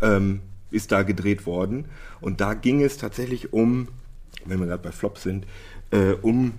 ähm, 0.00 0.40
ist 0.70 0.92
da 0.92 1.02
gedreht 1.02 1.46
worden. 1.46 1.86
Und 2.20 2.40
da 2.40 2.54
ging 2.54 2.82
es 2.82 2.98
tatsächlich 2.98 3.52
um, 3.52 3.88
wenn 4.44 4.60
wir 4.60 4.66
gerade 4.66 4.82
bei 4.82 4.92
Flops 4.92 5.22
sind, 5.22 5.46
äh, 5.90 6.12
um 6.22 6.54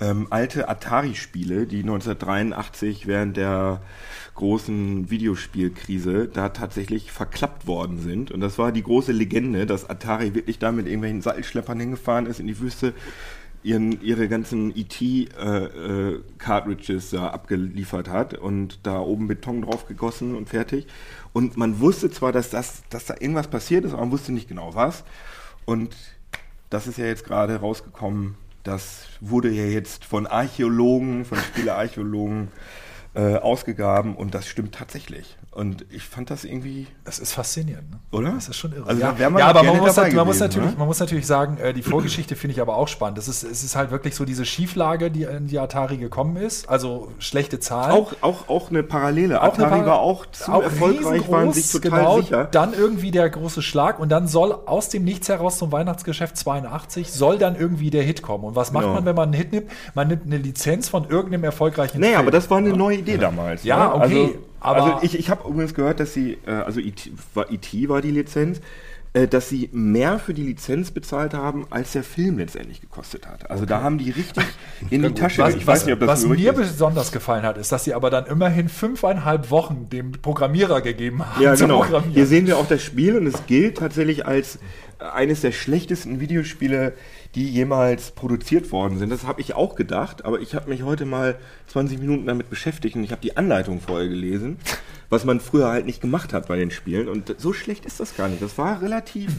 ähm, 0.00 0.26
alte 0.30 0.68
Atari-Spiele, 0.68 1.66
die 1.66 1.80
1983 1.80 3.06
während 3.06 3.36
der 3.36 3.82
großen 4.34 5.10
Videospielkrise 5.10 6.28
da 6.28 6.50
tatsächlich 6.50 7.12
verklappt 7.12 7.66
worden 7.66 8.00
sind. 8.00 8.30
Und 8.30 8.40
das 8.40 8.58
war 8.58 8.72
die 8.72 8.82
große 8.82 9.12
Legende, 9.12 9.66
dass 9.66 9.88
Atari 9.88 10.34
wirklich 10.34 10.58
da 10.58 10.72
mit 10.72 10.86
irgendwelchen 10.86 11.20
Sattelschleppern 11.20 11.78
hingefahren 11.78 12.24
ist 12.26 12.40
in 12.40 12.46
die 12.46 12.58
Wüste, 12.58 12.94
ihren, 13.62 14.02
ihre 14.02 14.28
ganzen 14.28 14.74
ET-Cartridges 14.74 17.10
da 17.10 17.28
abgeliefert 17.28 18.08
hat 18.08 18.34
und 18.34 18.80
da 18.82 18.98
oben 19.00 19.28
Beton 19.28 19.62
drauf 19.62 19.86
gegossen 19.86 20.34
und 20.34 20.48
fertig. 20.48 20.88
Und 21.32 21.56
man 21.56 21.78
wusste 21.80 22.10
zwar, 22.10 22.32
dass, 22.32 22.50
das, 22.50 22.82
dass 22.90 23.06
da 23.06 23.14
irgendwas 23.14 23.48
passiert 23.48 23.84
ist, 23.84 23.92
aber 23.92 24.02
man 24.02 24.10
wusste 24.10 24.32
nicht 24.32 24.48
genau 24.48 24.74
was. 24.74 25.04
Und 25.64 25.96
das 26.70 26.86
ist 26.86 26.98
ja 26.98 27.06
jetzt 27.06 27.24
gerade 27.24 27.56
rausgekommen. 27.56 28.36
Das 28.62 29.06
wurde 29.20 29.50
ja 29.50 29.64
jetzt 29.64 30.04
von 30.04 30.26
Archäologen, 30.26 31.24
von 31.24 31.38
Spielearchäologen 31.38 32.48
äh, 33.14 33.36
ausgegraben 33.36 34.14
und 34.14 34.34
das 34.34 34.46
stimmt 34.46 34.74
tatsächlich. 34.74 35.36
Und 35.54 35.84
ich 35.90 36.04
fand 36.04 36.30
das 36.30 36.44
irgendwie, 36.44 36.86
Das 37.04 37.18
ist 37.18 37.34
faszinierend, 37.34 37.90
ne? 37.90 37.98
Oder? 38.10 38.30
Das 38.32 38.48
ist 38.48 38.56
schon 38.56 38.72
irre. 38.72 38.88
Also 38.88 39.02
ja, 39.02 39.12
man 39.28 39.38
ja 39.38 39.48
aber 39.48 39.62
man 39.62 39.72
gerne 39.74 39.86
muss, 39.86 39.96
nat- 39.96 40.12
man, 40.14 40.26
muss 40.26 40.36
gewesen, 40.38 40.40
natürlich, 40.44 40.70
ne? 40.70 40.78
man 40.78 40.86
muss 40.88 40.98
natürlich 41.00 41.26
sagen, 41.26 41.58
äh, 41.58 41.74
die 41.74 41.82
Vorgeschichte 41.82 42.36
finde 42.36 42.54
ich 42.54 42.60
aber 42.62 42.74
auch 42.76 42.88
spannend. 42.88 43.18
Das 43.18 43.28
ist, 43.28 43.42
es 43.42 43.62
ist 43.62 43.76
halt 43.76 43.90
wirklich 43.90 44.14
so 44.14 44.24
diese 44.24 44.46
Schieflage, 44.46 45.10
die 45.10 45.24
in 45.24 45.48
die 45.48 45.58
Atari 45.58 45.98
gekommen 45.98 46.36
ist. 46.36 46.70
Also 46.70 47.12
schlechte 47.18 47.60
Zahlen. 47.60 47.92
auch, 47.92 48.14
auch, 48.22 48.48
auch 48.48 48.70
eine 48.70 48.82
Parallele. 48.82 49.42
Auch 49.42 49.52
eine 49.54 49.66
Atari 49.66 49.80
Par- 49.80 49.86
war 49.88 49.98
auch 50.00 50.24
zu 50.24 50.50
erfolgreich, 50.52 51.30
waren 51.30 51.52
sich 51.52 51.70
total 51.70 51.98
genau, 52.00 52.20
sicher. 52.22 52.44
Dann 52.50 52.72
irgendwie 52.72 53.10
der 53.10 53.28
große 53.28 53.60
Schlag 53.60 53.98
und 53.98 54.08
dann 54.08 54.28
soll 54.28 54.52
aus 54.64 54.88
dem 54.88 55.04
Nichts 55.04 55.28
heraus 55.28 55.58
zum 55.58 55.70
Weihnachtsgeschäft 55.70 56.34
82 56.34 57.12
soll 57.12 57.36
dann 57.36 57.56
irgendwie 57.56 57.90
der 57.90 58.02
Hit 58.04 58.22
kommen. 58.22 58.44
Und 58.44 58.56
was 58.56 58.72
macht 58.72 58.84
Genau. 58.84 58.94
man, 58.94 59.04
wenn 59.04 59.16
man 59.16 59.24
einen 59.24 59.34
Hit 59.34 59.52
nimmt? 59.52 59.70
Man 59.94 60.08
nimmt 60.08 60.24
eine 60.24 60.38
Lizenz 60.38 60.88
von 60.88 61.10
irgendeinem 61.10 61.44
erfolgreichen 61.44 62.00
Naja, 62.00 62.12
Film. 62.14 62.22
aber 62.22 62.30
das 62.30 62.48
war 62.50 62.56
eine 62.56 62.70
neue 62.72 62.96
Idee 62.96 63.18
damals. 63.18 63.64
Ja, 63.64 63.88
ne? 63.88 63.94
okay, 63.96 64.02
Also, 64.02 64.34
aber- 64.62 64.94
also 64.96 64.98
ich, 65.06 65.18
ich 65.18 65.30
habe 65.30 65.48
übrigens 65.48 65.74
gehört, 65.74 66.00
dass 66.00 66.14
sie, 66.14 66.38
äh, 66.46 66.50
also 66.50 66.80
IT 66.80 67.10
war, 67.34 67.50
IT 67.50 67.88
war 67.88 68.00
die 68.00 68.10
Lizenz, 68.10 68.60
äh, 69.14 69.28
dass 69.28 69.50
sie 69.50 69.68
mehr 69.72 70.18
für 70.18 70.32
die 70.32 70.42
Lizenz 70.42 70.90
bezahlt 70.90 71.34
haben, 71.34 71.66
als 71.68 71.92
der 71.92 72.02
Film 72.02 72.38
letztendlich 72.38 72.80
gekostet 72.80 73.26
hat. 73.28 73.50
Also 73.50 73.66
da 73.66 73.82
haben 73.82 73.98
die 73.98 74.10
richtig 74.10 74.42
in 74.90 75.02
die 75.02 75.12
Tasche. 75.12 75.42
Was, 75.42 75.54
ich 75.54 75.66
weiß 75.66 75.84
nicht, 75.84 75.92
ob 75.94 76.00
das 76.00 76.08
was 76.08 76.26
mir 76.26 76.52
ist. 76.52 76.56
besonders 76.56 77.12
gefallen 77.12 77.42
hat, 77.42 77.58
ist, 77.58 77.70
dass 77.72 77.84
sie 77.84 77.92
aber 77.92 78.08
dann 78.08 78.24
immerhin 78.24 78.70
fünfeinhalb 78.70 79.50
Wochen 79.50 79.88
dem 79.90 80.12
Programmierer 80.12 80.80
gegeben 80.80 81.26
haben. 81.26 81.42
Ja, 81.42 81.54
genau. 81.56 81.84
Hier 82.12 82.26
sehen 82.26 82.46
wir 82.46 82.56
auch 82.56 82.66
das 82.68 82.82
Spiel 82.82 83.16
und 83.18 83.26
es 83.26 83.44
gilt 83.46 83.76
tatsächlich 83.78 84.24
als 84.26 84.58
eines 84.98 85.40
der 85.42 85.52
schlechtesten 85.52 86.20
Videospiele, 86.20 86.94
die 87.34 87.48
jemals 87.48 88.10
produziert 88.10 88.72
worden 88.72 88.98
sind. 88.98 89.10
Das 89.10 89.24
habe 89.26 89.40
ich 89.40 89.54
auch 89.54 89.74
gedacht, 89.74 90.24
aber 90.24 90.40
ich 90.40 90.54
habe 90.54 90.68
mich 90.68 90.82
heute 90.82 91.06
mal 91.06 91.36
20 91.68 91.98
Minuten 91.98 92.26
damit 92.26 92.50
beschäftigt 92.50 92.94
und 92.96 93.04
ich 93.04 93.10
habe 93.10 93.22
die 93.22 93.36
Anleitung 93.36 93.80
vorher 93.80 94.08
gelesen, 94.08 94.58
was 95.08 95.24
man 95.24 95.40
früher 95.40 95.68
halt 95.68 95.86
nicht 95.86 96.00
gemacht 96.02 96.32
hat 96.34 96.48
bei 96.48 96.56
den 96.56 96.70
Spielen. 96.70 97.08
Und 97.08 97.34
so 97.38 97.52
schlecht 97.52 97.86
ist 97.86 98.00
das 98.00 98.16
gar 98.16 98.28
nicht. 98.28 98.42
Das 98.42 98.58
war 98.58 98.82
relativ 98.82 99.30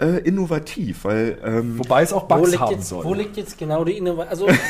äh, 0.00 0.18
innovativ, 0.22 1.04
weil 1.04 1.38
ähm, 1.44 1.78
Wobei 1.78 2.02
es 2.02 2.12
auch 2.12 2.24
Wo 2.24 2.34
Bugs 2.36 2.50
liegt, 2.50 2.60
haben 2.60 2.72
jetzt, 2.72 2.88
soll. 2.88 3.04
wo 3.04 3.14
liegt 3.14 3.36
jetzt 3.36 3.56
genau 3.56 3.84
die 3.84 3.96
Innovation? 3.98 4.48
Also, 4.50 4.60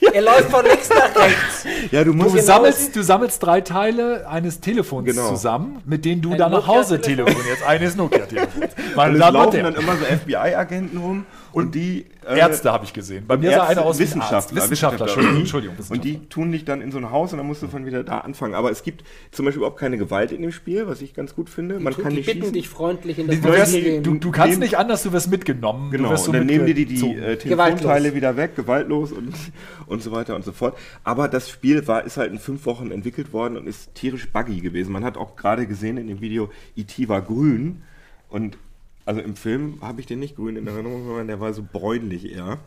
er 0.14 0.22
läuft 0.22 0.50
von 0.50 0.64
links 0.64 0.88
nach 0.88 1.14
rechts. 1.16 1.66
ja, 1.90 2.02
du 2.02 2.14
musst 2.14 2.30
Du, 2.30 2.32
genau 2.32 2.46
sammelst, 2.46 2.96
du 2.96 3.02
sammelst 3.02 3.42
drei 3.42 3.60
Teile 3.60 4.26
eines 4.26 4.60
Telefons 4.60 5.04
Genau. 5.04 5.28
zusammen, 5.28 5.82
mit 5.84 6.06
denen 6.06 6.22
du 6.22 6.32
Ein 6.32 6.38
dann 6.38 6.52
nach 6.52 6.66
Hause 6.66 6.98
telefonierst. 6.98 7.62
Eines 7.66 7.94
Nokia-Telefons. 7.96 8.72
und 8.96 9.12
es 9.14 9.18
laufen 9.18 9.62
dann 9.62 9.74
immer 9.74 9.96
so 9.96 10.04
FBI-Agenten 10.06 10.96
rum 10.96 11.26
und 11.52 11.74
die 11.74 12.06
äh, 12.26 12.38
Ärzte 12.38 12.70
habe 12.72 12.84
ich 12.84 12.92
gesehen. 12.92 13.24
Bei 13.26 13.36
mir 13.36 13.50
sah 13.50 13.56
Ärzte, 13.58 13.68
einer 13.70 13.82
aus 13.84 13.98
wie 13.98 14.02
ein 14.04 14.20
Arzt. 14.20 14.54
Wissenschaftler, 14.54 14.62
Wissenschaftler, 14.62 15.06
Entschuldigung, 15.06 15.38
Entschuldigung. 15.40 15.76
Und 15.90 16.04
die 16.04 16.18
tun 16.28 16.52
dich 16.52 16.64
dann 16.64 16.80
in 16.80 16.92
so 16.92 16.98
ein 16.98 17.10
Haus 17.10 17.32
und 17.32 17.38
dann 17.38 17.46
musst 17.46 17.62
du 17.62 17.68
von 17.68 17.86
wieder 17.86 18.04
da 18.04 18.18
anfangen. 18.18 18.54
Aber 18.54 18.70
es 18.70 18.82
gibt 18.82 19.04
zum 19.30 19.44
Beispiel 19.46 19.58
überhaupt 19.60 19.78
keine 19.80 19.98
Gewalt 19.98 20.32
in 20.32 20.42
dem 20.42 20.52
Spiel, 20.52 20.86
was 20.86 21.02
ich 21.02 21.14
ganz 21.14 21.34
gut 21.34 21.48
finde. 21.50 21.80
Man 21.80 21.94
Die, 21.94 22.02
kann 22.02 22.10
die 22.10 22.16
nicht 22.18 22.26
bitten 22.26 22.40
schießen. 22.40 22.52
dich 22.54 22.68
freundlich 22.68 23.18
in 23.18 23.26
das 23.26 23.40
Du, 23.40 23.48
wirst, 23.48 23.74
du, 24.06 24.14
du 24.14 24.30
kannst 24.30 24.50
Nehmen- 24.50 24.60
nicht 24.60 24.78
anders, 24.78 25.02
du 25.02 25.12
wirst 25.12 25.30
mitgenommen. 25.30 25.90
Genau, 25.90 26.04
du 26.08 26.10
wirst 26.14 26.24
so 26.24 26.30
und 26.30 26.36
dann 26.38 26.46
nehmen 26.46 26.66
die 26.66 26.74
die, 26.74 26.86
die 26.86 27.14
äh, 27.16 27.36
Telefonteile 27.36 27.76
Gewaltlos. 27.76 28.14
wieder 28.14 28.36
weg, 28.36 28.56
gewaltlos 28.56 29.12
und, 29.12 29.34
und 29.86 30.02
so 30.02 30.12
weiter 30.12 30.36
und 30.36 30.44
so 30.44 30.52
fort. 30.52 30.76
Aber 31.04 31.28
das 31.28 31.48
Spiel 31.50 31.86
war, 31.88 32.04
ist 32.04 32.16
halt 32.16 32.32
in 32.32 32.38
fünf 32.38 32.66
Wochen 32.66 32.90
entwickelt 32.90 33.32
worden 33.32 33.56
und 33.56 33.66
ist 33.66 33.94
tierisch 33.94 34.28
buggy 34.30 34.60
gewesen. 34.60 34.92
Man 34.92 35.04
hat 35.04 35.16
auch 35.16 35.36
gerade 35.36 35.66
gesehen 35.66 35.96
in 35.96 36.06
dem 36.08 36.20
Video, 36.20 36.50
E.T. 36.76 37.08
war 37.08 37.22
grün 37.22 37.82
und 38.28 38.56
also 39.10 39.22
im 39.22 39.34
Film 39.34 39.80
habe 39.80 40.00
ich 40.00 40.06
den 40.06 40.20
nicht 40.20 40.36
grün 40.36 40.54
in 40.54 40.68
Erinnerung, 40.68 41.04
sondern 41.04 41.26
der 41.26 41.40
war 41.40 41.52
so 41.52 41.64
bräunlich 41.64 42.32
eher. 42.32 42.58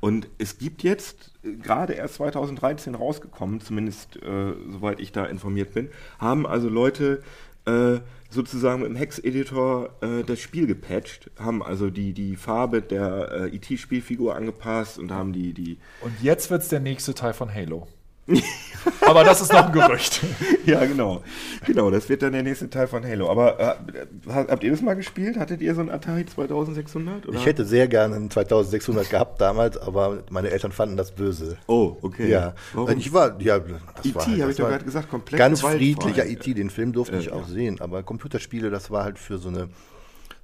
Und 0.00 0.28
es 0.38 0.56
gibt 0.56 0.82
jetzt, 0.82 1.30
äh, 1.44 1.52
gerade 1.56 1.92
erst 1.92 2.14
2013 2.14 2.94
rausgekommen, 2.94 3.60
zumindest 3.60 4.16
äh, 4.16 4.54
soweit 4.70 4.98
ich 4.98 5.12
da 5.12 5.26
informiert 5.26 5.74
bin, 5.74 5.90
haben 6.18 6.46
also 6.46 6.70
Leute 6.70 7.22
äh, 7.66 7.98
sozusagen 8.30 8.82
dem 8.82 8.96
Hex-Editor 8.96 9.90
äh, 10.00 10.24
das 10.24 10.40
Spiel 10.40 10.66
gepatcht, 10.66 11.30
haben 11.38 11.62
also 11.62 11.90
die, 11.90 12.14
die 12.14 12.36
Farbe 12.36 12.80
der 12.80 13.50
äh, 13.52 13.56
IT-Spielfigur 13.56 14.34
angepasst 14.34 14.98
und 14.98 15.12
haben 15.12 15.34
die, 15.34 15.52
die 15.52 15.76
Und 16.00 16.14
jetzt 16.22 16.50
wird 16.50 16.62
es 16.62 16.68
der 16.68 16.80
nächste 16.80 17.12
Teil 17.12 17.34
von 17.34 17.52
Halo. 17.52 17.86
Aber 19.06 19.24
das 19.24 19.40
ist 19.42 19.52
noch 19.52 19.66
ein 19.66 19.72
Gerücht. 19.72 20.20
Ja, 20.66 20.84
genau. 20.84 21.22
Genau, 21.66 21.90
das 21.90 22.08
wird 22.08 22.22
dann 22.22 22.32
der 22.32 22.42
nächste 22.42 22.70
Teil 22.70 22.86
von 22.86 23.04
Halo. 23.04 23.28
Aber 23.30 23.58
äh, 23.58 23.74
habt 24.32 24.62
ihr 24.62 24.70
das 24.70 24.80
mal 24.82 24.94
gespielt? 24.94 25.36
Hattet 25.38 25.60
ihr 25.62 25.74
so 25.74 25.80
einen 25.80 25.90
Atari 25.90 26.24
2600? 26.24 27.26
Oder? 27.26 27.36
Ich 27.38 27.44
hätte 27.44 27.64
sehr 27.64 27.88
gerne 27.88 28.14
einen 28.14 28.30
2600 28.30 29.10
gehabt 29.10 29.40
damals, 29.40 29.76
aber 29.78 30.22
meine 30.30 30.50
Eltern 30.50 30.70
fanden 30.70 30.96
das 30.96 31.10
böse. 31.12 31.56
Oh, 31.66 31.96
okay. 32.02 32.28
Ja, 32.30 32.54
Warum? 32.74 32.96
ich 32.98 33.12
war, 33.12 33.40
ja, 33.40 33.58
das 33.58 34.04
E.T. 34.04 34.14
war, 34.14 34.26
halt- 34.26 34.40
habe 34.42 34.50
ich 34.52 34.56
doch 34.58 34.68
gerade 34.68 34.84
gesagt, 34.84 35.10
komplett 35.10 35.38
ganz 35.38 35.60
friedlicher 35.62 36.26
E.T. 36.26 36.54
Den 36.54 36.70
Film 36.70 36.92
durfte 36.92 37.16
Äh, 37.16 37.20
ich 37.20 37.32
auch 37.32 37.48
ja. 37.48 37.52
sehen, 37.54 37.80
aber 37.80 38.02
Computerspiele, 38.02 38.70
das 38.70 38.90
war 38.90 39.02
halt 39.04 39.18
für 39.18 39.38
so 39.38 39.48
eine, 39.48 39.68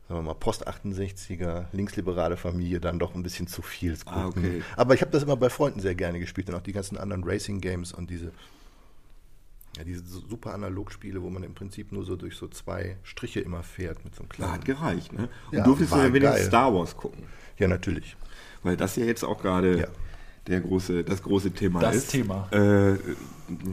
sagen 0.08 0.20
wir 0.20 0.22
mal, 0.22 0.34
Post-68er, 0.34 1.66
linksliberale 1.72 2.36
Familie 2.36 2.80
dann 2.80 2.98
doch 2.98 3.14
ein 3.14 3.22
bisschen 3.22 3.46
zu 3.46 3.62
viel. 3.62 3.96
Ah, 4.06 4.26
okay. 4.26 4.62
Aber 4.76 4.94
ich 4.94 5.00
habe 5.00 5.10
das 5.10 5.22
immer 5.24 5.36
bei 5.36 5.50
Freunden 5.50 5.80
sehr 5.80 5.94
gerne 5.94 6.20
gespielt 6.20 6.48
und 6.48 6.54
auch 6.54 6.62
die 6.62 6.72
ganzen 6.72 6.96
anderen 6.96 7.24
Racing-Games 7.24 7.92
und 7.92 8.08
diese, 8.10 8.32
ja, 9.76 9.84
diese 9.84 10.02
super 10.04 10.54
Analogspiele, 10.54 11.20
wo 11.22 11.28
man 11.30 11.42
im 11.42 11.54
Prinzip 11.54 11.90
nur 11.92 12.04
so 12.04 12.16
durch 12.16 12.36
so 12.36 12.46
zwei 12.48 12.96
Striche 13.02 13.40
immer 13.40 13.62
fährt 13.62 14.04
mit 14.04 14.14
so 14.14 14.20
einem 14.22 14.28
Ja, 14.30 14.34
kleinen. 14.36 14.52
hat 14.52 14.64
gereicht, 14.64 15.12
ne? 15.12 15.28
Und 15.50 15.58
Ja, 15.58 15.64
durftest 15.64 15.92
du 15.92 15.96
dann 15.96 16.12
wenigstens 16.14 16.38
geil. 16.40 16.48
Star 16.48 16.72
Wars 16.74 16.96
gucken? 16.96 17.24
Ja, 17.58 17.66
natürlich. 17.68 18.16
Weil 18.62 18.76
das 18.76 18.96
ja 18.96 19.04
jetzt 19.04 19.24
auch 19.24 19.40
gerade 19.42 19.78
Ja. 19.80 19.86
Der 20.46 20.60
große, 20.60 21.04
das 21.04 21.22
große 21.22 21.50
Thema 21.50 21.80
Das 21.80 21.96
ist. 21.96 22.10
Thema. 22.10 22.48
Äh, 22.52 22.98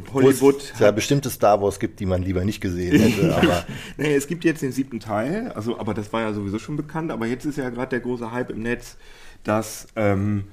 Wo 0.06 0.14
Hollywood 0.14 0.72
es 0.74 0.80
ja 0.80 0.92
bestimmte 0.92 1.30
Star 1.30 1.62
Wars 1.62 1.80
gibt, 1.80 2.00
die 2.00 2.06
man 2.06 2.22
lieber 2.22 2.44
nicht 2.46 2.62
gesehen 2.62 3.00
hätte, 3.00 3.36
aber 3.42 3.66
Nee, 3.98 4.16
es 4.16 4.28
gibt 4.28 4.44
jetzt 4.44 4.62
den 4.62 4.72
siebten 4.72 5.00
Teil, 5.00 5.52
also 5.54 5.80
aber 5.80 5.94
das 5.94 6.12
war 6.14 6.22
ja 6.22 6.34
sowieso 6.34 6.60
schon 6.60 6.76
bekannt, 6.76 7.12
aber 7.12 7.26
jetzt 7.26 7.46
ist 7.46 7.58
ja 7.58 7.70
gerade 7.70 7.90
der 7.90 8.00
große 8.02 8.32
Hype 8.32 8.50
im 8.52 8.62
Netz, 8.62 8.98
dass 9.44 9.88
ähm, 9.96 10.46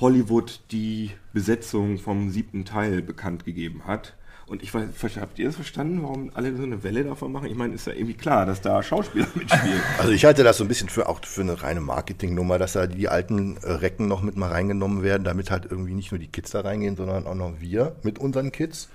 Hollywood 0.00 0.60
die 0.70 1.10
Besetzung 1.32 1.98
vom 1.98 2.30
siebten 2.30 2.64
Teil 2.64 3.02
bekannt 3.02 3.44
gegeben 3.44 3.82
hat. 3.86 4.16
Und 4.50 4.64
ich 4.64 4.74
weiß, 4.74 4.88
habt 5.20 5.38
ihr 5.38 5.46
das 5.46 5.54
verstanden, 5.54 6.02
warum 6.02 6.32
alle 6.34 6.56
so 6.56 6.64
eine 6.64 6.82
Welle 6.82 7.04
davon 7.04 7.30
machen? 7.30 7.46
Ich 7.46 7.54
meine, 7.54 7.72
ist 7.72 7.86
ja 7.86 7.92
irgendwie 7.92 8.14
klar, 8.14 8.46
dass 8.46 8.60
da 8.60 8.82
Schauspieler 8.82 9.28
mitspielen. 9.36 9.80
Also 9.96 10.10
ich 10.10 10.24
halte 10.24 10.42
das 10.42 10.56
so 10.56 10.64
ein 10.64 10.68
bisschen 10.68 10.88
für 10.88 11.08
auch 11.08 11.24
für 11.24 11.42
eine 11.42 11.62
reine 11.62 11.80
Marketingnummer, 11.80 12.58
dass 12.58 12.72
da 12.72 12.88
die 12.88 13.08
alten 13.08 13.58
Recken 13.58 14.08
noch 14.08 14.22
mit 14.22 14.36
mal 14.36 14.48
reingenommen 14.50 15.04
werden, 15.04 15.22
damit 15.22 15.52
halt 15.52 15.66
irgendwie 15.70 15.94
nicht 15.94 16.10
nur 16.10 16.18
die 16.18 16.26
Kids 16.26 16.50
da 16.50 16.62
reingehen, 16.62 16.96
sondern 16.96 17.28
auch 17.28 17.36
noch 17.36 17.60
wir 17.60 17.94
mit 18.02 18.18
unseren 18.18 18.50
Kids. 18.50 18.88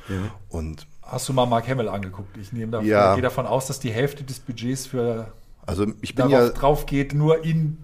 Und 0.49 0.87
Hast 1.01 1.29
du 1.29 1.33
mal 1.33 1.45
Mark 1.45 1.69
Hamill 1.69 1.87
angeguckt? 1.87 2.35
Ich 2.35 2.51
nehme 2.51 2.73
davon, 2.73 2.87
Ja. 2.89 3.13
gehe 3.13 3.23
davon 3.23 3.45
aus, 3.45 3.67
dass 3.67 3.79
die 3.79 3.91
Hälfte 3.91 4.25
des 4.25 4.39
Budgets 4.39 4.85
für 4.87 5.31
also 5.65 5.87
ich 6.01 6.15
bin 6.15 6.29
darauf 6.29 6.47
ja 6.47 6.53
drauf 6.53 6.85
geht, 6.85 7.13
nur 7.13 7.45
ihn 7.45 7.77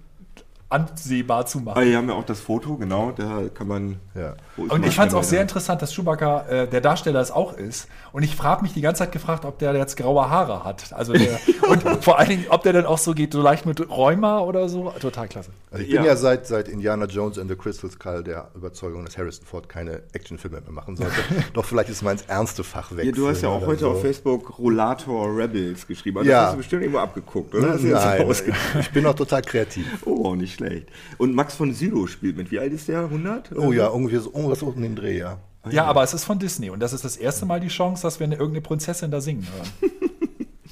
ansehbar 0.72 1.46
zu 1.46 1.60
machen. 1.60 1.78
Ah, 1.78 1.82
hier 1.82 1.98
haben 1.98 2.08
wir 2.08 2.16
auch 2.16 2.26
das 2.26 2.40
Foto, 2.40 2.76
genau, 2.76 3.12
da 3.12 3.44
kann 3.54 3.68
man. 3.68 3.98
Ja. 4.16 4.36
Und 4.58 4.86
ich 4.86 4.96
fand 4.96 5.10
es 5.12 5.16
auch 5.18 5.24
sehr 5.24 5.42
interessant, 5.42 5.82
dass 5.82 5.94
Chewbacca 5.94 6.48
äh, 6.48 6.68
der 6.68 6.82
Darsteller 6.82 7.20
es 7.20 7.32
auch 7.32 7.58
ist. 7.58 7.88
Und 8.12 8.24
ich 8.24 8.36
frage 8.36 8.62
mich 8.62 8.74
die 8.74 8.82
ganze 8.82 9.00
Zeit 9.00 9.12
gefragt, 9.12 9.46
ob 9.46 9.60
der 9.60 9.74
jetzt 9.76 9.98
graue 9.98 10.30
Haare 10.30 10.64
hat. 10.64 10.94
Also 10.94 11.14
der, 11.14 11.40
und 11.70 11.84
vor 12.04 12.20
allen 12.20 12.30
Dingen, 12.30 12.46
ob 12.50 12.64
der 12.64 12.74
dann 12.74 12.86
auch 12.86 12.98
so 12.98 13.14
geht, 13.14 13.34
so 13.34 13.42
leicht 13.42 13.66
mit 13.66 13.90
Rheuma 13.90 14.40
oder 14.40 14.70
so. 14.70 14.92
Total 15.00 15.28
klasse. 15.28 15.52
Also 15.72 15.84
ich 15.84 15.90
bin 15.90 15.98
Ja. 16.04 16.06
ja, 16.12 16.16
seit, 16.16 16.48
seit 16.48 16.68
Indiana 16.68 17.06
Jones 17.06 17.38
and 17.38 17.50
the 17.50 17.56
Crystal 17.56 17.90
Skull 17.92 18.24
der 18.24 18.50
Überzeugung, 18.56 19.04
dass 19.06 19.18
Harrison 19.18 19.46
Ford 19.46 19.68
keine 19.68 20.02
Actionfilme 20.14 20.62
mehr 20.62 20.72
machen 20.72 20.96
sollte. 20.96 21.14
Doch 21.54 21.66
vielleicht 21.66 21.90
ist 21.90 22.02
mal 22.02 22.12
ins 22.12 22.24
ernste 22.24 22.64
Fach 22.64 22.92
Ja, 22.92 23.12
du 23.12 23.28
hast 23.28 23.42
ja 23.42 23.50
auch 23.50 23.66
heute 23.66 23.82
so. 23.82 23.92
auf 23.92 24.02
Facebook 24.02 24.58
Rollator 24.58 25.28
Rebels 25.36 25.86
geschrieben. 25.86 26.20
Also 26.20 26.30
Ja. 26.30 26.38
Das 26.38 26.46
hast 26.48 26.54
du 26.54 26.58
bestimmt 26.60 26.82
irgendwo 26.84 27.00
abgeguckt, 27.00 27.56
oder? 27.56 27.76
Nein, 27.76 28.36
ich 28.80 28.92
bin 28.92 29.06
auch 29.06 29.16
total 29.16 29.42
kreativ. 29.42 29.86
Oh, 30.06 30.36
nicht 30.36 30.61
schlecht. 30.68 30.88
Und 31.18 31.34
Max 31.36 31.56
von 31.56 31.74
Sydow 31.74 32.08
spielt 32.08 32.38
mit. 32.38 32.52
Wie 32.52 32.60
alt 32.60 32.74
ist 32.74 32.88
der? 32.88 33.02
100? 33.02 33.58
Oh 33.58 33.72
ja, 33.72 33.88
irgendwie 33.88 34.18
so 34.18 34.32
irgendwas 34.34 34.62
um 34.64 34.82
den 34.82 34.96
Dreh, 34.96 35.18
ja. 35.18 35.40
Ja, 35.70 35.86
aber 35.86 36.02
es 36.04 36.14
ist 36.14 36.24
von 36.24 36.40
Disney. 36.40 36.70
Und 36.70 36.80
das 36.80 36.92
ist 36.92 37.06
das 37.06 37.18
erste 37.18 37.46
Mal 37.46 37.60
die 37.60 37.68
Chance, 37.68 38.02
dass 38.02 38.20
wir 38.20 38.26
eine, 38.26 38.36
irgendeine 38.36 38.62
Prinzessin 38.62 39.12
da 39.12 39.22
singen 39.22 39.48
hören. 39.54 39.92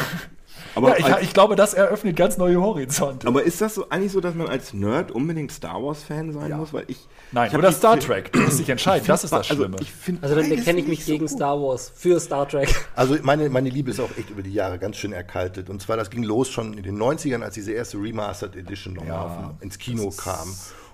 Aber, 0.74 0.90
ja, 0.90 0.96
ich, 0.98 1.04
als, 1.14 1.22
ich 1.24 1.32
glaube, 1.32 1.56
das 1.56 1.74
eröffnet 1.74 2.16
ganz 2.16 2.36
neue 2.36 2.60
Horizonte. 2.60 3.26
aber 3.28 3.42
ist 3.44 3.60
das 3.60 3.74
so 3.74 3.88
eigentlich 3.90 4.12
so, 4.12 4.20
dass 4.20 4.34
man 4.34 4.48
als 4.48 4.72
Nerd 4.72 5.10
unbedingt 5.10 5.52
Star 5.52 5.82
Wars-Fan 5.82 6.32
sein 6.32 6.50
Ja. 6.50 6.56
muss? 6.56 6.72
Weil 6.72 6.84
ich, 6.88 6.98
Nein, 7.32 7.48
ich 7.52 7.56
oder 7.58 7.70
Star 7.72 7.98
Trek. 7.98 8.32
Du 8.32 8.40
musst 8.40 8.58
dich 8.58 8.68
entscheiden. 8.68 9.06
Das 9.06 9.24
ist 9.24 9.32
das 9.32 9.50
also, 9.50 9.62
Schlimme. 9.62 9.76
ich 9.80 9.92
find 9.92 10.22
Also 10.22 10.34
dann 10.34 10.48
bekenne 10.48 10.80
ich 10.80 10.88
mich 10.88 11.04
so 11.04 11.12
gegen 11.12 11.26
gut. 11.26 11.34
Star 11.36 11.60
Wars 11.60 11.92
für 11.94 12.18
Star 12.20 12.48
Trek. 12.48 12.68
Also 12.96 13.16
meine, 13.22 13.48
meine 13.50 13.68
Liebe 13.70 13.90
ist 13.90 14.00
auch 14.00 14.10
echt 14.16 14.30
über 14.30 14.42
die 14.42 14.52
Jahre 14.52 14.78
ganz 14.78 14.96
schön 14.96 15.12
erkaltet. 15.12 15.70
Und 15.70 15.80
zwar, 15.82 15.96
das 15.96 16.10
ging 16.10 16.22
los 16.22 16.48
schon 16.50 16.74
in 16.74 16.82
den 16.82 16.96
90ern, 16.98 17.42
als 17.42 17.54
diese 17.54 17.72
erste 17.72 17.98
Remastered 17.98 18.56
Edition 18.56 18.94
nochmal 18.94 19.08
Ja, 19.16 19.54
ins 19.60 19.78
Kino 19.78 20.10
kam. 20.10 20.48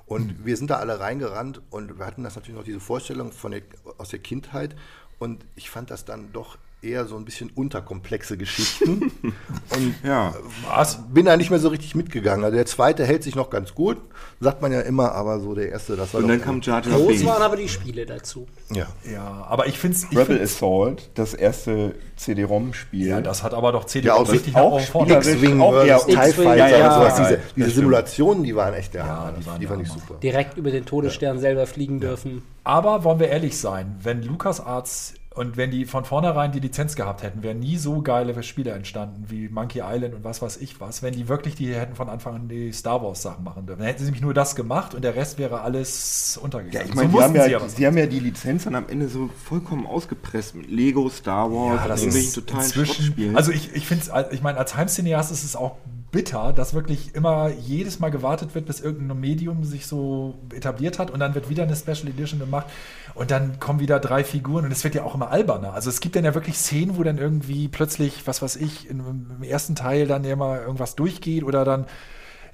Und 0.06 0.44
wir 0.44 0.56
sind 0.56 0.70
da 0.70 0.76
alle 0.76 0.98
reingerannt 0.98 1.62
und 1.70 1.98
wir 1.98 2.04
hatten 2.04 2.24
das 2.24 2.34
natürlich 2.34 2.56
noch 2.58 2.64
diese 2.64 2.80
Vorstellung 2.80 3.30
von 3.32 3.52
der, 3.52 3.62
aus 3.98 4.08
der 4.08 4.18
Kindheit. 4.18 4.74
Und 5.20 5.44
ich 5.54 5.70
fand 5.70 5.90
das 5.90 6.04
dann 6.04 6.32
doch 6.32 6.56
eher 6.82 7.04
so 7.06 7.16
ein 7.16 7.24
bisschen 7.24 7.50
unterkomplexe 7.54 8.36
Geschichten. 8.38 9.12
und 9.22 9.94
Ja. 10.02 10.34
Was? 10.68 10.98
bin 11.12 11.26
da 11.26 11.36
nicht 11.36 11.50
mehr 11.50 11.58
so 11.58 11.68
richtig 11.68 11.94
mitgegangen. 11.94 12.44
Also 12.44 12.56
der 12.56 12.66
zweite 12.66 13.04
hält 13.04 13.22
sich 13.22 13.34
noch 13.34 13.50
ganz 13.50 13.74
gut, 13.74 13.98
sagt 14.40 14.62
man 14.62 14.72
ja 14.72 14.80
immer, 14.80 15.12
aber 15.12 15.40
so 15.40 15.54
der 15.54 15.70
erste, 15.70 15.96
das 15.96 16.14
war 16.14 16.22
Und 16.22 16.28
dann 16.28 16.40
kam 16.40 16.60
Jar 16.62 16.82
Jar 16.86 16.96
Groß 16.98 17.24
waren 17.26 17.42
aber 17.42 17.56
die 17.56 17.68
Spiele 17.68 18.06
dazu. 18.06 18.46
ja. 18.70 18.86
Ja, 19.10 19.44
aber 19.48 19.66
ich 19.66 19.78
finde 19.78 19.96
es. 19.96 20.10
Rebel 20.10 20.24
Find, 20.26 20.40
Assault, 20.42 21.10
das 21.14 21.34
erste 21.34 21.94
CD-ROM-Spiel. 22.16 23.06
ja, 23.08 23.20
das 23.20 23.42
hat 23.42 23.54
aber 23.54 23.72
doch 23.72 23.84
CD 23.84 24.06
Ja, 24.08 24.14
auch 24.14 24.30
richtig 24.30 24.54
auch 24.56 24.80
X-Wing 24.80 25.60
auch 25.60 25.72
versus 25.72 26.06
TIE 26.06 26.32
Fighter 26.32 26.56
ja, 26.56 26.68
ja, 26.78 26.88
und 26.88 26.94
sowas. 26.94 27.18
ja, 27.18 27.24
Diese, 27.24 27.40
diese. 27.56 27.70
Simulationen, 27.70 28.42
die 28.44 28.54
waren 28.56 28.74
echt 28.74 28.94
der 28.94 29.04
Ja, 29.04 29.08
Hammer. 29.16 29.34
die 29.38 29.46
waren 29.46 29.60
die 29.60 29.66
fand 29.66 29.82
ich 29.82 29.88
super. 29.88 30.14
Direkt 30.22 30.56
über 30.56 30.70
den 30.70 30.86
Todesstern 30.86 31.38
selber 31.38 31.66
fliegen 31.66 32.00
dürfen. 32.00 32.42
Aber 32.64 33.04
wollen 33.04 33.18
wir 33.20 33.28
ehrlich 33.28 33.58
sein, 33.58 33.96
wenn 34.02 34.22
LucasArts 34.22 35.14
und 35.32 35.56
wenn 35.56 35.70
die 35.70 35.84
von 35.84 36.04
vornherein 36.04 36.50
die 36.50 36.58
Lizenz 36.58 36.96
gehabt 36.96 37.22
hätten, 37.22 37.44
wären 37.44 37.60
nie 37.60 37.76
so 37.76 38.02
geile 38.02 38.42
Spiele 38.42 38.72
entstanden 38.72 39.26
wie 39.28 39.48
Monkey 39.48 39.80
Island 39.84 40.14
und 40.14 40.24
was 40.24 40.42
weiß 40.42 40.56
ich 40.56 40.80
was, 40.80 41.02
wenn 41.04 41.14
die 41.14 41.28
wirklich 41.28 41.54
die 41.54 41.72
hätten 41.72 41.94
von 41.94 42.08
Anfang 42.08 42.34
an 42.34 42.48
die 42.48 42.72
Star 42.72 43.00
Wars 43.02 43.22
Sachen 43.22 43.44
machen 43.44 43.64
dürfen. 43.64 43.78
Dann 43.78 43.86
hätten 43.86 44.00
sie 44.00 44.06
nämlich 44.06 44.22
nur 44.22 44.34
das 44.34 44.56
gemacht 44.56 44.92
und 44.94 45.02
der 45.02 45.14
Rest 45.14 45.38
wäre 45.38 45.60
alles 45.60 46.34
Ja, 46.36 46.42
untergegangen. 46.42 46.88
ich 46.88 46.94
meine, 46.96 47.08
die, 47.08 47.14
mussten 47.14 47.38
haben 47.40 47.50
ja, 47.50 47.58
die 47.60 47.86
haben 47.86 47.96
ja 47.96 48.06
die 48.06 48.18
Lizenz 48.18 48.64
dann 48.64 48.74
am 48.74 48.88
Ende 48.88 49.08
so 49.08 49.30
vollkommen 49.44 49.86
ausgepresst 49.86 50.56
mit 50.56 50.68
Lego, 50.68 51.08
Star 51.08 51.50
Wars, 51.52 51.80
Ja, 51.82 51.88
das 51.88 52.02
ist 52.02 52.34
totalen 52.34 52.64
inzwischen, 52.64 53.36
also 53.36 53.52
ich, 53.52 53.72
ich 53.74 53.86
finde 53.86 54.04
es, 54.04 54.32
ich 54.32 54.42
meine, 54.42 54.58
als 54.58 54.76
Heimcineast 54.76 55.30
ist 55.30 55.44
es 55.44 55.54
auch 55.54 55.76
bitter, 56.11 56.52
dass 56.52 56.74
wirklich 56.74 57.14
immer 57.14 57.50
jedes 57.50 58.00
Mal 58.00 58.11
gewartet 58.11 58.54
wird, 58.54 58.66
bis 58.66 58.80
irgendein 58.80 59.20
Medium 59.20 59.64
sich 59.64 59.86
so 59.86 60.38
etabliert 60.54 60.98
hat 60.98 61.11
und 61.11 61.20
dann 61.20 61.34
wird 61.34 61.48
wieder 61.48 61.62
eine 61.62 61.76
Special 61.76 62.08
Edition 62.08 62.40
gemacht 62.40 62.66
und 63.14 63.30
dann 63.30 63.61
kommen 63.61 63.80
wieder 63.80 64.00
drei 64.00 64.24
Figuren 64.24 64.64
und 64.64 64.72
es 64.72 64.82
wird 64.82 64.94
ja 64.94 65.04
auch 65.04 65.14
immer 65.14 65.30
alberner. 65.30 65.72
Also 65.72 65.88
es 65.88 66.00
gibt 66.00 66.16
dann 66.16 66.24
ja 66.24 66.34
wirklich 66.34 66.58
Szenen, 66.58 66.96
wo 66.96 67.02
dann 67.02 67.18
irgendwie 67.18 67.68
plötzlich, 67.68 68.26
was 68.26 68.42
weiß 68.42 68.56
ich, 68.56 68.88
im 68.90 69.42
ersten 69.42 69.74
Teil 69.76 70.06
dann 70.06 70.24
ja 70.24 70.36
mal 70.36 70.61
irgendwas 70.61 70.96
durchgeht 70.96 71.44
oder 71.44 71.64
dann 71.64 71.86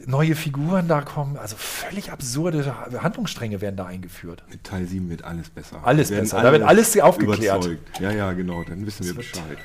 neue 0.04 0.34
Figuren 0.34 0.88
da 0.88 1.00
kommen. 1.00 1.38
Also 1.38 1.56
völlig 1.56 2.12
absurde 2.12 2.74
Handlungsstränge 3.02 3.62
werden 3.62 3.76
da 3.76 3.86
eingeführt. 3.86 4.44
Mit 4.50 4.64
Teil 4.64 4.86
7 4.86 5.08
wird 5.08 5.24
alles 5.24 5.48
besser. 5.48 5.80
Alles 5.82 6.10
Wir 6.10 6.20
besser, 6.20 6.42
da 6.42 6.52
wird 6.52 6.62
alles 6.62 6.98
aufgeklärt. 6.98 7.64
Überzeugt. 7.64 8.00
Ja, 8.00 8.10
ja, 8.10 8.32
genau, 8.32 8.62
dann 8.64 8.84
wissen 8.84 9.06
wir 9.06 9.14
Bescheid. 9.14 9.56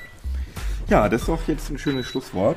Ja, 0.88 1.08
das 1.08 1.22
ist 1.22 1.28
doch 1.28 1.46
jetzt 1.46 1.70
ein 1.70 1.78
schönes 1.78 2.06
Schlusswort. 2.06 2.56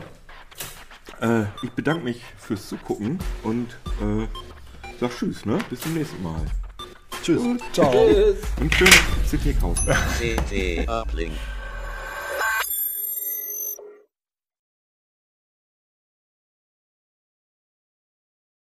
Äh, 1.22 1.44
ich 1.62 1.72
bedanke 1.72 2.04
mich 2.04 2.22
fürs 2.38 2.68
Zugucken 2.68 3.20
und 3.44 3.68
äh, 4.02 4.28
sag 5.00 5.12
Tschüss, 5.12 5.46
ne? 5.46 5.58
Bis 5.70 5.82
zum 5.82 5.94
nächsten 5.94 6.22
Mal. 6.22 6.42
Tschüss. 7.24 7.42
Ciao. 7.74 7.92
Tschüss. 7.92 8.38
Und 8.60 8.74
schönes 8.74 8.96
CT 9.30 9.60
kaufen. 9.60 9.88
CT 10.20 10.88
Uplink. 10.88 11.32